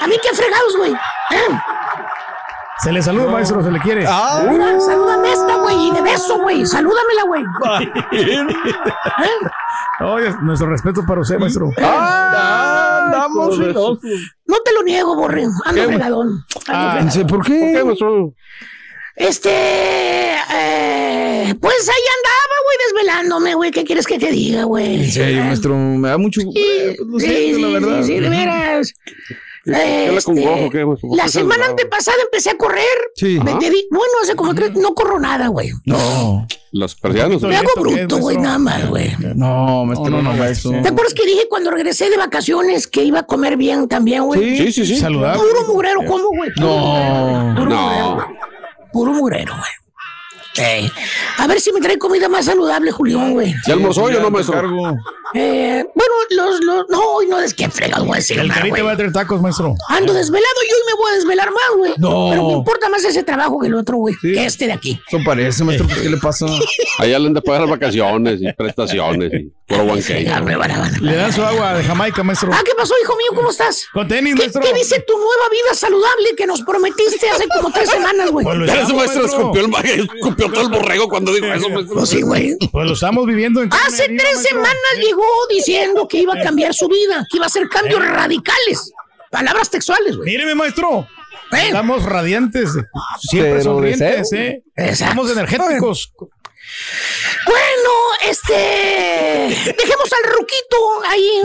¿A 0.00 0.06
mí 0.06 0.14
qué 0.22 0.36
fregados, 0.36 0.76
güey? 0.76 0.92
¿Eh? 0.92 1.54
Se 2.80 2.92
le 2.92 3.02
saluda, 3.02 3.32
maestro, 3.32 3.60
se 3.62 3.72
le 3.72 3.80
quiere. 3.80 4.04
Ah, 4.06 4.44
Mira, 4.48 4.78
salúdame 4.78 5.17
güey, 6.08 6.12
beso, 6.12 6.38
güey. 6.40 6.66
Salúdamela, 6.66 7.22
güey. 7.26 7.42
Oye, 10.00 10.32
nuestro 10.42 10.68
respeto 10.68 11.04
para 11.06 11.20
usted, 11.20 11.38
maestro. 11.38 11.70
ah, 11.82 13.02
andamos. 13.06 13.58
No 13.58 14.56
te 14.64 14.72
lo 14.72 14.82
niego, 14.84 15.14
borre. 15.16 15.44
Ando. 15.64 15.82
Ando 15.82 16.44
Ah, 16.68 17.00
¿Por 17.28 17.44
qué? 17.44 17.82
Este. 19.16 19.50
eh, 19.50 21.54
pues 21.60 21.88
ahí 21.88 22.04
andaba, 22.16 22.54
güey, 22.64 22.76
desvelándome, 22.86 23.54
güey. 23.54 23.70
¿Qué 23.72 23.84
quieres 23.84 24.06
que 24.06 24.18
te 24.18 24.30
diga, 24.30 24.64
güey? 24.64 25.04
En 25.04 25.10
serio, 25.10 25.44
maestro, 25.44 25.76
me 25.76 26.08
da 26.08 26.18
mucho. 26.18 26.40
Sí, 26.40 26.52
eh, 26.56 26.96
pues, 27.10 27.24
sí, 27.24 27.54
sí, 27.54 27.60
la 27.60 27.68
verdad. 27.68 28.02
sí, 28.02 28.14
sí, 28.14 28.20
de 28.20 28.28
veras. 28.28 28.94
¿Qué 29.72 30.10
le 30.10 30.16
Este, 30.16 30.32
congojo, 30.34 30.70
qué, 30.70 30.82
güey? 30.84 30.98
¿Por 30.98 31.16
La 31.16 31.28
semana 31.28 31.56
bravo? 31.64 31.70
antepasada 31.72 32.16
empecé 32.24 32.50
a 32.50 32.56
correr. 32.56 32.84
Sí. 33.14 33.38
Me- 33.42 33.54
te 33.56 33.70
di- 33.70 33.86
bueno, 33.90 34.12
hace 34.22 34.34
como 34.34 34.54
tres, 34.54 34.72
no 34.74 34.94
corro 34.94 35.18
nada, 35.20 35.48
güey. 35.48 35.70
No, 35.84 36.46
Los 36.72 36.94
persianos. 36.94 37.42
Me 37.42 37.56
hago 37.56 37.68
¿esto 37.68 37.82
qué 37.82 37.90
es, 37.90 37.96
bruto, 38.06 38.18
güey, 38.18 38.36
nada 38.36 38.58
más, 38.58 38.88
güey. 38.88 39.10
no, 39.34 39.84
maestro, 39.84 40.10
no, 40.10 40.22
no, 40.22 40.44
eso. 40.44 40.70
¿Te 40.70 40.88
acuerdas 40.88 41.14
que 41.14 41.26
dije 41.26 41.42
cuando 41.48 41.70
regresé 41.70 42.08
de 42.10 42.16
vacaciones 42.16 42.86
que 42.86 43.04
iba 43.04 43.20
a 43.20 43.22
comer 43.26 43.56
bien 43.56 43.88
también, 43.88 44.24
güey? 44.24 44.56
Sí, 44.58 44.72
sí, 44.72 44.86
sí. 44.86 44.96
Saludable. 44.96 45.40
Puro 45.40 45.66
mugrero, 45.72 46.00
¿cómo, 46.06 46.28
güey? 46.28 46.50
No. 46.56 47.54
Puro 47.56 47.70
mugrero, 47.70 47.70
No. 47.70 48.14
güey. 48.14 48.26
Puro 48.92 49.12
mugrero, 49.12 49.54
güey. 49.54 49.70
Ey. 50.66 50.90
A 51.36 51.46
ver 51.46 51.60
si 51.60 51.70
me 51.72 51.80
trae 51.80 51.96
comida 51.98 52.28
más 52.28 52.46
saludable, 52.46 52.90
Julián, 52.90 53.32
güey. 53.32 53.54
¿Ya 53.66 53.74
almorzó 53.74 54.10
yo 54.10 54.20
no, 54.20 54.28
maestro? 54.30 54.54
cargo. 54.54 54.96
Eh, 55.34 55.84
bueno, 55.94 56.12
los, 56.30 56.60
los, 56.64 56.86
no, 56.88 57.00
hoy 57.00 57.26
no 57.26 57.38
es 57.40 57.52
que 57.54 57.68
fregado 57.68 58.04
voy 58.04 58.14
a 58.14 58.16
decir 58.16 58.38
El 58.38 58.52
carita 58.52 58.82
va 58.82 58.92
a 58.92 58.96
traer 58.96 59.12
tacos, 59.12 59.40
maestro. 59.40 59.74
Ando 59.88 60.12
desvelado 60.14 60.46
y 60.68 60.72
hoy 60.72 60.80
me 60.86 60.94
voy 60.94 61.12
a 61.12 61.14
desvelar 61.16 61.50
más, 61.50 61.76
güey. 61.76 61.92
No. 61.98 62.28
Pero 62.30 62.46
me 62.48 62.52
importa 62.54 62.88
más 62.88 63.04
ese 63.04 63.22
trabajo 63.22 63.58
que 63.58 63.66
el 63.66 63.74
otro, 63.74 63.96
güey. 63.98 64.14
Que 64.20 64.44
este 64.46 64.66
de 64.66 64.72
aquí. 64.72 65.00
Eso 65.06 65.18
parece, 65.24 65.64
maestro. 65.64 65.86
¿por 65.88 66.00
¿Qué 66.00 66.08
le 66.08 66.16
pasa? 66.16 66.46
Allá 66.98 67.18
le 67.18 67.26
han 67.26 67.34
de 67.34 67.42
pagar 67.42 67.62
las 67.62 67.70
vacaciones 67.70 68.40
y 68.40 68.52
prestaciones 68.52 69.30
y 69.32 69.52
puro 69.66 69.82
one 69.82 70.02
Le 71.00 71.16
dan 71.16 71.32
su 71.32 71.42
agua 71.42 71.74
de 71.74 71.84
Jamaica, 71.84 72.22
maestro. 72.22 72.50
Ah, 72.52 72.62
¿qué 72.64 72.72
pasó, 72.76 72.94
hijo 73.02 73.14
mío? 73.16 73.26
¿Cómo 73.34 73.50
estás? 73.50 73.86
Con 73.92 74.08
tenis, 74.08 74.34
¿Qué, 74.34 74.40
maestro. 74.42 74.62
qué 74.62 74.72
dice 74.72 75.04
tu 75.06 75.14
nueva 75.16 75.44
vida 75.50 75.74
saludable 75.74 76.28
que 76.36 76.46
nos 76.46 76.62
prometiste 76.62 77.28
hace 77.28 77.46
como 77.48 77.70
tres 77.70 77.90
semanas, 77.90 78.30
güey? 78.30 78.44
Pues 78.44 78.56
Ese 78.62 78.92
maestro 78.94 78.96
maestro. 78.96 79.24
escupió 79.26 79.60
el, 79.64 80.08
escupió 80.14 80.50
todo 80.50 80.60
el 80.62 80.68
borrego 80.70 81.08
cuando 81.08 81.32
dijo 81.34 81.46
eso, 81.46 81.68
maestro. 81.68 81.94
Pues 81.96 82.08
sí, 82.08 82.22
güey. 82.22 82.56
Pues 82.72 82.86
lo 82.86 82.92
estamos 82.94 83.26
viviendo 83.26 83.62
en 83.62 83.70
Hace 83.72 84.04
tres 84.06 84.22
maestro. 84.22 84.48
semanas 84.48 84.76
llegó 85.02 85.17
diciendo 85.50 86.06
que 86.08 86.18
iba 86.18 86.34
a 86.34 86.42
cambiar 86.42 86.74
su 86.74 86.88
vida, 86.88 87.26
que 87.30 87.36
iba 87.38 87.46
a 87.46 87.48
hacer 87.48 87.68
cambios 87.68 88.04
radicales. 88.06 88.92
Palabras 89.30 89.70
textuales, 89.70 90.16
güey. 90.16 90.30
Míreme, 90.30 90.54
maestro. 90.54 91.06
¿Eh? 91.52 91.66
Estamos 91.66 92.02
radiantes. 92.04 92.70
Siempre 93.20 93.52
Pero 93.52 93.62
sonrientes. 93.62 94.32
¿eh? 94.32 94.62
Estamos 94.74 95.30
energéticos. 95.30 96.12
Bueno, 97.46 97.90
este. 98.26 99.74
Dejemos 99.76 100.12
al 100.12 100.32
ruquito 100.32 101.02
ahí. 101.08 101.42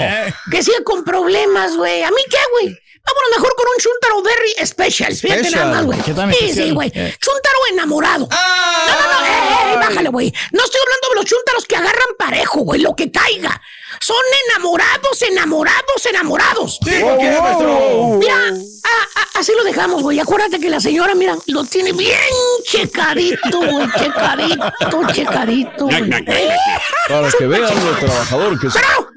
Eh. 0.00 0.34
Que 0.50 0.62
siga 0.62 0.82
con 0.84 1.04
problemas, 1.04 1.76
güey. 1.76 2.02
¿A 2.02 2.10
mí 2.10 2.22
qué, 2.30 2.38
güey? 2.52 2.78
Vámonos 3.06 3.30
mejor 3.36 3.54
con 3.56 3.66
un 3.66 3.78
Chuntaro 3.78 4.22
Berry 4.22 4.66
Special. 4.66 5.14
Fíjate 5.14 5.40
Special. 5.44 5.60
nada 5.64 5.76
más, 5.76 5.84
güey. 5.86 6.00
¿Qué 6.00 6.12
tan 6.14 6.32
Sí, 6.32 6.52
sí, 6.54 6.70
güey. 6.70 6.90
Eh. 6.94 7.14
Chuntaro 7.20 7.58
enamorado. 7.72 8.28
No, 8.30 8.36
no, 8.36 9.20
no. 9.20 9.26
Eh, 9.26 9.72
eh, 9.72 9.76
bájale, 9.76 10.08
güey. 10.08 10.32
No 10.52 10.64
estoy 10.64 10.80
hablando 10.80 11.08
de 11.10 11.14
los 11.16 11.24
chuntaros 11.26 11.64
que 11.66 11.76
agarran 11.76 12.08
parejo, 12.18 12.60
güey. 12.60 12.80
Lo 12.80 12.96
que 12.96 13.10
caiga. 13.10 13.60
Son 14.00 14.16
enamorados, 14.50 15.22
enamorados, 15.22 16.06
enamorados. 16.06 16.78
¿por 16.80 16.90
qué, 17.18 17.38
maestro? 17.40 18.16
Mira, 18.18 18.34
a- 18.36 19.20
a- 19.20 19.38
así 19.38 19.52
lo 19.56 19.62
dejamos, 19.64 20.02
güey. 20.02 20.18
Acuérdate 20.18 20.58
que 20.58 20.68
la 20.68 20.80
señora, 20.80 21.14
mira, 21.14 21.36
lo 21.46 21.64
tiene 21.64 21.92
bien 21.92 22.18
checadito, 22.66 23.58
güey. 23.60 23.86
Checadito, 23.98 25.12
checadito, 25.12 25.84
güey. 25.86 26.10
Para 27.08 27.30
que 27.38 27.46
vean 27.46 27.62
lo 27.84 27.96
trabajador 27.98 28.58
que 28.58 28.66
es. 28.66 28.74
Pero, 28.74 29.08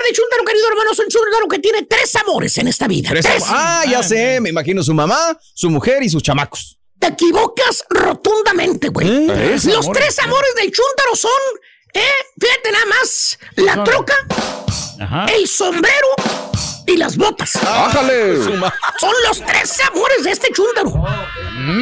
ejemplar 0.00 0.08
de 0.08 0.12
Chuntaro, 0.12 0.44
querido 0.44 0.68
hermano, 0.68 0.90
es 0.92 0.98
un 0.98 1.08
Chuntaro 1.08 1.48
que 1.48 1.58
tiene 1.58 1.82
tres 1.84 2.14
amores 2.16 2.58
en 2.58 2.68
esta 2.68 2.86
vida. 2.88 3.10
Tres 3.10 3.24
Tres. 3.26 3.42
am- 3.44 3.54
Ah, 3.56 3.84
ya 3.88 4.02
sé. 4.02 4.40
Me 4.40 4.50
imagino 4.50 4.82
su 4.82 4.94
mamá, 4.94 5.38
su 5.54 5.70
mujer 5.70 6.02
y 6.02 6.08
sus 6.08 6.22
chamacos. 6.22 6.78
Te 6.98 7.08
equivocas 7.08 7.84
rotundamente, 7.88 8.88
güey. 8.88 9.26
Tres 9.26 9.64
Los 9.64 9.86
amores. 9.86 10.02
tres 10.04 10.18
amores 10.18 10.54
del 10.56 10.70
Chuntaro 10.70 11.16
son, 11.16 11.30
eh, 11.94 12.02
fíjate 12.40 12.72
nada 12.72 12.86
más, 12.86 13.38
la 13.56 13.84
troca, 13.84 14.14
Ajá. 15.00 15.26
el 15.34 15.48
sombrero 15.48 16.08
y 16.86 16.96
las 16.98 17.16
botas. 17.16 17.52
¡Bájale! 17.62 18.36
Son 18.44 19.14
los 19.26 19.40
tres 19.46 19.80
amores 19.88 20.24
de 20.24 20.30
este 20.30 20.50
chúntaro. 20.52 20.92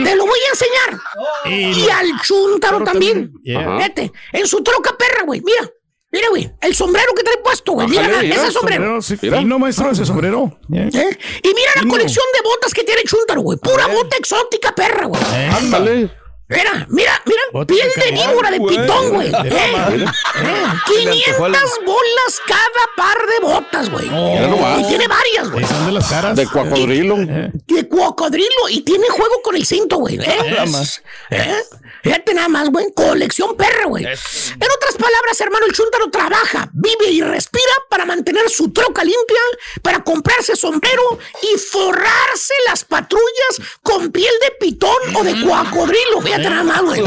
Te 0.04 0.14
lo 0.16 0.26
voy 0.26 0.38
a 0.40 0.50
enseñar. 0.50 1.00
Y 1.46 1.84
Y, 1.84 1.90
al 1.90 2.20
chúntaro 2.22 2.84
también. 2.84 3.32
Yeah. 3.42 3.76
Vete, 3.76 4.12
en 4.32 4.46
su 4.46 4.62
troca 4.62 4.96
perra, 4.96 5.22
güey. 5.24 5.40
Mira, 5.40 5.68
mira, 6.10 6.28
güey. 6.30 6.50
El 6.60 6.74
sombrero 6.74 7.12
que 7.14 7.22
trae 7.22 7.36
puesto, 7.38 7.72
güey. 7.72 7.88
Mira, 7.88 8.20
ese 8.22 8.50
sombrero. 8.50 9.00
sí, 9.02 9.16
Mira. 9.22 9.38
fino, 9.38 9.58
maestro, 9.58 9.90
ese 9.90 10.04
sombrero. 10.04 10.58
Yeah. 10.68 10.86
¿Eh? 10.88 11.18
Y 11.42 11.48
mira 11.54 11.70
la 11.76 11.80
Fino. 11.82 11.92
colección 11.92 12.24
de 12.34 12.48
botas 12.48 12.72
que 12.74 12.84
tiene 12.84 13.00
el 13.02 13.08
chúntaro, 13.08 13.40
güey. 13.42 13.58
Pura 13.58 13.86
bota 13.86 14.16
exótica 14.16 14.74
perra, 14.74 15.06
güey. 15.06 15.20
Eh, 15.34 15.50
Ándale. 15.56 16.10
Mira, 16.48 16.86
mira, 16.88 17.22
mira. 17.26 17.66
Piel 17.66 17.90
de 17.94 18.10
víbora 18.12 18.50
de 18.50 18.58
pitón, 18.58 19.10
güey. 19.10 19.28
¿Eh? 19.28 19.72
mamá. 19.72 19.94
Eh, 19.94 20.64
500 20.86 21.38
bolas 21.84 22.40
cada 22.46 22.84
par 22.96 23.18
de 23.18 23.46
botas, 23.46 23.90
güey. 23.90 24.06
Y 24.06 24.88
tiene 24.88 25.06
varias, 25.08 25.50
güey. 25.50 25.66
Son 25.66 25.84
de 25.84 25.92
las 25.92 26.08
caras. 26.08 26.34
De 26.36 26.46
cocodrilo. 26.46 27.16
Eh. 27.18 27.50
de 27.66 27.88
cocodrilo 27.88 28.68
y 28.70 28.80
tiene 28.80 29.08
juego 29.10 29.42
con 29.42 29.56
el 29.56 29.66
cinto, 29.66 29.98
güey. 29.98 30.16
¿eh? 30.16 30.38
Nada 30.50 30.66
más. 30.66 31.02
¿Eh? 31.30 31.54
Fíjate 32.02 32.32
nada 32.32 32.48
más, 32.48 32.70
güey. 32.70 32.86
Colección 32.94 33.54
perra, 33.54 33.84
güey. 33.86 34.04
En 34.04 34.70
otras 34.76 34.96
palabras, 34.98 35.40
hermano, 35.40 35.66
el 35.66 35.72
chúntaro 35.72 36.08
trabaja, 36.10 36.70
vive 36.72 37.10
y 37.10 37.20
respira 37.20 37.72
para 37.90 38.06
mantener 38.06 38.48
su 38.48 38.70
troca 38.70 39.04
limpia, 39.04 39.40
para 39.82 40.02
comprarse 40.02 40.56
sombrero 40.56 41.18
y 41.42 41.58
forrarse 41.58 42.54
las 42.66 42.84
patrullas 42.84 43.78
con 43.82 44.10
piel 44.10 44.32
de 44.42 44.66
pitón 44.66 44.96
o 45.14 45.22
de 45.22 45.32
cocodrilo. 45.44 46.22
Fíjate 46.22 46.37
más, 46.64 46.82
güey. 46.82 47.02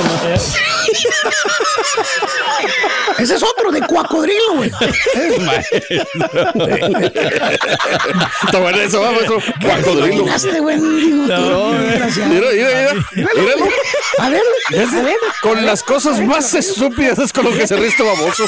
Ese 3.18 3.36
es 3.36 3.44
otro 3.44 3.72
de 3.72 3.82
cocodrilo, 3.82 4.56
güey. 4.56 4.72
Bueno 8.52 8.82
eso, 8.82 9.02
va, 9.02 9.12
maestro. 9.12 9.42
Cocodrilo. 9.62 10.24
Imaginaste, 10.24 10.60
güey. 10.60 10.80
Digo, 10.80 11.26
tú, 11.28 11.72
desgraciado. 11.74 12.30
Mira, 12.30 12.48
mira, 12.52 12.94
mira. 13.36 13.76
A 14.20 14.30
ver, 14.30 14.44
a 14.76 15.02
ver. 15.02 15.16
Con 15.42 15.66
las 15.66 15.84
cosas 15.84 16.20
más 16.22 16.54
estúpidas 16.54 17.20
es 17.20 17.34
con 17.34 17.46
lo 17.46 17.52
que 17.52 17.68
se 17.68 17.76
ríe 17.76 17.88
este 17.88 18.04
baboso. 18.04 18.46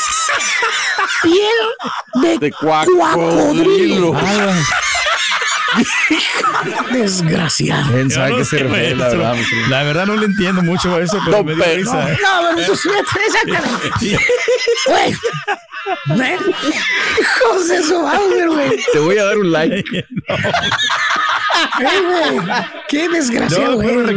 Piel 1.24 2.22
de, 2.22 2.38
De 2.38 2.52
cuacodrilo. 2.52 4.14
Desgraciado. 6.92 7.92
¿Quién 7.92 8.10
Yo 8.10 8.16
sabe 8.16 8.30
no 8.32 8.38
qué 8.38 8.46
se 8.46 8.58
sé, 8.58 8.64
refiere, 8.64 8.96
la 8.96 9.08
verdad? 9.10 9.34
maestro? 9.34 9.58
La 9.70 9.84
verdad 9.84 10.06
no 10.06 10.16
le 10.16 10.26
entiendo 10.26 10.62
mucho 10.62 10.96
a 10.96 11.02
eso, 11.02 11.20
pero 11.26 11.38
No, 11.38 11.44
me 11.44 11.56
dio 11.56 11.64
pero- 11.64 11.76
risa. 11.78 12.12
¿eh? 12.12 12.18
No, 12.22 12.42
bueno, 12.42 12.58
pues, 12.68 12.86
exactamente. 13.28 13.92
Güey. 14.88 15.12
¿Eh? 16.22 16.38
Hijos 17.20 17.68
de 17.68 17.84
su 17.84 18.02
madre, 18.02 18.48
güey. 18.48 18.80
Te 18.94 19.00
voy 19.00 19.18
a 19.18 19.24
dar 19.26 19.38
un 19.38 19.52
like. 19.52 20.06
Ay, 21.74 22.02
güey. 22.06 22.48
Qué 22.88 23.10
desgraciado, 23.10 23.76
güey. 23.76 24.16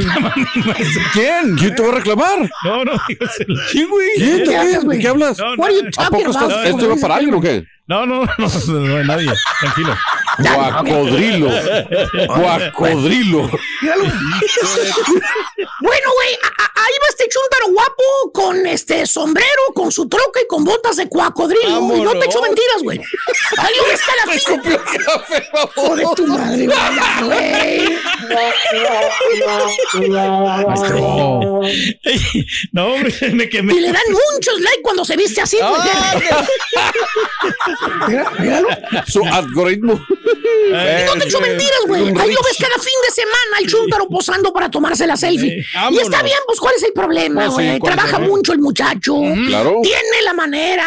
¿Quién? 1.13 1.57
¿Quién 1.57 1.75
te 1.75 1.83
va 1.83 1.89
a 1.89 1.95
reclamar? 1.97 2.51
No, 2.65 2.85
no, 2.85 2.93
dígaselo. 3.09 3.55
¿Quién, 3.73 3.89
güey? 3.89 4.09
¿Quién? 4.17 4.45
¿Qué 4.45 4.79
güey? 4.81 4.97
¿De 4.97 5.03
qué 5.03 5.09
hablas? 5.09 5.39
No, 5.39 5.55
What 5.55 5.67
are 5.69 5.75
you 5.75 5.83
¿A 5.99 6.11
poco 6.11 6.31
estás, 6.31 6.67
esto 6.67 6.89
va 6.89 6.97
para 6.97 7.17
alguien 7.17 7.35
o 7.35 7.41
qué? 7.41 7.65
No, 7.89 8.05
no, 8.07 8.25
no, 8.25 8.49
no, 8.69 8.81
no 8.81 8.97
hay 8.97 9.07
nadie. 9.07 9.31
Tranquilo. 9.61 9.97
Guacodrilo. 10.39 11.49
Guacodrilo. 12.28 13.43
Bueno, 15.80 16.09
güey, 16.14 16.39
ahí 16.74 16.95
va 17.03 17.07
este 17.09 17.28
chúntaro 17.28 17.72
guapo 17.72 18.32
con 18.32 18.66
este 18.66 19.07
sombrero, 19.07 19.62
con 19.74 19.91
su 19.91 20.09
troca 20.09 20.41
y 20.43 20.47
con 20.47 20.64
botas 20.64 20.97
de 20.97 21.09
cuacodrilo. 21.09 21.95
Y 21.97 22.01
no 22.03 22.12
te 22.12 22.26
echo 22.26 22.41
mentiras, 22.43 22.82
güey. 22.82 23.01
Ahí 23.59 23.74
lo 23.76 23.84
ves 23.87 24.01
calafín. 24.03 24.41
Hijo 25.76 25.97
de 25.97 26.05
tu 26.16 26.26
madre, 26.26 26.66
güey. 26.66 27.99
No, 31.12 31.61
no 32.72 32.87
hombre, 32.95 33.14
me 33.32 33.49
quemé. 33.49 33.74
Y 33.74 33.80
le 33.80 33.93
dan 33.93 34.03
muchos 34.11 34.61
likes 34.61 34.82
cuando 34.82 35.05
se 35.05 35.16
viste 35.16 35.41
así, 35.41 35.59
güey. 35.59 35.80
Mira, 38.09 38.30
míralo. 38.39 38.68
Su 39.07 39.24
algoritmo. 39.24 40.01
Y 40.27 41.05
no 41.07 41.12
te 41.18 41.24
echo 41.24 41.41
mentiras, 41.41 41.81
güey. 41.87 42.03
Ahí 42.03 42.33
lo 42.33 42.43
ves 42.43 42.57
cada 42.59 42.79
fin 42.79 42.95
de 43.07 43.14
semana 43.14 43.59
el 43.61 43.66
chúntaro 43.66 44.09
posando 44.09 44.53
para 44.53 44.70
tomarse 44.70 45.07
la 45.07 45.16
selfie. 45.16 45.64
Y 45.91 45.99
está 45.99 46.22
bien, 46.22 46.39
pues, 46.47 46.59
¿cuál 46.61 46.74
es 46.77 46.83
el 46.83 46.93
problema, 46.93 47.47
sí, 47.47 47.53
güey? 47.53 47.79
¿cuál 47.79 47.93
es 47.95 47.99
el 47.99 48.11
Trabaja 48.11 48.18
mucho 48.18 48.53
el 48.53 48.59
muchacho. 48.59 49.16
Claro. 49.49 49.81
Tiene 49.83 50.22
la 50.24 50.33
manera. 50.33 50.87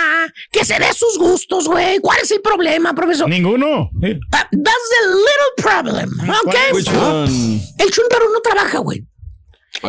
Que 0.52 0.66
se 0.66 0.78
dé 0.80 0.94
sus 0.94 1.18
gustos, 1.18 1.68
güey. 1.68 2.00
¿Cuál 2.00 2.20
es 2.22 2.32
el 2.32 2.42
problema, 2.42 2.94
profesor? 2.94 3.30
Ninguno. 3.30 3.90
Ah, 4.32 4.48
That's 4.52 4.90
the 4.90 5.08
little 5.08 5.54
problem, 5.58 6.10
¿ok? 6.46 6.56
Which 6.74 6.90
one? 6.90 7.62
El 7.78 7.92
chúntaro 7.92 8.30
no 8.32 8.40
trabaja, 8.42 8.80
güey. 8.80 9.04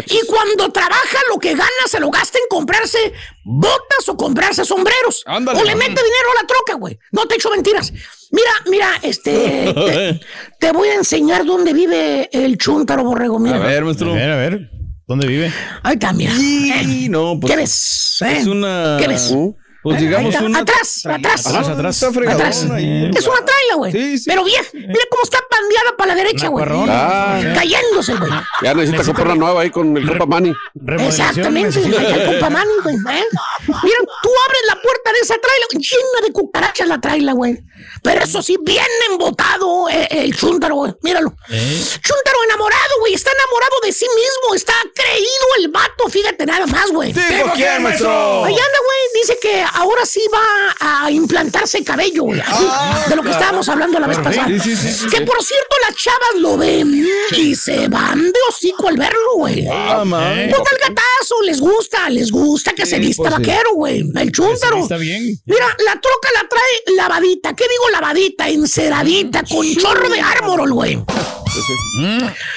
Y 0.07 0.27
cuando 0.27 0.71
trabaja, 0.71 1.19
lo 1.29 1.39
que 1.39 1.55
gana 1.55 1.87
se 1.87 1.99
lo 1.99 2.11
gasta 2.11 2.39
en 2.39 2.45
comprarse 2.49 3.13
botas 3.45 4.09
o 4.09 4.17
comprarse 4.17 4.65
sombreros. 4.65 5.23
Ándale. 5.27 5.59
O 5.59 5.65
le 5.65 5.75
mete 5.75 5.91
dinero 5.91 6.31
a 6.33 6.43
la 6.43 6.47
troca, 6.47 6.75
güey. 6.75 6.99
No 7.13 7.27
te 7.27 7.35
echo 7.37 7.51
mentiras. 7.51 7.93
Mira, 8.31 8.51
mira, 8.71 8.89
este. 9.03 9.73
te, 9.75 10.21
te 10.59 10.73
voy 10.73 10.89
a 10.89 10.95
enseñar 10.95 11.45
dónde 11.45 11.73
vive 11.73 12.29
el 12.33 12.57
chúntaro 12.59 13.05
borrego. 13.05 13.39
Mira. 13.39 13.57
A 13.57 13.59
ver, 13.61 13.83
A 13.83 13.85
maestro. 13.85 14.15
ver, 14.15 14.31
a 14.31 14.37
ver. 14.37 14.71
¿Dónde 15.07 15.27
vive? 15.27 15.53
Ahí 15.83 15.95
está, 15.95 16.13
mira. 16.13 16.33
Y 16.39 16.71
Eh, 16.71 17.09
no, 17.09 17.39
pues. 17.41 17.51
¿Qué 17.53 17.57
ves? 17.57 18.23
eh? 18.25 18.37
Es 18.39 18.47
una. 18.47 18.97
¿Qué 19.01 19.09
ves? 19.09 19.35
Pues 19.83 20.01
digamos 20.01 20.35
una. 20.41 20.61
Atrás, 20.61 21.07
atrás. 21.07 21.47
Atrás, 21.47 21.69
atrás. 21.69 22.03
Atrás. 22.03 22.67
ahí. 22.71 23.11
Es 23.15 23.27
una 23.27 23.45
traila, 23.45 23.75
güey. 23.77 23.93
Sí, 23.93 24.19
sí. 24.19 24.25
Pero 24.29 24.45
vieja. 24.45 24.65
Mira 24.75 25.05
cómo 25.11 25.23
está 25.23 25.39
pandeada 25.51 25.97
para 25.97 26.09
la 26.09 26.15
derecha, 26.17 26.49
güey. 26.49 26.67
Ah, 26.89 27.41
Cayéndose, 27.55 28.15
güey. 28.17 28.31
ya 28.63 28.75
necesita 28.75 29.05
comprar 29.05 29.27
una 29.29 29.37
nueva 29.37 29.63
ahí 29.63 29.71
con 29.71 29.97
el 29.97 30.05
Manny. 30.27 30.53
Remodelación, 30.75 31.57
Exactamente, 31.57 31.81
el 31.81 32.27
compa 32.27 32.51
Manny, 32.51 32.73
güey. 32.83 32.97
¿eh? 32.97 33.25
Mira, 33.67 33.99
tú 34.23 34.31
abres 34.47 34.63
la 34.69 34.81
puerta 34.83 35.13
de 35.13 35.19
esa 35.21 35.35
traila, 35.39 35.67
llena 35.73 36.27
de 36.27 36.33
cucarachas 36.33 36.89
la 36.89 37.01
traila, 37.01 37.33
güey. 37.33 37.63
Pero 38.03 38.23
eso 38.25 38.43
sí, 38.43 38.59
bien 38.63 38.85
embotado 39.11 39.89
eh, 39.89 40.09
el 40.11 40.37
chúntaro, 40.37 40.75
güey. 40.77 40.93
Míralo. 41.03 41.35
¿Eh? 41.49 41.85
Chúntaro 42.03 42.45
enamorado, 42.45 42.95
güey. 43.01 43.15
Está 43.15 43.31
enamorado 43.31 43.77
de 43.85 43.93
sí 43.93 44.07
mismo. 44.15 44.55
Está 44.55 44.75
creído 44.95 45.47
el 45.59 45.69
vato, 45.69 46.09
fíjate 46.09 46.45
nada 46.47 46.67
más, 46.67 46.91
güey. 46.91 47.13
Digo, 47.13 47.53
¿quién, 47.55 47.83
maestro? 47.83 48.45
Ahí 48.45 48.53
anda, 48.53 48.79
güey. 48.85 49.23
dice 49.23 49.39
que 49.41 49.65
ahora 49.75 50.05
sí 50.07 50.21
va 50.33 50.75
a 51.05 51.11
implantarse 51.11 51.83
cabello, 51.85 52.25
güey. 52.25 52.41
así, 52.41 52.65
Ah, 52.69 53.05
de 53.09 53.17
lo 53.17 53.23
que 53.23 53.29
claro. 53.29 53.41
estábamos 53.41 53.69
hablando 53.69 53.99
la 54.01 54.07
vez 54.07 54.19
pasada. 54.19 54.47
Sí, 54.49 54.59
sí, 54.61 54.77
sí. 54.77 55.07
Que 55.09 55.21
por 55.23 55.43
cierto, 55.43 55.77
las 55.87 55.97
chavas 55.97 56.35
lo 56.37 56.57
ven 56.57 57.07
y 57.37 57.55
se 57.55 57.89
van 57.89 58.21
de 58.21 58.39
hocico 58.49 58.89
al 58.89 58.97
verlo, 58.97 59.35
güey. 59.37 59.67
Ah, 59.71 60.05
man. 60.05 60.49
Pues 60.51 60.63
el 60.73 60.79
gatazo, 60.89 61.43
les 61.45 61.61
gusta, 61.61 62.09
les 62.11 62.31
gusta 62.31 62.73
que 62.73 62.87
se 62.87 62.99
vista 62.99 63.23
pues 63.23 63.35
sí. 63.35 63.41
vaquero, 63.41 63.75
güey. 63.75 64.05
El 64.17 64.33
chúntaro. 64.33 64.77
vista 64.77 64.97
bien. 64.97 65.23
Mira, 65.47 65.67
la 65.85 66.01
troca 66.01 66.29
la 66.35 66.49
trae 66.49 66.97
lavadita. 66.97 67.55
¿Qué 67.55 67.65
digo 67.69 67.89
lavadita? 67.91 68.49
Enceradita, 68.49 69.43
con 69.45 69.67
chorro 69.77 70.09
de 70.09 70.21
ármor, 70.21 70.71
güey. 70.73 71.03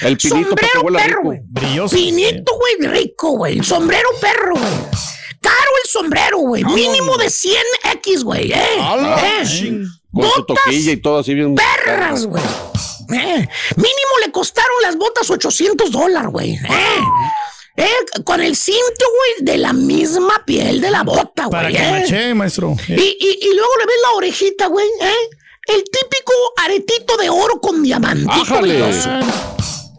El 0.02 0.16
pinito 0.16 0.48
Sombrero 0.48 0.82
perro, 0.92 1.22
güey. 1.22 1.40
Brilloso. 1.44 1.96
Pinito, 1.96 2.52
güey, 2.56 2.90
rico, 2.90 3.30
güey. 3.32 3.62
Sombrero 3.62 4.08
perro, 4.20 4.54
güey. 4.54 4.72
Caro 5.44 5.70
el 5.84 5.90
sombrero, 5.90 6.38
güey. 6.38 6.64
Mínimo 6.64 7.16
de 7.18 7.26
100X, 7.26 8.22
güey. 8.24 8.50
Eh. 8.52 8.56
Eh. 8.56 9.38
Con 9.40 9.46
su 9.46 9.90
Botas 10.10 10.44
toquilla 10.46 10.92
y 10.92 10.96
todo 10.96 11.18
así 11.18 11.34
bien. 11.34 11.54
perras, 11.54 12.26
güey. 12.26 12.42
Eh. 13.12 13.48
Mínimo 13.76 14.14
le 14.24 14.32
costaron 14.32 14.76
las 14.82 14.96
botas 14.96 15.28
800 15.30 15.90
dólares, 15.90 16.30
güey. 16.30 16.52
Eh. 16.54 16.58
Eh, 17.76 18.22
con 18.24 18.40
el 18.40 18.54
cinto, 18.56 19.04
güey, 19.18 19.44
de 19.44 19.58
la 19.58 19.72
misma 19.72 20.42
piel 20.46 20.80
de 20.80 20.90
la 20.92 21.02
bota, 21.02 21.50
Para 21.50 21.68
güey. 21.70 21.76
que 21.76 21.88
eh. 21.88 21.90
maché, 22.00 22.34
maestro. 22.34 22.76
Y, 22.88 22.92
y, 22.92 23.38
y 23.42 23.54
luego 23.54 23.70
le 23.80 23.86
ves 23.86 23.96
la 24.02 24.10
orejita, 24.16 24.66
güey, 24.68 24.86
¿eh? 25.00 25.28
El 25.66 25.82
típico 25.82 26.32
aretito 26.62 27.16
de 27.16 27.30
oro 27.30 27.60
con 27.60 27.82
diamantito. 27.82 28.30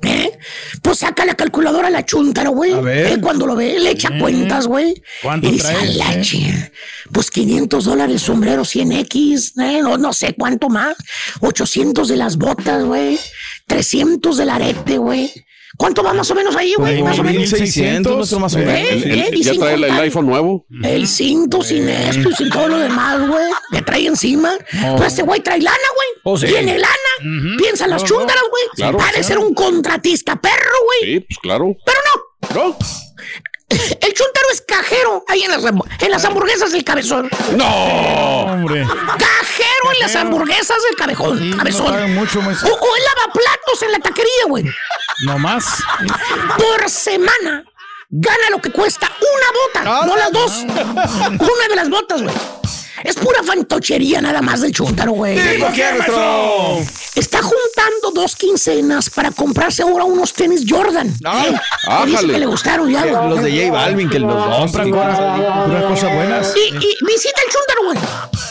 ¿Eh? 0.06 0.38
Pues 0.82 1.00
saca 1.00 1.26
la 1.26 1.36
calculadora 1.36 1.88
a 1.88 1.92
la 1.92 2.06
chuntara, 2.06 2.50
güey. 2.50 2.74
A 2.74 2.82
ver. 2.82 3.08
¿Eh? 3.08 3.22
Cuando 3.22 3.48
lo 3.48 3.56
ve, 3.56 3.80
le 3.80 3.92
echa 3.92 4.10
cuentas, 4.20 4.68
güey. 4.68 5.02
¿Cuánto 5.22 5.48
y 5.48 5.52
dice, 5.52 5.64
trae? 5.74 5.78
"A 5.78 5.96
la 5.96 6.14
¿Eh? 6.14 6.72
Pues 7.12 7.32
500 7.32 7.86
dólares 7.86 8.14
el 8.16 8.20
sombrero 8.20 8.64
100X, 8.64 9.54
¿eh? 9.62 9.80
no, 9.82 9.98
no 9.98 10.14
sé 10.14 10.34
cuánto 10.38 10.70
más. 10.70 10.96
800 11.42 12.08
de 12.08 12.18
las 12.18 12.38
botas, 12.38 12.84
güey. 12.84 13.20
300 13.68 14.38
del 14.38 14.50
arete, 14.50 14.98
güey. 14.98 15.32
¿Cuánto 15.78 16.04
va 16.04 16.14
más 16.14 16.30
o 16.32 16.36
menos 16.36 16.56
ahí, 16.56 16.74
güey? 16.78 17.04
Más 17.04 17.20
o 17.20 17.24
menos. 17.24 17.40
1600, 17.40 18.16
maestro, 18.16 18.40
más 18.40 18.56
o 18.56 18.58
menos. 18.60 18.74
¿Eh? 18.74 19.30
¿Eh? 19.34 19.42
Ya 19.42 19.54
trae 19.56 19.74
el, 19.76 19.84
iPhone 19.84 20.26
nuevo. 20.26 20.66
el 20.84 21.08
cinto 21.08 21.62
sin 21.64 21.90
esto 21.90 22.30
y 22.30 22.36
sin 22.36 22.50
todo 22.50 22.68
lo 22.68 22.78
demás, 22.78 23.28
güey. 23.28 23.52
Que 23.72 23.82
trae 23.82 24.06
encima. 24.06 24.54
Pues 24.98 25.08
este 25.08 25.24
güey 25.24 25.42
trae 25.42 25.60
lana, 25.60 25.78
güey. 25.96 26.08
Oh, 26.24 26.38
sí. 26.38 26.48
Tiene 26.48 26.78
lana. 26.78 27.58
Piensa 27.58 27.86
en 27.86 27.92
las 27.92 28.04
No, 28.04 28.08
chúntaras, 28.08 28.44
güey. 28.50 28.64
Claro. 28.76 28.98
De 29.16 29.24
ser 29.24 29.38
un 29.38 29.54
contratista 29.54 30.36
perro, 30.40 30.76
güey. 30.86 31.14
Sí, 31.14 31.20
pues 31.22 31.40
claro. 31.40 31.76
Pero 31.86 31.98
no. 32.06 32.56
¿No? 32.56 32.78
El 34.02 34.14
chuntaro 34.14 34.48
es 34.52 34.62
cajero 34.62 35.24
ahí 35.28 35.44
en 35.44 35.52
las, 35.52 35.64
en 35.64 36.12
las 36.12 36.26
hamburguesas 36.26 36.72
del 36.72 36.84
cabezón. 36.84 37.30
¡No! 37.56 38.46
Hombre. 38.46 38.86
Cajero 38.86 39.92
en 39.94 40.00
las 40.00 40.16
hamburguesas 40.16 40.78
del 40.88 40.96
cabezón. 40.96 41.38
Sí, 41.40 41.50
no 41.50 41.58
cabezón. 41.58 42.14
mucho, 42.14 42.40
o, 42.40 42.44
o 42.44 42.96
el 42.96 43.04
lavaplatos 43.04 43.82
en 43.84 43.92
la 43.92 44.00
taquería, 44.00 44.46
güey. 44.48 44.66
No 45.26 45.38
más. 45.38 45.66
Por 46.58 46.90
semana 46.90 47.64
gana 48.10 48.50
lo 48.52 48.62
que 48.62 48.72
cuesta 48.72 49.12
una 49.20 49.84
bota, 49.84 50.06
no 50.06 50.16
las 50.16 50.32
dos. 50.32 50.64
Una 50.64 51.68
de 51.70 51.76
las 51.76 51.90
botas, 51.90 52.22
güey. 52.22 52.36
Es 53.04 53.16
pura 53.18 53.44
fantochería 53.44 54.22
nada 54.22 54.42
más 54.42 54.62
del 54.62 54.72
chúntaro, 54.72 55.12
güey. 55.12 55.60
¿Por 55.60 55.72
qué, 55.74 55.92
maestro? 55.94 56.80
Está 57.16 57.42
juntando 57.42 58.12
dos 58.14 58.36
quincenas 58.36 59.10
para 59.10 59.32
comprarse 59.32 59.84
ahora 59.84 60.04
unos 60.04 60.34
tenis 60.34 60.66
Jordan. 60.68 61.14
Ah, 61.24 61.46
¿eh? 61.48 61.52
Que 61.52 62.06
dice 62.06 62.18
ájale. 62.18 62.34
que 62.34 62.40
le 62.40 62.46
gustaron 62.46 62.92
ya, 62.92 63.06
güey. 63.06 63.30
Los 63.30 63.44
de 63.44 63.52
J 63.52 63.72
Balvin, 63.72 64.10
que 64.10 64.20
los 64.20 64.34
dos. 64.34 64.58
Compran 64.58 64.92
cosas, 64.92 65.66
puras 65.66 65.84
cosas 65.86 66.16
buenas. 66.16 66.54
Y, 66.56 66.76
y 66.76 66.98
visita 67.06 67.42
el 67.46 67.52
chúntaro, 67.52 67.84
güey. 67.86 67.98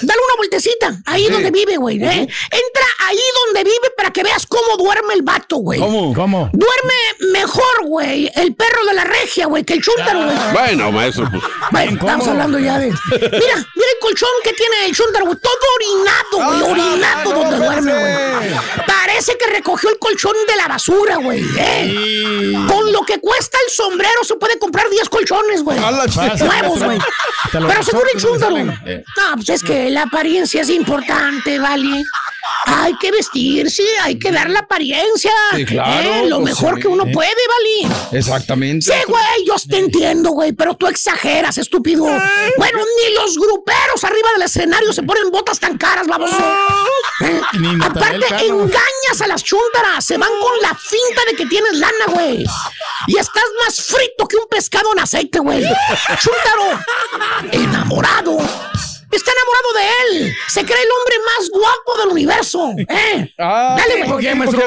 Dale 0.02 0.20
una 0.20 0.36
vueltecita, 0.38 1.02
ahí 1.06 1.28
donde 1.28 1.50
vive, 1.50 1.76
güey. 1.76 2.02
¿eh? 2.02 2.20
Entra 2.20 2.86
ahí 3.06 3.18
donde 3.46 3.64
vive 3.64 3.90
para 3.96 4.10
que 4.10 4.22
veas 4.22 4.46
cómo 4.46 4.76
duerme 4.76 5.14
el 5.14 5.22
vato, 5.22 5.56
güey. 5.56 5.78
¿Cómo? 5.78 6.14
¿Cómo? 6.14 6.50
Duerme 6.52 7.32
mejor, 7.32 7.86
güey, 7.86 8.30
el 8.34 8.54
perro 8.54 8.84
de 8.86 8.94
la 8.94 9.04
regia, 9.04 9.46
güey, 9.46 9.64
que 9.64 9.74
el 9.74 9.82
chúntaro, 9.82 10.24
güey. 10.24 10.36
Bueno, 10.52 10.90
maestro, 10.92 11.28
pues. 11.30 11.42
Bueno, 11.70 11.90
Bien 11.92 11.98
estamos 11.98 12.28
hablando 12.28 12.58
ya 12.58 12.78
de. 12.78 12.86
Mira, 12.86 13.30
mira 13.30 13.90
el 13.92 13.98
colchón 14.00 14.28
que 14.42 14.52
tiene 14.52 14.86
el 14.86 14.94
chúntaro, 14.94 15.26
güey. 15.26 15.38
Todo 15.38 15.54
orinado, 15.76 16.60
güey. 16.60 16.60
Ah, 16.60 16.72
orinado 16.72 17.32
no, 17.32 17.38
donde 17.40 17.56
duerme, 17.56 17.92
güey. 17.92 18.53
Parece 18.86 19.36
que 19.38 19.46
recogió 19.46 19.90
el 19.90 19.98
colchón 19.98 20.34
de 20.48 20.56
la 20.56 20.68
basura, 20.68 21.16
güey. 21.16 21.44
¿eh? 21.58 22.54
Con 22.68 22.92
lo 22.92 23.02
que 23.02 23.18
cuesta 23.20 23.58
el 23.66 23.72
sombrero 23.72 24.24
se 24.24 24.34
puede 24.36 24.58
comprar 24.58 24.88
10 24.88 25.08
colchones, 25.08 25.62
güey. 25.62 25.78
Nuevos, 25.78 26.82
güey. 26.82 26.98
Pero 27.52 27.82
seguro 27.82 28.06
el. 28.12 28.70
Eh. 28.86 29.04
No, 29.16 29.36
pues 29.36 29.48
es 29.48 29.62
que 29.62 29.90
la 29.90 30.02
apariencia 30.02 30.62
es 30.62 30.70
importante, 30.70 31.58
¿vale? 31.58 32.04
Hay 32.66 32.94
que 32.98 33.10
vestirse, 33.10 33.82
hay 34.02 34.18
que 34.18 34.30
dar 34.30 34.50
la 34.50 34.60
apariencia. 34.60 35.32
Sí, 35.54 35.64
claro, 35.64 36.14
¿eh? 36.14 36.28
Lo 36.28 36.40
pues 36.40 36.54
mejor 36.54 36.76
sí. 36.76 36.82
que 36.82 36.88
uno 36.88 37.04
puede, 37.12 37.30
¿vale? 37.30 37.94
Exactamente. 38.12 38.86
Sí, 38.86 38.98
güey, 39.06 39.46
yo 39.46 39.54
te 39.68 39.78
entiendo, 39.78 40.30
güey, 40.30 40.52
pero 40.52 40.74
tú 40.74 40.86
exageras, 40.86 41.58
estúpido. 41.58 42.04
Bueno, 42.04 42.78
ni 42.78 43.14
los 43.14 43.36
gruperos 43.38 44.04
arriba 44.04 44.28
del 44.34 44.42
escenario 44.42 44.92
se 44.92 45.02
ponen 45.02 45.30
botas 45.30 45.58
tan 45.58 45.76
caras, 45.76 46.06
vamos. 46.06 46.30
¿Eh? 47.20 47.40
Aparte. 47.82 48.43
Engañas 48.46 49.20
a 49.22 49.26
las 49.26 49.42
chúntaras, 49.42 50.04
se 50.04 50.16
van 50.16 50.30
con 50.40 50.52
la 50.62 50.74
finta 50.74 51.22
de 51.30 51.36
que 51.36 51.46
tienes 51.46 51.72
lana, 51.74 52.06
güey. 52.08 52.44
Y 53.06 53.18
estás 53.18 53.44
más 53.64 53.80
frito 53.82 54.26
que 54.26 54.36
un 54.36 54.46
pescado 54.48 54.92
en 54.92 55.00
aceite, 55.00 55.38
güey. 55.38 55.62
Chúntaro, 56.20 56.80
enamorado. 57.52 58.38
Está 59.10 59.30
enamorado 59.30 59.72
de 59.74 60.18
él. 60.18 60.36
Se 60.48 60.64
cree 60.64 60.82
el 60.82 60.88
hombre 60.90 61.16
más 61.26 61.50
guapo 61.50 61.98
del 61.98 62.08
universo. 62.08 62.72
¿eh? 62.88 63.32
Ah, 63.38 63.76
dale, 63.78 64.04
¿por 64.04 64.20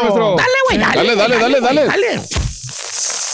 güey. 0.07 0.37
Dale, 0.37 0.57
güey, 0.67 0.77
dale. 0.77 1.15
Dale, 1.15 1.15
dale, 1.37 1.61
dale, 1.61 1.85
dale. 1.85 2.46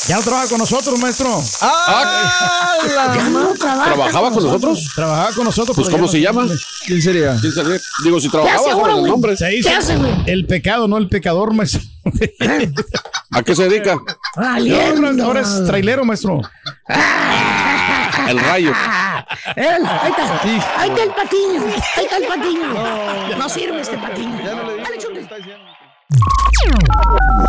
Ya 0.07 0.17
no 0.17 0.21
trabaja 0.21 0.49
con 0.49 0.57
nosotros, 0.59 0.99
maestro. 0.99 1.41
Ah, 1.61 2.75
Ya 3.15 3.29
no 3.29 3.53
trabaja 3.53 3.85
¿Trabajaba 3.93 4.31
con 4.31 4.43
nosotros? 4.43 4.91
Trabajaba 4.95 5.31
con 5.33 5.45
nosotros. 5.45 5.75
Pues, 5.77 5.89
¿cómo 5.89 6.05
ya 6.05 6.11
se 6.11 6.17
no- 6.17 6.23
llama? 6.23 6.47
¿Quién 6.85 7.01
sería? 7.01 7.37
¿Quién 7.39 7.53
sabe? 7.53 7.79
Digo, 8.03 8.19
si 8.19 8.29
trabajaba 8.29 8.71
con 8.73 8.89
el 8.91 8.99
güey? 8.99 9.11
nombre. 9.11 9.37
Se 9.37 9.55
hizo 9.55 9.69
¿Qué 9.69 9.75
hace, 9.75 9.95
güey? 9.95 10.11
el 10.27 10.45
pecado, 10.45 10.87
no 10.87 10.97
el 10.97 11.07
pecador, 11.07 11.53
maestro. 11.53 11.81
¿A 13.31 13.43
qué 13.43 13.55
se 13.55 13.69
dedica? 13.69 13.97
Ahora 14.35 15.39
es 15.41 15.63
trailero, 15.65 16.03
maestro. 16.03 16.41
El 18.27 18.39
rayo. 18.39 18.73
Él, 19.55 19.85
ahí 19.85 20.11
está. 20.11 20.41
Ahí 20.79 20.89
está 20.89 21.03
el 21.03 21.11
patiño. 21.11 21.61
Ahí 21.97 22.03
está 22.03 22.17
el 22.17 22.25
patiño. 22.27 23.37
No 23.37 23.49
sirve 23.49 23.81
este 23.81 23.97
patiño. 23.97 24.37
Dale, 24.43 24.97
chute. 24.97 25.27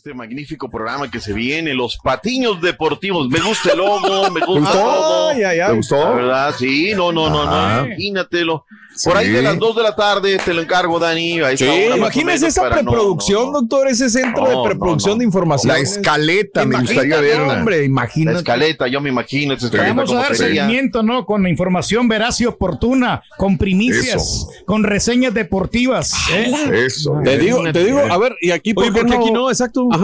Este 0.00 0.14
magnífico 0.14 0.70
programa 0.70 1.10
que 1.10 1.20
se 1.20 1.34
viene, 1.34 1.74
los 1.74 1.98
patiños 2.02 2.58
deportivos. 2.62 3.28
Me 3.28 3.38
gusta 3.38 3.72
el 3.72 3.78
logo, 3.80 4.30
me 4.30 4.40
gusta 4.40 4.46
gustó? 4.46 4.72
todo. 4.72 5.28
Ay, 5.28 5.42
ay. 5.42 5.60
¿Te 5.68 5.76
gustó? 5.76 5.96
La 5.98 6.10
verdad, 6.12 6.54
sí, 6.58 6.92
no, 6.96 7.12
no, 7.12 7.28
no, 7.28 7.44
no, 7.44 7.84
imagínatelo. 7.86 8.64
Por 9.04 9.16
ahí 9.16 9.28
de 9.30 9.40
las 9.40 9.58
2 9.58 9.76
de 9.76 9.82
la 9.82 9.94
tarde 9.94 10.38
te 10.44 10.52
lo 10.52 10.62
encargo, 10.62 10.98
Dani. 10.98 11.40
Ahí 11.40 11.56
Sí, 11.56 11.64
Imagínese 11.96 12.48
esa 12.48 12.68
preproducción, 12.68 13.44
no, 13.46 13.52
no. 13.52 13.60
doctor, 13.60 13.88
ese 13.88 14.10
centro 14.10 14.44
No, 14.50 14.62
de 14.62 14.68
preproducción 14.68 15.14
no. 15.14 15.18
de 15.20 15.24
información. 15.26 15.72
La 15.72 15.78
escaleta, 15.78 16.64
me 16.66 16.80
gustaría 16.80 17.20
verla. 17.20 17.58
Hombre, 17.60 17.78
La 17.78 17.84
imagínate. 17.84 18.38
escaleta, 18.38 18.88
yo 18.88 19.00
me 19.00 19.08
imagino 19.10 19.54
esa 19.54 19.66
escaleta 19.66 19.94
Vamos 19.94 20.12
a 20.12 20.16
dar 20.16 20.34
seguimiento, 20.36 21.02
¿no? 21.02 21.24
Con 21.24 21.46
información 21.46 22.08
veraz 22.08 22.40
y 22.40 22.46
oportuna, 22.46 23.22
con 23.38 23.56
primicias, 23.58 24.22
Eso. 24.22 24.48
con 24.66 24.82
reseñas 24.82 25.32
deportivas. 25.34 26.12
¿eh? 26.32 26.84
Eso. 26.86 27.20
Te 27.24 27.38
digo, 27.38 27.62
te 27.72 27.84
digo, 27.84 28.00
a 28.00 28.18
ver, 28.18 28.34
y 28.40 28.50
aquí, 28.50 28.74
¿por 28.74 28.84
Oye, 28.84 28.92
qué 28.92 29.00
porque 29.00 29.16
no? 29.16 29.22
aquí 29.22 29.30
no, 29.32 29.50
exacto. 29.50 29.88
Ajá. 29.92 29.99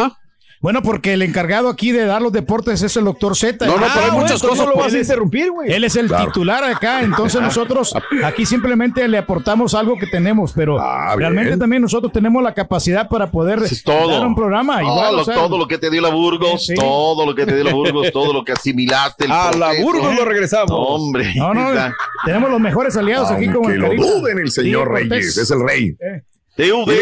Bueno, 0.58 0.80
porque 0.82 1.12
el 1.12 1.20
encargado 1.20 1.68
aquí 1.68 1.92
de 1.92 2.06
dar 2.06 2.22
los 2.22 2.32
deportes 2.32 2.82
es 2.82 2.96
el 2.96 3.04
doctor 3.04 3.36
Z. 3.36 3.66
No, 3.66 3.76
no, 3.76 3.84
Ah, 3.84 3.90
pero 3.92 4.04
hay 4.06 4.10
bueno, 4.12 4.22
muchas 4.24 4.42
cosas 4.42 4.64
no 4.66 4.72
lo 4.72 4.78
vas 4.78 4.94
a 4.94 4.98
interrumpir, 4.98 5.50
güey. 5.50 5.70
Él 5.70 5.84
es 5.84 5.96
el 5.96 6.10
titular 6.10 6.64
acá, 6.64 7.02
entonces 7.02 7.42
nosotros 7.42 7.94
aquí 8.24 8.46
simplemente 8.46 9.06
le 9.06 9.18
aportamos 9.18 9.74
algo 9.74 9.98
que 9.98 10.06
tenemos, 10.06 10.54
pero 10.54 10.78
Ah, 10.80 11.08
bien. 11.14 11.34
realmente 11.34 11.58
también 11.58 11.82
nosotros 11.82 12.10
tenemos 12.10 12.42
la 12.42 12.54
capacidad 12.54 13.06
para 13.06 13.30
poder 13.30 13.58
es 13.64 13.82
todo. 13.82 14.08
dar 14.10 14.26
un 14.26 14.34
programa. 14.34 14.80
Todo, 14.80 14.92
igual, 14.92 15.14
o 15.14 15.16
lo, 15.18 15.24
sea, 15.24 15.34
todo 15.34 15.58
lo 15.58 15.68
que 15.68 15.76
te 15.76 15.90
dio 15.90 16.00
la 16.00 16.08
Burgos, 16.08 16.64
Sí, 16.66 16.72
sí. 16.72 16.74
todo 16.74 17.26
lo 17.26 17.34
que 17.34 17.44
te 17.44 17.54
dio 17.54 17.62
la 17.64 17.74
Burgos, 17.74 18.10
todo 18.10 18.32
lo 18.32 18.42
que 18.42 18.52
asimilaste. 18.52 19.26
El 19.26 19.32
A 19.32 19.52
la. 19.52 19.72
Burgos 19.82 20.16
lo 20.16 20.24
regresamos. 20.24 20.70
No, 20.70 20.76
hombre. 20.78 21.34
No, 21.36 21.52
no, 21.52 21.68
tenemos 22.24 22.50
los 22.50 22.60
mejores 22.60 22.96
aliados 22.96 23.30
aquí 23.30 23.46
como 23.52 23.68
el 23.68 23.78
lo 23.78 23.94
duden 23.94 24.38
el 24.38 24.50
señor 24.50 24.88
Sí. 24.98 25.08
Reyes, 25.10 25.36
es 25.36 25.50
el 25.50 25.60
rey. 25.62 25.88
Eh, 26.00 26.22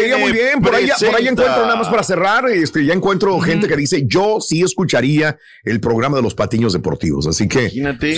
Diga 0.03 0.17
muy 0.17 0.31
bien, 0.33 0.61
por 0.61 0.75
ahí, 0.75 0.89
por 1.05 1.15
ahí 1.15 1.27
encuentro 1.27 1.61
nada 1.63 1.75
más 1.77 1.87
para 1.87 2.03
cerrar, 2.03 2.49
este, 2.49 2.85
ya 2.85 2.93
encuentro 2.93 3.39
gente 3.39 3.67
que 3.67 3.77
dice, 3.77 4.03
yo 4.05 4.39
sí 4.41 4.61
escucharía 4.61 5.37
el 5.63 5.79
programa 5.79 6.17
de 6.17 6.23
los 6.23 6.35
patiños 6.35 6.73
deportivos, 6.73 7.25
así 7.27 7.47
que 7.47 7.69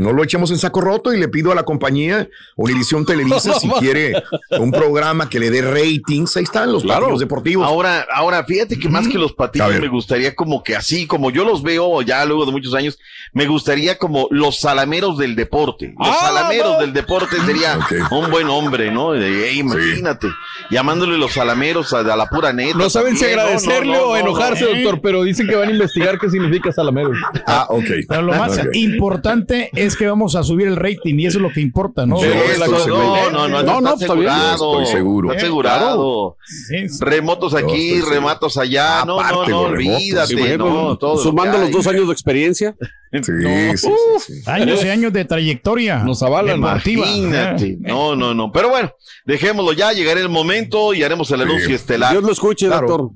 no 0.00 0.12
lo 0.12 0.22
echemos 0.22 0.50
en 0.50 0.58
saco 0.58 0.80
roto 0.82 1.12
y 1.14 1.18
le 1.18 1.28
pido 1.28 1.52
a 1.52 1.54
la 1.54 1.62
compañía 1.64 2.28
Univisión 2.56 3.06
Televisa 3.06 3.58
si 3.58 3.68
quiere 3.80 4.22
un 4.58 4.70
programa 4.70 5.30
que 5.30 5.40
le 5.40 5.50
dé 5.50 5.62
ratings, 5.62 6.36
ahí 6.36 6.44
están 6.44 6.70
los 6.70 6.84
patiños 6.84 7.20
deportivos. 7.20 7.66
Ahora, 7.66 8.06
ahora, 8.12 8.44
fíjate 8.44 8.78
que 8.78 8.88
más 8.88 9.08
que 9.08 9.18
los 9.18 9.32
patiños 9.32 9.80
me 9.80 9.88
gustaría 9.88 10.34
como 10.34 10.62
que 10.62 10.76
así, 10.76 11.06
como 11.06 11.30
yo 11.30 11.44
los 11.44 11.62
veo 11.62 12.02
ya 12.02 12.24
luego 12.26 12.44
de 12.46 12.52
muchos 12.52 12.74
años, 12.74 12.98
me 13.32 13.46
gustaría 13.46 13.96
como 13.98 14.28
los 14.30 14.60
salameros 14.60 15.16
del 15.18 15.34
deporte. 15.34 15.94
Los 15.98 16.08
Ah, 16.08 16.16
salameros 16.26 16.78
del 16.80 16.92
deporte 16.92 17.36
sería 17.46 17.78
un 18.10 18.30
buen 18.30 18.48
hombre, 18.48 18.90
¿no? 18.90 19.12
De, 19.12 19.48
"Ey, 19.48 19.58
imagínate, 19.60 20.28
llamándole 20.74 21.16
los 21.16 21.32
salameros 21.32 21.92
a, 21.94 22.00
a 22.00 22.16
la 22.16 22.26
pura 22.26 22.52
neta. 22.52 22.76
No 22.76 22.90
saben 22.90 23.16
si 23.16 23.24
agradecerle 23.24 23.92
no, 23.92 23.98
no, 24.00 24.04
o 24.08 24.14
no, 24.14 24.16
enojarse, 24.16 24.64
no. 24.64 24.70
doctor, 24.72 25.00
pero 25.00 25.22
dicen 25.22 25.46
que 25.46 25.54
van 25.56 25.68
a 25.68 25.72
investigar 25.72 26.18
qué 26.18 26.28
significa 26.28 26.72
salamero. 26.72 27.12
Ah, 27.46 27.66
ok. 27.70 27.84
Pero 28.08 28.22
lo 28.22 28.32
más 28.34 28.58
Ok. 28.58 28.74
importante 28.74 29.70
es 29.74 29.96
que 29.96 30.06
vamos 30.06 30.34
a 30.36 30.42
subir 30.42 30.66
el 30.66 30.76
rating 30.76 31.18
y 31.18 31.26
eso 31.26 31.38
es 31.38 31.42
lo 31.42 31.50
que 31.52 31.60
importa, 31.60 32.04
¿no? 32.06 32.18
Sí, 32.18 32.26
seguro. 32.26 33.30
no, 33.30 33.30
no, 33.30 33.48
no, 33.48 33.62
No, 33.62 33.80
no, 33.80 33.94
está 33.94 34.06
asegurado. 34.06 34.80
Estoy 34.82 34.86
seguro. 34.98 35.30
Está 35.32 35.42
asegurado. 35.44 36.36
Remotos 37.00 37.54
aquí, 37.54 37.72
estoy 37.72 37.90
seguro. 38.00 38.10
rematos 38.14 38.56
allá. 38.58 39.04
No, 39.06 39.22
no, 39.22 39.46
no, 39.48 39.60
olvídate. 39.62 40.58
No, 40.58 40.96
todo 40.98 41.16
sumando 41.18 41.58
los 41.58 41.70
dos 41.70 41.86
años 41.86 42.06
de 42.06 42.12
experiencia. 42.12 42.74
Sí, 43.12 43.20
No. 43.30 43.76
sí, 43.76 43.86
Uf. 43.86 44.24
sí, 44.24 44.32
sí. 44.42 44.50
Años 44.50 44.84
y 44.84 44.88
años 44.88 45.12
de 45.12 45.24
trayectoria. 45.24 45.98
Nos 45.98 46.20
avalan. 46.24 46.56
Imagínate. 46.56 47.76
No, 47.78 48.16
no, 48.16 48.34
no. 48.34 48.50
Pero 48.50 48.70
bueno, 48.70 48.92
dejémoslo 49.24 49.72
ya, 49.72 49.92
llegará 49.92 50.20
el 50.20 50.28
momento 50.28 50.63
y 50.94 51.02
haremos 51.02 51.30
el 51.30 51.42
anuncio 51.42 51.74
estelar. 51.74 52.12
Dios 52.12 52.24
lo 52.24 52.32
escuche, 52.32 52.66
Claro. 52.66 52.86
doctor. 52.86 53.10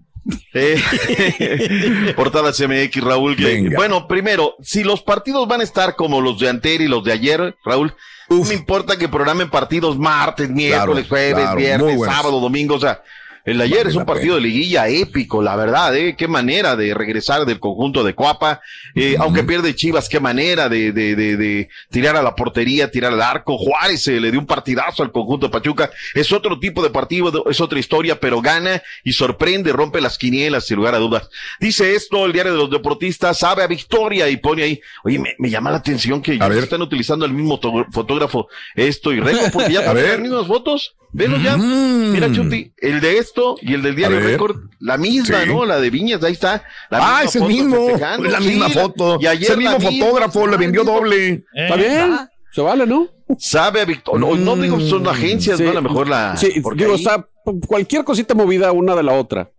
Eh, 0.52 2.12
Portada 2.16 2.52
CMX, 2.52 3.02
Raúl. 3.02 3.36
que- 3.36 3.70
bueno, 3.74 4.06
primero, 4.06 4.56
si 4.62 4.84
los 4.84 5.02
partidos 5.02 5.46
van 5.48 5.60
a 5.60 5.64
estar 5.64 5.96
como 5.96 6.20
los 6.20 6.38
de 6.38 6.48
anterior 6.48 6.82
y 6.82 6.88
los 6.88 7.04
de 7.04 7.12
ayer, 7.12 7.56
Raúl, 7.64 7.94
no 8.28 8.44
me 8.44 8.54
importa 8.54 8.98
que 8.98 9.08
programen 9.08 9.48
partidos 9.48 9.96
martes, 9.98 10.50
miércoles, 10.50 11.06
Claro, 11.06 11.08
jueves, 11.08 11.44
claro, 11.44 11.56
viernes, 11.58 12.00
sábado, 12.04 12.40
domingo, 12.40 12.74
o 12.74 12.80
sea. 12.80 13.02
El 13.48 13.60
ayer 13.60 13.78
Vale 13.78 13.90
es 13.90 13.96
un 13.96 14.04
partido 14.04 14.34
de 14.34 14.40
liguilla 14.42 14.88
épico, 14.88 15.42
la 15.42 15.56
verdad, 15.56 15.96
¿eh? 15.96 16.14
Qué 16.16 16.28
manera 16.28 16.76
de 16.76 16.92
regresar 16.94 17.46
del 17.46 17.58
conjunto 17.60 18.04
de 18.04 18.14
Coapa. 18.14 18.60
Eh, 18.94 19.16
Aunque 19.18 19.42
pierde 19.44 19.74
Chivas, 19.74 20.08
qué 20.08 20.20
manera 20.20 20.68
de, 20.68 20.92
de, 20.92 21.16
de, 21.16 21.36
de 21.36 21.68
tirar 21.90 22.16
a 22.16 22.22
la 22.22 22.34
portería, 22.34 22.90
tirar 22.90 23.12
al 23.12 23.22
arco. 23.22 23.56
Juárez 23.56 24.06
eh, 24.08 24.20
le 24.20 24.30
dio 24.30 24.40
un 24.40 24.46
partidazo 24.46 25.02
al 25.02 25.12
conjunto 25.12 25.46
de 25.46 25.52
Pachuca. 25.52 25.90
Es 26.14 26.30
otro 26.32 26.58
tipo 26.58 26.82
de 26.82 26.90
partido, 26.90 27.44
es 27.50 27.60
otra 27.60 27.78
historia, 27.78 28.20
pero 28.20 28.40
gana 28.42 28.82
y 29.04 29.12
sorprende, 29.12 29.72
rompe 29.72 30.00
las 30.00 30.18
quinielas, 30.18 30.66
sin 30.66 30.76
lugar 30.76 30.94
a 30.94 30.98
dudas. 30.98 31.28
Dice 31.60 31.94
esto 31.94 32.26
el 32.26 32.32
diario 32.32 32.52
de 32.52 32.58
los 32.58 32.70
deportistas, 32.70 33.38
sabe 33.38 33.62
a 33.62 33.66
victoria 33.66 34.28
y 34.28 34.36
pone 34.36 34.62
ahí. 34.62 34.80
Oye, 35.04 35.18
me, 35.18 35.34
me 35.38 35.50
llama 35.50 35.70
la 35.70 35.78
atención 35.78 36.20
que 36.20 36.38
ya 36.38 36.46
están 36.48 36.82
utilizando 36.82 37.24
el 37.24 37.32
mismo 37.32 37.60
fotógrafo 37.92 38.48
esto 38.74 39.12
y 39.12 39.20
Record, 39.28 39.52
porque 39.52 39.72
ya 39.72 39.88
A 39.88 39.92
ver. 39.92 40.10
las 40.10 40.20
mismas 40.20 40.46
fotos. 40.46 40.94
Velos 41.12 41.42
ya. 41.42 41.56
Mira, 41.56 42.30
Chuti, 42.30 42.72
el 42.76 43.00
de 43.00 43.18
esto 43.18 43.56
y 43.62 43.74
el 43.74 43.82
del 43.82 43.96
diario. 43.96 44.20
Record, 44.20 44.56
la 44.80 44.98
misma, 44.98 45.42
Sí. 45.42 45.48
¿no? 45.48 45.64
La 45.64 45.80
de 45.80 45.88
Viñas, 45.90 46.22
ahí 46.22 46.32
está. 46.32 46.62
La 46.90 47.18
Ah, 47.18 47.22
es 47.24 47.34
el 47.36 47.44
mismo. 47.44 47.88
Es 47.90 48.00
la 48.00 48.38
Sí, 48.40 48.48
misma 48.48 48.68
foto. 48.68 49.18
Y 49.20 49.26
ayer 49.26 49.44
es 49.44 49.50
el 49.50 49.56
mismo 49.58 49.78
misma. 49.78 50.06
fotógrafo, 50.06 50.46
le 50.46 50.56
vendió 50.56 50.84
doble. 50.84 51.44
Está 51.54 51.76
bien. 51.76 52.16
Se 52.52 52.60
vale, 52.60 52.86
¿no? 52.86 53.08
Sabe 53.38 53.80
a 53.80 53.84
victoria. 53.84 54.20
No, 54.26 54.34
no 54.36 54.56
digo 54.56 54.78
que 54.78 54.88
son 54.88 55.06
agencias, 55.06 55.58
Sí. 55.58 55.64
¿no? 55.64 55.70
A 55.70 55.74
lo 55.74 55.82
mejor 55.82 56.08
la. 56.08 56.36
Sí, 56.36 56.60
porque 56.62 56.84
digo, 56.84 56.94
ahí- 56.96 57.00
está 57.02 57.26
cualquier 57.66 58.04
cosita 58.04 58.34
movida 58.34 58.72
una 58.72 58.94
de 58.94 59.02
la 59.02 59.12
otra. 59.12 59.50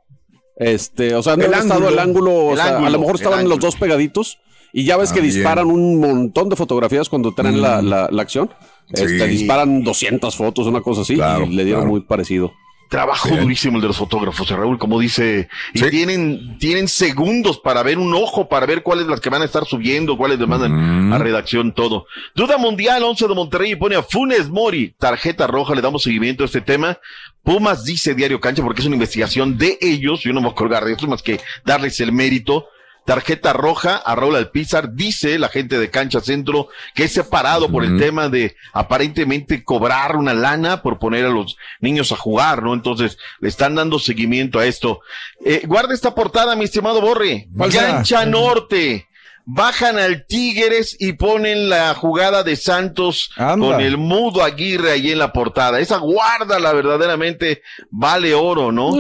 Este, 0.58 1.16
o 1.16 1.24
sea, 1.24 1.36
no 1.38 1.46
El 1.46 1.54
han 1.54 1.62
estado 1.62 1.76
ángulo. 1.88 1.90
el 1.94 2.00
ángulo, 2.00 2.32
o 2.34 2.52
El 2.52 2.58
sea, 2.58 2.78
a 2.78 2.90
lo 2.90 3.00
mejor 3.00 3.16
estaban 3.16 3.48
los 3.48 3.60
dos 3.60 3.76
pegaditos 3.76 4.40
y 4.74 4.84
ya 4.84 4.98
ves 4.98 5.12
Ah, 5.12 5.14
que 5.16 5.22
bien. 5.22 5.34
disparan 5.36 5.68
un 5.68 6.00
montón 6.00 6.50
de 6.50 6.56
fotografías 6.56 7.08
cuando 7.10 7.34
traen 7.34 7.62
la, 7.62 7.82
la, 7.82 8.10
la 8.12 8.22
acción. 8.22 8.50
Sí. 8.94 9.04
Este, 9.04 9.28
disparan 9.28 9.84
200 9.84 10.36
fotos, 10.36 10.66
una 10.68 10.82
cosa 10.82 11.02
así, 11.02 11.16
Claro, 11.16 11.46
y 11.46 11.50
le 11.56 11.64
dieron 11.64 11.82
claro. 11.82 11.92
muy 11.92 12.02
parecido. 12.02 12.54
Trabajo 12.90 13.30
Bien. 13.30 13.42
durísimo 13.44 13.76
el 13.76 13.84
de 13.84 13.88
los 13.90 13.98
fotógrafos, 13.98 14.50
eh, 14.50 14.56
Raúl, 14.56 14.80
como 14.80 15.00
dice. 15.00 15.48
Y 15.76 15.80
Sí. 15.80 15.90
tienen, 15.92 16.58
tienen 16.58 16.88
segundos 16.88 17.60
para 17.60 17.84
ver 17.84 18.00
un 18.00 18.16
ojo, 18.16 18.50
para 18.50 18.66
ver 18.66 18.82
cuáles 18.82 19.06
las 19.06 19.20
que 19.22 19.30
van 19.30 19.44
a 19.44 19.46
estar 19.46 19.64
subiendo, 19.66 20.18
cuáles 20.18 20.40
le 20.40 20.48
mandan 20.48 20.72
Mm. 21.08 21.14
a 21.14 21.20
redacción, 21.20 21.72
todo. 21.72 22.08
Duda 22.34 22.58
Mundial, 22.58 23.04
11 23.04 23.28
de 23.28 23.36
Monterrey, 23.36 23.76
pone 23.76 23.96
a 23.96 24.02
Funes 24.02 24.50
Mori, 24.50 24.96
tarjeta 24.98 25.46
roja, 25.46 25.76
le 25.76 25.82
damos 25.82 26.02
seguimiento 26.02 26.42
a 26.42 26.48
este 26.48 26.62
tema. 26.62 26.98
Pumas 27.44 27.86
dice 27.86 28.16
Diario 28.16 28.40
Cancha, 28.40 28.64
porque 28.64 28.82
es 28.82 28.88
una 28.88 28.96
investigación 28.96 29.56
de 29.56 29.78
ellos, 29.82 30.22
yo 30.22 30.34
no 30.34 30.42
me 30.42 30.48
voy 30.48 30.54
a 30.54 30.56
colgar 30.56 30.84
de 30.84 30.94
esto 30.94 31.06
más 31.06 31.22
que 31.22 31.40
darles 31.64 32.00
el 32.00 32.12
mérito. 32.12 32.66
Tarjeta 33.10 33.54
roja 33.54 33.96
a 33.96 34.14
Raúl 34.14 34.36
Alpizar, 34.36 34.94
dice 34.94 35.40
la 35.40 35.50
gente 35.50 35.80
de 35.80 35.90
Cancha 35.90 36.22
Centro 36.22 36.68
que 36.94 37.06
es 37.06 37.12
separado 37.12 37.72
por 37.72 37.84
el 37.84 37.98
tema 37.98 38.30
de 38.30 38.56
aparentemente 38.72 39.64
cobrar 39.64 40.16
una 40.16 40.36
lana 40.36 40.84
por 40.84 41.00
poner 41.00 41.26
a 41.26 41.30
los 41.30 41.58
niños 41.80 42.12
a 42.12 42.18
jugar, 42.18 42.62
¿no? 42.62 42.72
Entonces 42.76 43.18
le 43.40 43.50
están 43.50 43.74
dando 43.74 43.98
seguimiento 43.98 44.60
a 44.60 44.68
esto. 44.68 45.02
Eh, 45.44 45.64
guarda 45.66 45.96
esta 45.96 46.14
portada, 46.14 46.56
mi 46.56 46.66
estimado 46.66 47.02
Borre. 47.02 47.48
Cancha 47.72 48.28
Norte. 48.28 49.08
Bajan 49.44 49.98
al 49.98 50.28
Tigres 50.28 50.96
y 51.00 51.14
ponen 51.14 51.68
la 51.68 51.96
jugada 51.96 52.44
de 52.44 52.56
Santos 52.56 53.32
Anda. 53.36 53.66
con 53.66 53.82
el 53.82 53.98
mudo 53.98 54.44
Aguirre 54.44 54.92
ahí 54.92 55.12
en 55.12 55.18
la 55.18 55.34
portada. 55.34 55.80
Esa 55.80 55.98
guarda 55.98 56.60
la 56.60 56.74
verdaderamente 56.74 57.64
vale 57.90 58.36
oro, 58.36 58.72
¿no? 58.72 58.92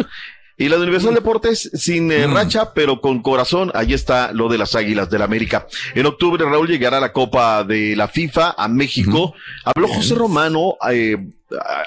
Y 0.60 0.70
la 0.70 0.76
de 0.76 0.84
Universal 0.84 1.16
Deportes 1.16 1.72
sin 1.74 2.12
eh, 2.12 2.28
racha, 2.28 2.74
pero 2.74 3.01
con 3.01 3.22
corazón. 3.24 3.72
Ahí 3.74 3.93
está 3.93 4.32
lo 4.34 4.47
de 4.49 4.57
las 4.60 4.76
Águilas 4.76 5.10
del 5.10 5.22
América. 5.24 5.66
En 5.95 6.05
octubre, 6.05 6.43
Raúl 6.45 6.68
llegará 6.68 6.99
la 6.99 7.12
Copa 7.14 7.64
de 7.64 7.95
la 7.95 8.07
FIFA 8.07 8.55
a 8.57 8.68
México. 8.68 9.34
Habló 9.64 9.88
José 9.88 10.14
Romano 10.16 10.76
eh, 10.91 11.16
a- 11.16 11.38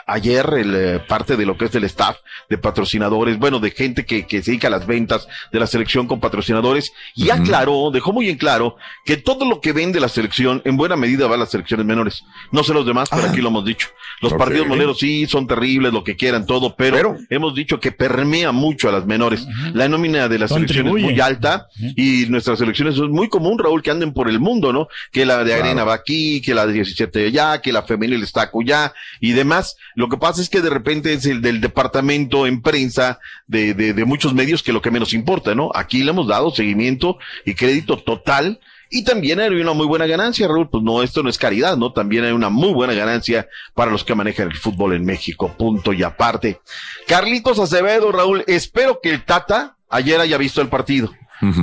ayer, 0.07 0.47
el, 0.57 0.75
eh, 0.75 0.99
parte 1.07 1.37
de 1.37 1.47
lo 1.47 1.57
que 1.57 1.67
es 1.67 1.73
del 1.73 1.85
staff 1.85 2.19
de 2.49 2.59
patrocinadores, 2.59 3.39
bueno, 3.39 3.61
de 3.61 3.71
gente 3.71 4.05
que, 4.05 4.27
que 4.27 4.43
se 4.43 4.51
dedica 4.51 4.69
a 4.69 4.71
las 4.71 4.87
ventas 4.87 5.29
de 5.53 5.61
la 5.61 5.67
selección 5.67 6.07
con 6.07 6.21
patrocinadores, 6.21 6.93
y 7.15 7.31
aclaró, 7.31 7.91
dejó 7.93 8.13
muy 8.13 8.29
en 8.29 8.37
claro 8.39 8.77
que 9.05 9.17
todo 9.17 9.49
lo 9.49 9.61
que 9.61 9.73
vende 9.73 10.01
la 10.01 10.09
selección 10.09 10.63
en 10.65 10.77
buena 10.77 10.97
medida 10.97 11.27
va 11.29 11.37
a 11.37 11.39
las 11.39 11.51
selecciones 11.51 11.87
menores. 11.87 12.25
No 12.51 12.65
sé 12.65 12.75
los 12.75 12.87
demás, 12.87 13.09
pero 13.11 13.29
aquí 13.29 13.41
lo 13.41 13.49
hemos 13.49 13.65
dicho. 13.65 13.89
Los 14.21 14.33
partidos 14.35 14.67
moleros 14.69 14.99
sí 14.99 15.27
son 15.27 15.47
terribles, 15.47 15.93
lo 15.93 16.05
que 16.05 16.17
quieran, 16.17 16.47
todo, 16.47 16.75
pero, 16.77 16.97
Pero- 16.97 17.17
hemos 17.31 17.55
dicho 17.55 17.79
que 17.81 17.93
permea 17.93 18.53
mucho 18.53 18.89
a 18.89 18.93
las 18.93 19.07
menores. 19.07 19.47
La 19.75 19.89
nómina 19.89 20.29
de 20.29 20.39
las 20.39 20.51
selecciones 20.51 20.95
es 20.97 21.03
muy 21.03 21.21
alta 21.21 21.69
y 21.97 22.27
nuestras 22.29 22.59
selecciones 22.59 22.95
es 22.95 23.01
muy 23.03 23.29
común, 23.29 23.59
Raúl, 23.59 23.83
que 23.83 23.91
anden 23.91 24.13
por 24.13 24.29
el 24.29 24.41
mundo, 24.41 24.73
¿no? 24.73 24.89
Que 25.11 25.25
la 25.27 25.45
de 25.45 25.55
Arena 25.55 25.85
va 25.85 25.95
aquí, 25.95 26.41
que 26.41 26.55
la 26.55 26.67
de 26.67 26.73
17 26.75 27.27
allá, 27.27 27.61
que 27.61 27.73
la 27.73 27.83
femenil 27.83 28.23
está 28.23 28.51
allá 28.53 28.93
y 29.21 29.33
demás. 29.33 29.52
Lo 29.95 30.09
que 30.09 30.17
pasa 30.17 30.41
es 30.41 30.49
que 30.49 30.61
de 30.61 30.71
repente 30.71 31.13
es 31.13 31.27
el 31.27 31.43
del 31.43 31.61
departamento 31.61 32.47
en 32.47 32.63
prensa 32.63 33.19
de, 33.47 33.75
de, 33.75 33.93
de 33.93 34.05
muchos 34.05 34.35
medios 34.35 34.63
que 34.63 34.73
lo 34.73 34.83
que 34.83 34.91
menos 34.91 35.13
importa, 35.13 35.55
¿no? 35.55 35.71
Aquí 35.75 36.03
le 36.03 36.11
hemos 36.11 36.29
dado 36.29 36.51
seguimiento 36.51 37.19
y 37.45 37.55
crédito 37.55 37.97
total. 37.99 38.61
Y 38.95 39.05
también 39.05 39.41
hay 39.41 39.49
una 39.49 39.73
muy 39.73 39.87
buena 39.87 40.07
ganancia, 40.07 40.47
Raúl. 40.47 40.69
Pues 40.69 40.83
no, 40.83 41.03
esto 41.03 41.23
no 41.23 41.31
es 41.31 41.39
caridad, 41.39 41.79
¿no? 41.79 41.93
También 41.93 42.25
hay 42.25 42.33
una 42.33 42.51
muy 42.51 42.75
buena 42.75 42.93
ganancia 42.93 43.49
para 43.75 43.91
los 43.91 44.05
que 44.05 44.15
manejan 44.15 44.49
el 44.49 44.57
fútbol 44.57 44.93
en 44.93 45.05
México. 45.05 45.55
Punto 45.57 45.95
y 45.95 46.03
aparte. 46.03 46.61
Carlitos 47.07 47.59
Acevedo, 47.59 48.13
Raúl, 48.13 48.45
espero 48.47 49.01
que 49.03 49.09
el 49.09 49.25
Tata 49.25 49.77
ayer 49.89 50.21
haya 50.21 50.37
visto 50.37 50.61
el 50.61 50.69
partido. 50.69 51.11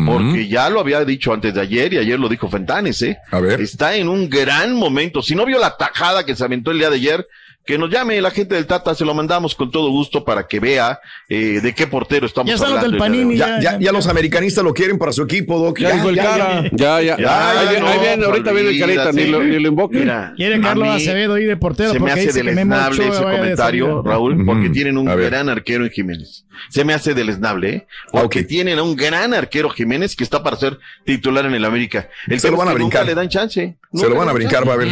Porque 0.06 0.50
ya 0.50 0.70
lo 0.70 0.82
había 0.82 1.06
dicho 1.06 1.32
antes 1.32 1.54
de 1.54 1.62
ayer 1.62 1.94
y 1.94 2.00
ayer 2.00 2.20
lo 2.20 2.28
dijo 2.28 2.50
Fentanes, 2.50 3.02
¿eh? 3.02 3.18
A 3.32 3.40
ver. 3.40 3.62
Está 3.62 3.96
en 3.96 4.10
un 4.10 4.30
gran 4.30 4.74
momento. 4.74 5.22
Si 5.22 5.36
no 5.36 5.46
vio 5.46 5.58
la 5.58 5.78
tajada 5.78 6.26
que 6.26 6.36
se 6.36 6.44
aventó 6.44 6.72
el 6.72 6.80
día 6.80 6.90
de 6.90 6.98
ayer, 6.98 7.26
que 7.70 7.78
nos 7.78 7.92
llame 7.92 8.20
la 8.20 8.32
gente 8.32 8.56
del 8.56 8.66
Tata, 8.66 8.96
se 8.96 9.06
lo 9.06 9.14
mandamos 9.14 9.54
con 9.54 9.70
todo 9.70 9.92
gusto 9.92 10.26
para 10.26 10.48
que 10.48 10.60
vea 10.60 11.00
eh, 11.30 11.60
de 11.62 11.76
qué 11.76 11.86
portero 11.86 12.26
estamos 12.26 12.50
Ya 12.50 12.66
hablando. 12.66 12.90
del 12.90 12.98
Panini. 12.98 13.38
Ya, 13.38 13.60
ya, 13.60 13.78
ya 13.80 13.92
los 13.92 14.08
americanistas 14.08 14.64
lo 14.64 14.74
quieren 14.74 14.98
para 14.98 15.12
su 15.12 15.22
equipo, 15.22 15.60
Doc. 15.60 15.78
Ya 15.78 15.92
dijo 15.92 16.10
el 16.10 16.16
cara. 16.16 16.64
Ya, 16.72 17.00
ya. 17.00 17.16
Ya, 17.16 17.52
ahí 17.60 17.68
viene, 17.68 17.82
no, 17.82 17.88
ahí 17.88 18.00
viene, 18.00 18.26
ahorita 18.26 18.52
viene 18.54 18.70
el 18.72 18.80
carita, 18.80 19.12
ni 19.12 19.28
lo, 19.28 19.44
ni 19.44 19.60
lo 19.60 19.68
invoque. 19.68 20.00
Mira, 20.00 20.34
Quiere 20.36 20.60
Carlos 20.60 20.88
mí 20.88 20.96
Acevedo 20.96 21.36
ahí 21.36 21.46
de 21.46 21.58
portero 21.58 21.92
Se 21.92 22.00
me 22.00 22.08
porque 22.10 22.28
hace 22.28 22.34
deleznable 22.34 23.08
ese 23.08 23.22
comentario. 23.22 24.02
Raúl, 24.02 24.44
porque 24.48 24.70
tienen 24.70 24.98
un 24.98 25.06
gran 25.06 25.48
arquero 25.48 25.86
en 25.86 25.92
Jiménez. 25.92 26.46
Se 26.70 26.84
me 26.84 26.96
hace 26.96 27.14
deleznable, 27.14 27.70
¿eh? 27.70 27.88
Porque 28.12 28.40
Ok. 28.40 28.48
tienen 28.48 28.80
a 28.80 28.84
un 28.84 28.96
gran 28.96 29.36
arquero 29.36 29.70
Jiménez 29.70 30.16
que 30.16 30.24
está 30.24 30.42
para 30.42 30.56
ser 30.58 30.80
titular 31.06 31.46
en 31.46 31.54
el 31.54 31.64
América. 31.66 32.10
El 32.28 32.40
Se 32.40 32.50
lo 32.50 32.58
van 32.58 32.70
a 32.70 32.74
brincar. 32.74 33.02
Nunca 33.02 33.12
le 33.12 33.14
dan 33.16 33.30
chance. 33.30 33.78
Se 33.94 34.10
lo 34.10 34.16
van 34.16 34.28
a 34.28 34.34
brincar, 34.34 34.68
va 34.68 34.74
a 34.74 34.78
ver. 34.78 34.88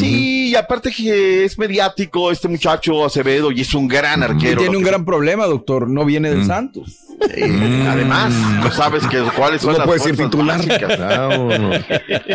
Sí, 0.00 0.48
y 0.50 0.54
aparte 0.56 0.90
que 0.90 1.44
es 1.44 1.56
mediático 1.58 2.30
este 2.32 2.48
muchacho 2.48 3.04
Acevedo 3.04 3.52
y 3.52 3.60
es 3.60 3.74
un 3.74 3.86
gran 3.86 4.20
Y 4.20 4.24
arquero. 4.24 4.58
tiene 4.58 4.72
lo 4.72 4.78
un 4.78 4.84
que- 4.84 4.90
gran 4.90 5.04
problema, 5.04 5.46
doctor. 5.46 5.88
No 5.88 6.04
viene 6.04 6.30
del 6.30 6.40
Mm. 6.40 6.46
Santos. 6.46 6.98
Eh, 7.30 7.86
Además, 7.88 8.32
no 8.32 8.70
sabes 8.72 9.06
que, 9.06 9.20
cuáles 9.36 9.62
son 9.62 9.72
no 9.72 9.78
las 9.78 9.86
puedes 9.86 10.02
ser 10.02 10.16
fuerzas 10.16 10.30
titular. 10.32 10.60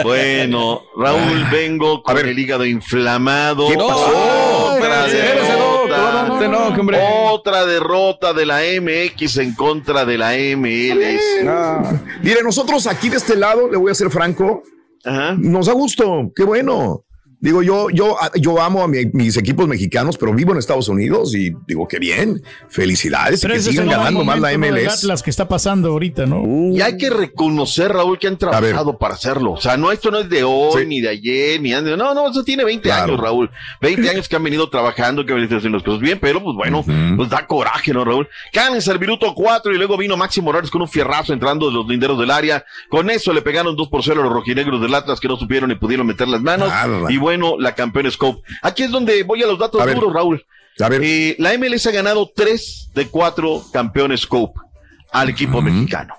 Bueno, 0.04 0.82
Raúl, 0.98 1.46
vengo 1.52 2.02
con 2.02 2.16
ver. 2.16 2.28
el 2.28 2.40
hígado 2.40 2.66
inflamado. 2.66 3.68
¿Qué 3.68 3.76
pasó? 3.76 4.76
Derrota. 4.80 6.26
no, 6.48 6.72
no. 6.84 7.30
Otra 7.32 7.66
derrota 7.66 8.34
de 8.34 8.46
la 8.46 8.60
MX 8.80 9.38
en 9.38 9.54
contra 9.56 10.06
de 10.06 10.18
la 10.18 10.34
MLS. 10.56 11.22
Mire, 12.24 12.42
nosotros 12.44 12.88
aquí 12.88 13.10
de 13.10 13.18
este 13.18 13.36
lado, 13.36 13.70
le 13.70 13.78
voy 13.78 13.92
a 13.92 13.96
ser 13.96 14.10
franco, 14.10 14.64
nos 15.38 15.66
da 15.68 15.74
gusto, 15.74 16.32
qué 16.36 16.44
bueno. 16.44 17.04
Digo, 17.42 17.64
yo, 17.64 17.90
yo, 17.90 18.18
yo 18.36 18.62
amo 18.62 18.84
a 18.84 18.88
mi- 18.90 19.06
mis 19.14 19.38
equipos 19.38 19.66
mexicanos, 19.68 20.18
pero 20.18 20.34
vivo 20.34 20.52
en 20.52 20.58
Estados 20.58 20.90
Unidos 20.90 21.34
y 21.34 21.52
digo, 21.68 21.88
qué 21.88 21.98
bien, 21.98 22.42
felicidades 22.68 23.40
y 23.40 23.42
Pero 23.44 23.54
que 23.54 23.62
sigan 23.62 23.88
ganando 23.88 24.24
más 24.26 24.40
la 24.42 24.58
MLS. 24.58 25.04
Atlas 25.04 25.24
que 25.24 25.30
está 25.30 25.48
pasando 25.48 25.90
ahorita, 25.90 26.26
¿no? 26.26 26.44
Y 26.76 26.82
hay 26.82 26.98
que 26.98 27.10
reconocer, 27.10 27.94
Raúl, 27.94 28.20
que 28.20 28.28
han 28.28 28.38
trabajado 28.38 28.98
para 28.98 29.14
hacerlo. 29.14 29.54
O 29.54 29.62
sea, 29.62 29.78
no, 29.78 29.92
esto 29.92 30.12
no 30.12 30.20
es 30.20 30.30
de 30.30 30.44
hoy, 30.44 30.86
ni 30.86 31.00
de 31.00 31.10
ayer, 31.10 31.62
ni 31.62 31.72
de... 31.72 31.96
No, 31.96 32.14
no, 32.14 32.30
eso 32.30 32.44
tiene 32.44 32.66
20 32.66 32.92
años, 32.92 33.20
Raúl. 33.20 33.50
20 33.80 34.10
años 34.10 34.28
que 34.28 34.36
han 34.36 34.44
venido 34.44 34.70
trabajando, 34.70 35.26
que 35.26 35.32
han 35.32 35.40
venido 35.40 35.58
haciendo 35.58 35.78
las 35.78 35.86
cosas 35.86 36.02
bien, 36.02 36.20
pero 36.22 36.44
pues 36.44 36.56
bueno, 36.58 36.84
pues 37.16 37.30
da 37.30 37.48
coraje, 37.48 37.94
¿no, 37.94 38.04
Raúl? 38.04 38.28
Cáncer, 38.52 38.96
el 38.96 39.00
minuto 39.00 39.34
4 39.34 39.74
y 39.74 39.78
luego 39.78 39.96
vino 39.98 40.18
Máximo 40.18 40.46
Morales 40.48 40.70
con 40.70 40.82
un 40.82 40.90
fierrazo 40.90 41.32
entrando 41.32 41.68
de 41.68 41.74
los 41.74 41.88
linderos 41.88 42.20
del 42.20 42.32
área. 42.32 42.66
Con 42.90 43.10
eso 43.10 43.32
le 43.32 43.42
pegaron 43.42 43.78
2 43.78 43.88
por 43.88 44.04
0 44.04 44.20
a 44.20 44.24
los 44.26 44.34
rojinegros 44.34 44.82
del 44.82 44.94
Atlas 44.94 45.22
que 45.22 45.30
no 45.30 45.38
supieron 45.38 45.70
ni 45.70 45.76
pudieron 45.76 46.06
meter 46.06 46.28
las 46.28 46.42
manos. 46.42 46.70
Y 47.10 47.18
bueno, 47.18 47.29
la 47.38 47.76
campeona 47.76 48.10
Scope. 48.12 48.42
Aquí 48.62 48.84
es 48.84 48.92
donde 48.92 49.24
voy 49.24 49.44
a 49.44 49.48
los 49.48 49.60
datos 49.60 49.82
A 49.82 49.86
ver. 49.86 49.96
duros, 49.96 50.14
Raúl. 50.14 50.46
Eh, 51.02 51.36
la 51.40 51.58
MLS 51.58 51.88
ha 51.88 51.92
ganado 51.92 52.32
3 52.34 52.92
de 52.94 53.08
4 53.08 53.64
campeones 53.74 54.22
Scope 54.22 54.60
al 55.12 55.30
equipo 55.30 55.62
mexicano. 55.62 56.14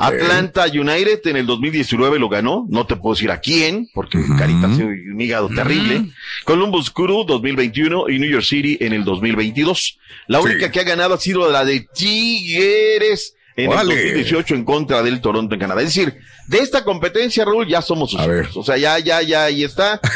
Atlanta 0.00 0.66
United 0.66 1.26
en 1.26 1.36
el 1.36 1.46
2019 1.46 2.18
lo 2.18 2.28
ganó, 2.28 2.66
no 2.70 2.86
te 2.86 2.96
puedo 2.96 3.14
decir 3.14 3.30
a 3.30 3.40
quién, 3.40 3.88
porque 3.92 4.18
Carita 4.38 4.66
ha 4.66 4.74
sido 4.74 4.88
un 4.88 5.20
hígado 5.20 5.48
terrible. 5.48 6.06
Columbus 6.44 6.90
Crew 6.90 7.24
2021 7.24 8.08
y 8.08 8.18
New 8.18 8.30
York 8.30 8.44
City 8.44 8.78
en 8.80 8.92
el 8.94 9.04
2022. 9.04 9.98
La 10.28 10.40
única 10.40 10.70
que 10.70 10.80
ha 10.80 10.84
ganado 10.84 11.14
ha 11.14 11.18
sido 11.18 11.50
la 11.50 11.64
de 11.64 11.86
Tigres 11.94 13.34
en 13.56 13.70
el 13.70 13.78
2018 13.88 14.54
en 14.54 14.64
contra 14.64 15.02
del 15.02 15.20
Toronto 15.20 15.54
en 15.54 15.60
Canadá. 15.60 15.80
Es 15.82 15.88
decir, 15.94 16.18
de 16.48 16.58
esta 16.58 16.84
competencia, 16.84 17.44
Raúl, 17.44 17.66
ya 17.68 17.82
somos 17.82 18.10
sus 18.10 18.20
hijos. 18.20 18.56
O 18.56 18.62
sea, 18.62 18.76
ya, 18.76 18.98
ya, 18.98 19.22
ya, 19.22 19.44
ahí 19.44 19.64
está. 19.64 20.00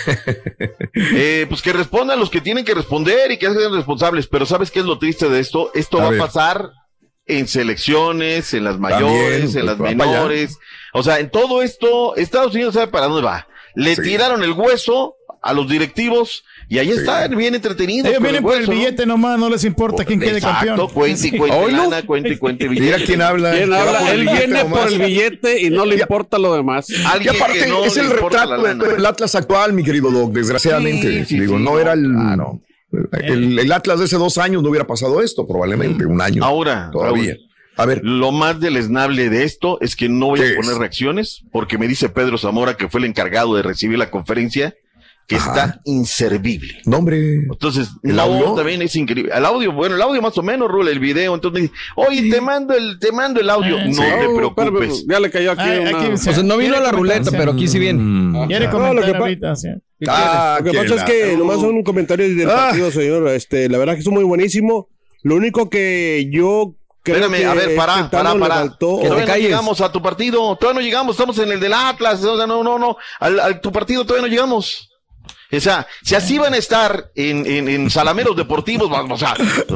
Eh, 0.98 1.44
pues 1.48 1.60
que 1.60 1.74
respondan 1.74 2.18
los 2.18 2.30
que 2.30 2.40
tienen 2.40 2.64
que 2.64 2.74
responder 2.74 3.30
y 3.30 3.38
que 3.38 3.52
sean 3.52 3.74
responsables. 3.74 4.26
Pero 4.28 4.46
¿sabes 4.46 4.70
qué 4.70 4.80
es 4.80 4.86
lo 4.86 4.98
triste 4.98 5.28
de 5.28 5.40
esto? 5.40 5.70
Esto 5.74 6.00
A 6.00 6.04
va 6.04 6.10
ver. 6.10 6.20
a 6.20 6.24
pasar 6.24 6.70
en 7.26 7.46
selecciones, 7.48 8.54
en 8.54 8.64
las 8.64 8.78
mayores, 8.78 9.52
También, 9.52 9.58
en 9.58 9.66
las 9.66 9.76
pues, 9.76 9.88
allá. 9.92 9.96
menores. 10.06 10.58
O 10.94 11.02
sea, 11.02 11.18
en 11.18 11.30
todo 11.30 11.62
esto, 11.62 12.16
Estados 12.16 12.54
Unidos 12.54 12.74
sabe 12.74 12.86
para 12.86 13.06
dónde 13.08 13.22
va. 13.26 13.46
Le 13.74 13.94
tiraron 13.96 14.42
el 14.42 14.52
hueso 14.52 15.16
a 15.42 15.52
los 15.52 15.68
directivos 15.68 16.44
y 16.68 16.78
ahí 16.78 16.90
están, 16.90 17.36
bien 17.36 17.54
entretenidos. 17.54 18.08
Ellos 18.10 18.22
vienen 18.22 18.42
por 18.42 18.56
el 18.56 18.66
¿no? 18.66 18.72
billete 18.72 19.06
nomás, 19.06 19.38
no 19.38 19.48
les 19.48 19.64
importa 19.64 20.04
quién 20.04 20.18
quede 20.20 20.38
Exacto, 20.38 20.66
campeón. 20.66 20.88
cuente 20.92 21.28
y 21.28 21.30
cuente 21.38 21.72
lana, 21.72 22.02
cuente 22.02 22.28
y 22.30 22.36
cuente 22.36 22.68
billete. 22.68 22.86
Mira 22.96 23.06
quién 23.06 23.22
habla. 23.22 23.52
¿Quién 23.52 23.72
habla? 23.72 24.12
Él 24.12 24.20
billete 24.22 24.46
viene 24.46 24.62
nomás. 24.64 24.78
por 24.84 24.92
el 24.92 24.98
billete 24.98 25.62
y 25.62 25.70
no 25.70 25.84
le 25.86 25.96
importa 25.96 26.38
lo 26.38 26.54
demás. 26.54 26.88
Y 26.90 27.28
aparte, 27.28 27.68
es 27.86 27.96
el 27.96 28.10
retrato 28.10 28.62
de- 28.62 28.74
del 28.94 29.06
Atlas 29.06 29.34
actual, 29.34 29.72
mi 29.72 29.84
querido 29.84 30.10
Doc, 30.10 30.32
desgraciadamente. 30.32 31.20
Sí, 31.20 31.24
sí, 31.36 31.40
Digo, 31.40 31.56
sí, 31.58 31.62
no 31.64 31.70
no, 31.72 31.78
era 31.78 31.92
el, 31.92 32.04
el, 33.12 33.58
el 33.58 33.72
Atlas 33.72 33.98
de 33.98 34.04
hace 34.06 34.16
dos 34.16 34.38
años, 34.38 34.62
no 34.62 34.70
hubiera 34.70 34.86
pasado 34.86 35.20
esto, 35.22 35.46
probablemente, 35.46 36.06
un 36.06 36.20
año. 36.20 36.44
Ahora, 36.44 36.90
todavía. 36.92 37.34
Raúl, 37.34 37.46
a 37.78 37.84
ver. 37.86 38.00
Lo 38.02 38.32
más 38.32 38.58
deleznable 38.58 39.28
de 39.28 39.44
esto 39.44 39.78
es 39.82 39.96
que 39.96 40.08
no 40.08 40.28
voy 40.28 40.40
a 40.40 40.56
poner 40.56 40.76
reacciones 40.78 41.42
porque 41.52 41.76
me 41.78 41.86
dice 41.86 42.08
Pedro 42.08 42.38
Zamora, 42.38 42.74
que 42.76 42.88
fue 42.88 43.00
el 43.00 43.06
encargado 43.06 43.54
de 43.54 43.62
recibir 43.62 43.98
la 43.98 44.10
conferencia, 44.10 44.74
que 45.26 45.36
está 45.36 45.80
inservible. 45.84 46.80
No, 46.84 46.98
hombre. 46.98 47.34
Entonces, 47.50 47.88
¿El 48.04 48.14
no, 48.16 48.22
audio? 48.22 48.54
también 48.54 48.80
es 48.82 48.94
increíble. 48.94 49.32
El 49.34 49.44
audio, 49.44 49.72
bueno, 49.72 49.96
el 49.96 50.02
audio 50.02 50.22
más 50.22 50.38
o 50.38 50.42
menos, 50.42 50.70
Rula, 50.70 50.90
el 50.90 51.00
video. 51.00 51.34
Entonces 51.34 51.54
me 51.54 51.68
dice, 51.68 51.74
oye, 51.96 52.30
te 52.30 52.40
mando 52.40 52.74
el, 52.74 52.98
te 53.00 53.10
mando 53.10 53.40
el 53.40 53.50
audio. 53.50 53.76
no 53.78 53.92
Sí. 53.92 54.00
te 54.00 54.28
preocupes. 54.36 54.68
espérame, 54.68 55.04
ya 55.10 55.20
le 55.20 55.30
cayó 55.30 55.50
aquí 55.52 55.62
Ay, 55.62 55.78
una- 55.80 55.98
aquí 55.98 56.12
O 56.12 56.16
sea, 56.16 56.42
no 56.42 56.56
vino 56.56 56.76
a 56.76 56.80
la 56.80 56.92
ruleta, 56.92 57.30
pero 57.32 57.52
aquí 57.52 57.66
sí 57.66 57.78
viene. 57.78 58.46
Quiere 58.46 58.66
No, 58.66 58.70
comentar 58.72 58.94
lo 58.94 59.02
que 59.12 59.16
ahorita, 59.18 59.56
sí. 59.56 59.68
Ah, 60.08 60.58
lo 60.62 60.70
que 60.70 60.78
pasa 60.78 60.94
es 60.96 61.02
que 61.04 61.36
nomás 61.36 61.58
son 61.60 61.82
comentarios 61.82 62.36
del 62.36 62.48
Ah. 62.50 62.54
partido, 62.68 62.90
señor. 62.90 63.28
Este, 63.28 63.68
la 63.68 63.78
verdad 63.78 63.94
que 63.94 64.00
es 64.00 64.08
muy 64.08 64.24
buenísimo. 64.24 64.88
Lo 65.22 65.34
único 65.34 65.68
que 65.70 66.28
yo 66.30 66.74
creo 67.02 67.16
Espérame, 67.16 67.38
que 67.40 67.46
a 67.46 67.54
ver, 67.54 67.74
pará, 67.76 68.00
este 68.02 68.16
pará, 68.16 68.34
pará. 68.38 68.76
Todavía 68.78 69.26
no 69.26 69.36
llegamos 69.36 69.80
a 69.80 69.90
tu 69.90 70.00
partido. 70.02 70.54
Todavía 70.56 70.80
no 70.80 70.86
llegamos. 70.86 71.16
Estamos 71.16 71.38
en 71.38 71.50
el 71.50 71.58
del 71.60 71.72
Atlas. 71.72 72.22
O 72.22 72.36
sea, 72.36 72.46
no, 72.46 72.62
no, 72.62 72.78
no. 72.78 72.96
Al, 73.18 73.40
al- 73.40 73.60
tu 73.60 73.72
partido 73.72 74.04
todavía 74.04 74.28
no 74.28 74.32
llegamos. 74.32 74.85
O 75.52 75.60
sea, 75.60 75.86
si 76.02 76.14
así 76.14 76.38
van 76.38 76.54
a 76.54 76.56
estar 76.56 77.10
en, 77.14 77.46
en, 77.46 77.68
en 77.68 77.88
Salameros 77.90 78.36
Deportivos, 78.36 78.90
vamos, 78.90 79.22
o 79.22 79.24
sea, 79.26 79.34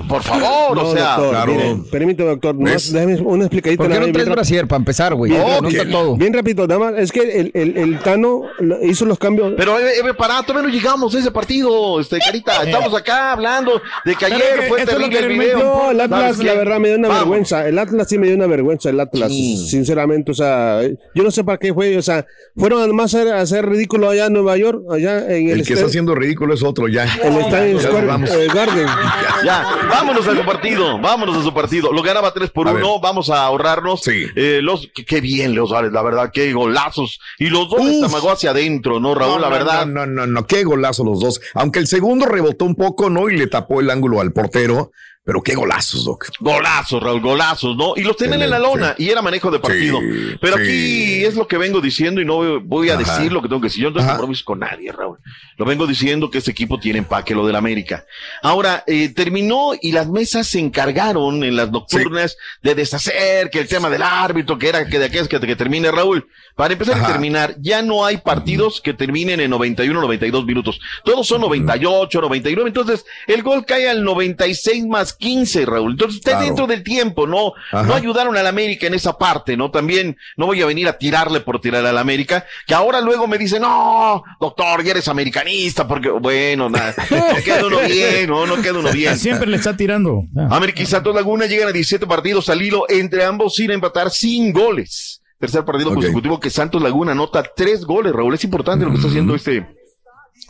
por 0.09 0.23
favor, 0.23 0.77
No, 0.77 0.89
o 0.89 0.95
sea. 0.95 1.17
doctor, 1.17 1.49
mire, 1.49 1.77
permítame, 1.91 2.31
doctor, 2.31 2.55
nomás 2.57 2.93
déjeme 2.93 3.21
una 3.21 3.45
explicadita. 3.45 3.85
¿Por 3.85 3.93
qué 3.93 3.99
no 4.01 4.07
traes 4.07 4.17
bien 4.17 4.33
brasier 4.35 4.67
para 4.67 4.79
empezar, 4.79 5.15
güey? 5.15 5.31
Bien, 5.33 5.43
Anota 5.43 5.83
ok. 5.83 5.91
todo. 5.91 6.17
Bien 6.17 6.33
rápido, 6.33 6.67
nada 6.67 6.81
más, 6.81 6.95
es 6.99 7.13
que 7.13 7.21
el, 7.41 7.51
el, 7.55 7.77
el 7.77 7.99
Tano 8.01 8.43
lo- 8.59 8.85
hizo 8.85 9.05
los 9.05 9.19
cambios. 9.19 9.55
Pero, 9.57 9.79
Eve, 9.79 9.99
Eve, 9.99 10.15
pará, 10.15 10.43
todavía 10.43 10.69
no 10.69 10.75
llegamos 10.75 11.15
a 11.15 11.19
ese 11.21 11.31
partido, 11.31 12.01
este, 12.01 12.19
Carita. 12.19 12.65
Estamos 12.65 12.93
acá 12.95 13.33
hablando 13.33 13.81
de 14.05 14.15
que 14.17 14.25
ayer 14.27 14.61
que 14.61 14.67
fue 14.69 14.85
terrible 14.85 15.19
el 15.21 15.29
video. 15.39 15.59
No, 15.59 15.91
el 15.93 16.01
Atlas, 16.01 16.37
¿Sabes 16.37 16.47
la 16.47 16.55
verdad, 16.55 16.79
me 16.81 16.89
dio 16.89 16.99
una 16.99 17.09
Vamos. 17.09 17.23
vergüenza. 17.23 17.69
El 17.69 17.79
Atlas 17.79 18.09
sí 18.09 18.19
me 18.19 18.27
dio 18.27 18.35
una 18.37 18.47
vergüenza, 18.49 18.91
el 18.91 18.99
Atlas, 18.99 19.31
sinceramente. 19.31 20.33
O 20.33 20.35
sea, 20.35 20.81
yo 21.15 21.23
no 21.23 21.31
sé 21.31 21.45
para 21.45 21.59
qué 21.59 21.73
fue. 21.73 21.97
O 21.97 22.03
sea, 22.03 22.27
fueron 22.57 22.83
además 22.83 23.15
a 23.15 23.19
hacer, 23.21 23.33
a 23.33 23.41
hacer 23.41 23.67
ridículo 23.69 24.11
allá 24.11 24.27
en 24.27 24.33
Nueva 24.33 24.57
York, 24.57 24.83
allá 24.91 25.19
en 25.35 25.49
el, 25.51 25.60
El 25.61 25.67
que 25.67 25.75
está 25.75 25.87
haciendo 25.87 26.15
ridículo 26.15 26.55
es 26.55 26.63
otro 26.63 26.89
ya. 26.89 27.05
el 27.05 27.37
Estadio 27.39 27.81
Ya 27.81 28.55
Garden. 28.55 28.87
Ya, 29.45 29.65
vámonos 29.89 30.27
a 30.27 30.37
su 30.37 30.45
partido, 30.45 30.99
vámonos 31.01 31.37
a 31.39 31.43
su 31.43 31.55
partido. 31.55 31.93
Lo 31.93 32.03
ganaba 32.03 32.33
3 32.33 32.51
por 32.51 32.69
A 32.69 32.73
1, 32.73 33.01
vamos 33.01 33.31
a 33.31 33.45
ahorrarnos. 33.45 34.03
Eh, 34.07 34.61
los, 34.63 34.91
qué, 34.95 35.05
qué 35.05 35.21
bien, 35.21 35.55
Leo 35.55 35.67
Suárez, 35.67 35.93
la 35.93 36.03
verdad, 36.03 36.31
qué 36.33 36.53
golazos. 36.53 37.21
Y 37.39 37.49
los 37.49 37.71
dos 37.71 37.85
les 37.85 38.03
amagó 38.03 38.33
hacia 38.33 38.51
adentro, 38.51 39.01
¿no, 39.01 39.15
Raúl? 39.15 39.37
No, 39.37 39.39
la 39.39 39.49
verdad. 39.49 39.87
No, 39.87 40.05
no, 40.05 40.27
no, 40.27 40.27
no, 40.27 40.47
qué 40.47 40.65
golazo 40.65 41.05
los 41.05 41.21
dos. 41.21 41.41
Aunque 41.55 41.79
el 41.79 41.87
segundo 41.87 42.27
rebotó 42.27 42.65
un 42.65 42.75
poco, 42.75 43.09
¿no? 43.09 43.31
Y 43.31 43.37
le 43.37 43.47
tapó 43.47 43.81
el 43.81 43.91
ángulo 43.91 44.21
al 44.21 44.33
portero. 44.33 44.93
Pero 45.31 45.43
qué 45.45 45.55
golazos, 45.55 46.05
Doc. 46.05 46.27
Golazos, 46.41 47.01
Raúl, 47.01 47.21
golazos, 47.21 47.77
¿no? 47.77 47.93
Y 47.95 48.01
los 48.01 48.17
tenían 48.17 48.43
en 48.43 48.51
la 48.51 48.59
lona 48.59 48.97
y 48.99 49.11
era 49.11 49.23
manejo 49.23 49.49
de 49.53 49.61
partido. 49.61 50.01
Pero 50.41 50.57
sí. 50.57 50.63
aquí 50.63 51.25
es 51.25 51.37
lo 51.37 51.47
que 51.47 51.57
vengo 51.57 51.81
diciendo 51.81 52.21
y 52.21 52.25
no 52.25 52.59
voy- 52.61 52.91
a 52.91 52.95
Ajá. 52.99 53.17
decir 53.19 53.31
lo 53.31 53.41
que 53.41 53.47
tengo 53.47 53.61
que 53.61 53.69
decir. 53.69 53.85
Yo 53.85 53.91
no 53.91 53.97
tengo 53.97 54.09
compromiso 54.09 54.45
con 54.45 54.59
nadie, 54.59 54.91
Raúl. 54.91 55.19
Lo 55.57 55.65
vengo 55.65 55.87
diciendo 55.87 56.33
que 56.33 56.39
este 56.39 56.51
equipo 56.51 56.81
tiene 56.81 56.99
empaque, 56.99 57.33
lo 57.33 57.47
del 57.47 57.55
América. 57.55 58.05
Ahora, 58.43 58.83
eh, 58.89 59.11
terminó 59.11 59.71
y 59.81 59.93
las 59.93 60.09
mesas 60.09 60.49
se 60.49 60.59
encargaron 60.59 61.45
en 61.45 61.55
las 61.55 61.71
nocturnas 61.71 62.37
de 62.63 62.75
deshacer 62.75 63.51
que 63.51 63.61
el 63.61 63.69
tema 63.69 63.89
del 63.89 64.03
árbitro, 64.03 64.59
que 64.59 64.69
era 64.69 64.85
que 64.89 64.99
de 64.99 65.05
aquellas 65.05 65.29
que, 65.29 65.39
que 65.39 65.55
termine, 65.55 65.93
Raúl. 65.93 66.27
Para 66.57 66.73
empezar 66.73 66.97
Ajá. 66.97 67.07
a 67.07 67.13
terminar, 67.13 67.55
ya 67.61 67.83
no 67.83 68.05
hay 68.05 68.17
partidos 68.17 68.81
que 68.81 68.95
terminen 68.95 69.39
en 69.39 69.51
91, 69.51 70.01
92 70.01 70.45
minutos. 70.45 70.81
Todos 71.05 71.25
son 71.29 71.41
98, 71.43 72.21
99. 72.21 72.69
Entonces, 72.69 73.05
el 73.29 73.45
gol 73.45 73.65
cae 73.65 73.89
al 73.89 74.03
96 74.03 74.85
más 74.87 75.13
15, 75.21 75.65
Raúl. 75.67 75.93
Entonces, 75.93 76.17
está 76.19 76.33
Claro. 76.33 76.47
dentro 76.47 76.67
del 76.67 76.83
tiempo, 76.83 77.27
¿no? 77.29 77.53
Ajá. 77.71 77.85
No 77.85 77.95
ayudaron 77.95 78.37
al 78.37 78.47
América 78.47 78.89
en 78.89 78.95
esa 78.95 79.17
parte, 79.17 79.57
¿no? 79.57 79.71
También 79.71 80.17
no 80.37 80.47
voy 80.47 80.61
a 80.63 80.67
venir 80.67 80.89
a 80.89 80.99
tirarle 80.99 81.41
por 81.41 81.61
tirar 81.61 81.87
al 81.87 81.99
América, 81.99 82.45
que 82.67 82.75
ahora 82.75 83.01
luego 83.01 83.29
me 83.29 83.39
dice, 83.39 83.61
no, 83.61 84.25
doctor, 84.41 84.83
ya 84.83 84.91
eres 84.91 85.07
americanista, 85.07 85.87
porque, 85.87 86.11
bueno, 86.11 86.69
nada, 86.69 86.95
no 87.11 87.43
queda 87.45 87.67
uno 87.67 87.79
bien, 87.87 88.29
no, 88.29 88.47
no 88.47 88.61
queda 88.61 88.79
uno 88.81 88.91
bien. 88.91 89.17
Siempre 89.17 89.47
le 89.47 89.57
está 89.59 89.77
tirando. 89.77 90.25
Ah. 90.37 90.49
América 90.57 90.83
y 90.83 90.87
Santos 90.87 91.15
Laguna 91.15 91.47
llegan 91.47 91.69
a 91.69 91.73
17 91.73 92.07
partidos 92.07 92.49
al 92.49 92.61
hilo, 92.63 92.87
entre 92.89 93.25
ambos 93.25 93.55
sin 93.55 93.71
empatar 93.71 94.11
sin 94.11 94.53
goles. 94.53 95.23
Tercer 95.39 95.65
partido 95.65 95.95
consecutivo 95.95 96.39
que 96.39 96.51
Santos 96.51 96.83
Laguna 96.83 97.13
anota 97.13 97.43
tres 97.57 97.85
goles, 97.85 98.13
Raúl. 98.13 98.35
Es 98.35 98.45
importante 98.45 98.85
lo 98.85 98.91
que 98.91 98.97
está 98.97 99.09
haciendo 99.09 99.35
este, 99.35 99.67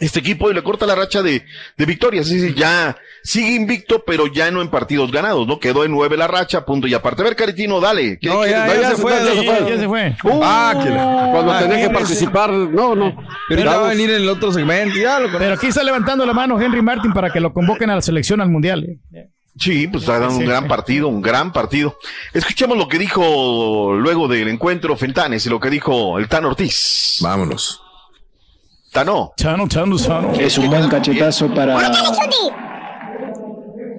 este 0.01 0.18
equipo 0.20 0.51
y 0.51 0.55
le 0.55 0.62
corta 0.62 0.86
la 0.86 0.94
racha 0.94 1.22
de, 1.22 1.44
de 1.76 1.86
victorias. 1.86 2.26
Es 2.28 2.40
decir, 2.40 2.57
ya 2.57 2.96
sigue 3.22 3.55
invicto, 3.55 4.03
pero 4.05 4.26
ya 4.26 4.51
no 4.51 4.62
en 4.62 4.68
partidos 4.68 5.12
ganados, 5.12 5.46
¿no? 5.46 5.61
Quedó 5.61 5.84
en 5.84 5.92
nueve 5.92 6.16
la 6.16 6.26
racha, 6.26 6.64
punto 6.64 6.86
y 6.86 6.94
aparte. 6.94 7.22
A 7.22 7.26
ver, 7.26 7.36
Caritino, 7.36 7.80
dale. 7.80 8.18
¿Qué 8.18 8.28
No, 8.28 8.46
ya, 8.46 8.66
se 8.66 8.96
fue, 8.96 9.12
ya 9.12 9.34
se 9.34 9.44
fue. 9.44 9.70
Ya 9.70 9.78
se 9.78 9.86
fue. 9.86 10.16
Uh, 10.24 10.40
Ah, 10.42 10.74
que 10.82 10.90
la- 10.90 11.28
cuando 11.32 11.53
ah, 11.53 11.59
tenía 11.61 11.86
que 11.86 11.90
participar, 11.94 12.51
no, 12.51 12.94
no. 12.94 13.14
Pero 13.48 13.62
ya 13.62 13.76
va 13.76 13.86
a 13.86 13.90
venir 13.90 14.11
en 14.11 14.22
el 14.22 14.28
otro 14.28 14.53
segmento. 14.53 14.96
Ya 14.98 15.20
lo 15.20 15.30
Pero 15.38 15.55
aquí 15.55 15.66
está 15.68 15.82
levantando 15.82 16.24
la 16.26 16.32
mano 16.32 16.61
Henry 16.61 16.82
Martin 16.82 17.12
para 17.12 17.30
que 17.30 17.40
lo 17.40 17.53
convoquen 17.53 17.90
a 17.90 17.94
la 17.96 18.03
selección 18.03 18.40
al 18.40 18.48
mundial. 18.48 18.86
Sí, 19.59 19.88
pues 19.88 20.09
ha 20.09 20.18
dado 20.18 20.34
un 20.36 20.46
gran 20.46 20.66
partido, 20.68 21.09
un 21.09 21.20
gran 21.20 21.53
partido. 21.53 21.98
Escuchemos 22.32 22.78
lo 22.78 22.88
que 22.88 22.98
dijo 22.98 23.92
luego 23.94 24.28
del 24.28 24.48
encuentro 24.48 24.96
Fentanes 24.96 25.44
y 25.44 25.51
lo 25.51 25.61
que 25.61 25.68
dijo 25.68 26.18
el 26.18 26.28
Tano 26.28 26.48
Ortiz. 26.48 27.18
Vámonos. 27.20 27.82
Tano. 28.93 29.32
Chano, 29.36 29.68
chano, 29.68 29.97
chano. 29.97 30.32
Es 30.32 30.59
un 30.59 30.68
buen 30.68 30.88
cachetazo 30.88 31.55
para, 31.55 31.78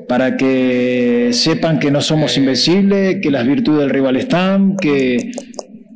para 0.07 0.35
que 0.35 1.29
sepan 1.31 1.79
que 1.79 1.89
no 1.91 2.01
somos 2.01 2.35
invencibles, 2.35 3.19
que 3.21 3.31
las 3.31 3.47
virtudes 3.47 3.79
del 3.79 3.89
rival 3.89 4.17
están, 4.17 4.75
que, 4.75 5.31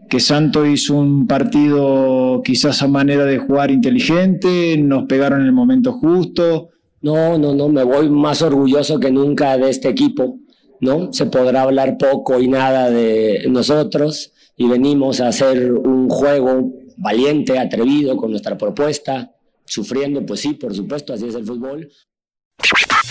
que 0.09 0.19
Santo 0.21 0.65
hizo 0.65 0.95
un 0.95 1.27
partido 1.27 2.41
quizás 2.41 2.81
a 2.83 2.87
manera 2.87 3.25
de 3.25 3.37
jugar 3.37 3.69
inteligente, 3.69 4.77
nos 4.77 5.03
pegaron 5.07 5.41
en 5.41 5.47
el 5.47 5.51
momento 5.51 5.91
justo, 5.91 6.69
No, 7.01 7.37
no, 7.37 7.53
no, 7.53 7.67
me 7.67 7.83
voy 7.83 8.09
más 8.09 8.41
orgulloso 8.41 8.97
que 9.01 9.11
nunca 9.11 9.57
de 9.57 9.71
este 9.71 9.89
equipo, 9.89 10.39
¿no? 10.79 11.11
Se 11.11 11.25
podrá 11.25 11.63
hablar 11.63 11.97
poco 11.97 12.39
y 12.39 12.47
nada 12.47 12.89
de 12.89 13.45
nosotros 13.49 14.31
y 14.55 14.69
venimos 14.69 15.19
a 15.19 15.27
hacer 15.27 15.73
un 15.73 16.09
juego 16.09 16.71
valiente, 16.97 17.59
atrevido 17.59 18.17
con 18.17 18.31
nuestra 18.31 18.57
propuesta, 18.57 19.31
sufriendo, 19.65 20.25
pues 20.25 20.41
sí, 20.41 20.53
por 20.53 20.73
supuesto, 20.73 21.13
así 21.13 21.27
es 21.27 21.35
el 21.35 21.45
fútbol. 21.45 21.89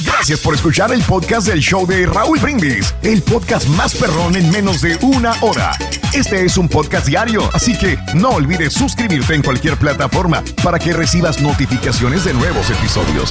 Gracias 0.04 0.40
por 0.40 0.54
escuchar 0.54 0.92
el 0.92 1.02
podcast 1.02 1.46
del 1.46 1.60
show 1.60 1.86
de 1.86 2.06
Raúl 2.06 2.38
Brindis, 2.40 2.94
el 3.02 3.22
podcast 3.22 3.68
más 3.68 3.94
perrón 3.94 4.36
en 4.36 4.50
menos 4.50 4.80
de 4.80 4.96
una 5.02 5.32
hora. 5.42 5.72
Este 6.12 6.44
es 6.44 6.56
un 6.56 6.68
podcast 6.68 7.06
diario, 7.06 7.48
así 7.52 7.76
que 7.78 7.96
no 8.14 8.30
olvides 8.30 8.72
suscribirte 8.72 9.34
en 9.34 9.42
cualquier 9.42 9.76
plataforma 9.76 10.42
para 10.62 10.78
que 10.78 10.92
recibas 10.92 11.40
notificaciones 11.40 12.24
de 12.24 12.34
nuevos 12.34 12.70
episodios. 12.70 13.30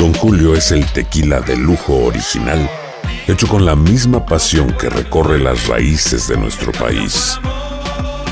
Don 0.00 0.14
Julio 0.14 0.54
es 0.54 0.72
el 0.72 0.90
tequila 0.90 1.42
de 1.42 1.54
lujo 1.58 1.94
original, 2.06 2.70
hecho 3.28 3.46
con 3.46 3.66
la 3.66 3.76
misma 3.76 4.24
pasión 4.24 4.72
que 4.72 4.88
recorre 4.88 5.38
las 5.38 5.66
raíces 5.66 6.26
de 6.26 6.38
nuestro 6.38 6.72
país. 6.72 7.38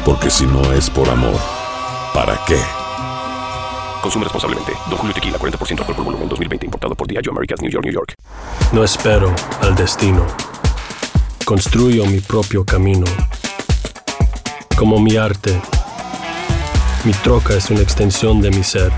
Porque 0.02 0.30
si 0.30 0.46
no 0.46 0.72
es 0.72 0.88
por 0.88 1.06
amor, 1.10 1.38
¿para 2.14 2.40
qué? 2.46 2.56
Consume 4.00 4.24
responsablemente. 4.24 4.72
Don 4.88 4.96
Julio 4.96 5.14
Tequila, 5.14 5.36
40% 5.36 5.80
alcohol 5.80 5.94
por 5.94 6.04
volumen, 6.06 6.26
2020. 6.30 6.64
Importado 6.64 6.94
por 6.94 7.06
Diageo 7.06 7.32
Americas, 7.32 7.60
New 7.60 7.70
York, 7.70 7.84
New 7.84 7.92
York. 7.92 8.14
No 8.72 8.82
espero 8.82 9.30
al 9.60 9.74
destino. 9.74 10.26
Construyo 11.44 12.06
mi 12.06 12.20
propio 12.20 12.64
camino. 12.64 13.04
Como 14.74 14.98
mi 14.98 15.18
arte. 15.18 15.60
Mi 17.04 17.12
troca 17.12 17.52
es 17.52 17.68
una 17.68 17.80
extensión 17.80 18.40
de 18.40 18.52
mi 18.52 18.64
ser. 18.64 18.90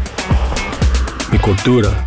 Mi 1.33 1.39
cultura. 1.41 2.07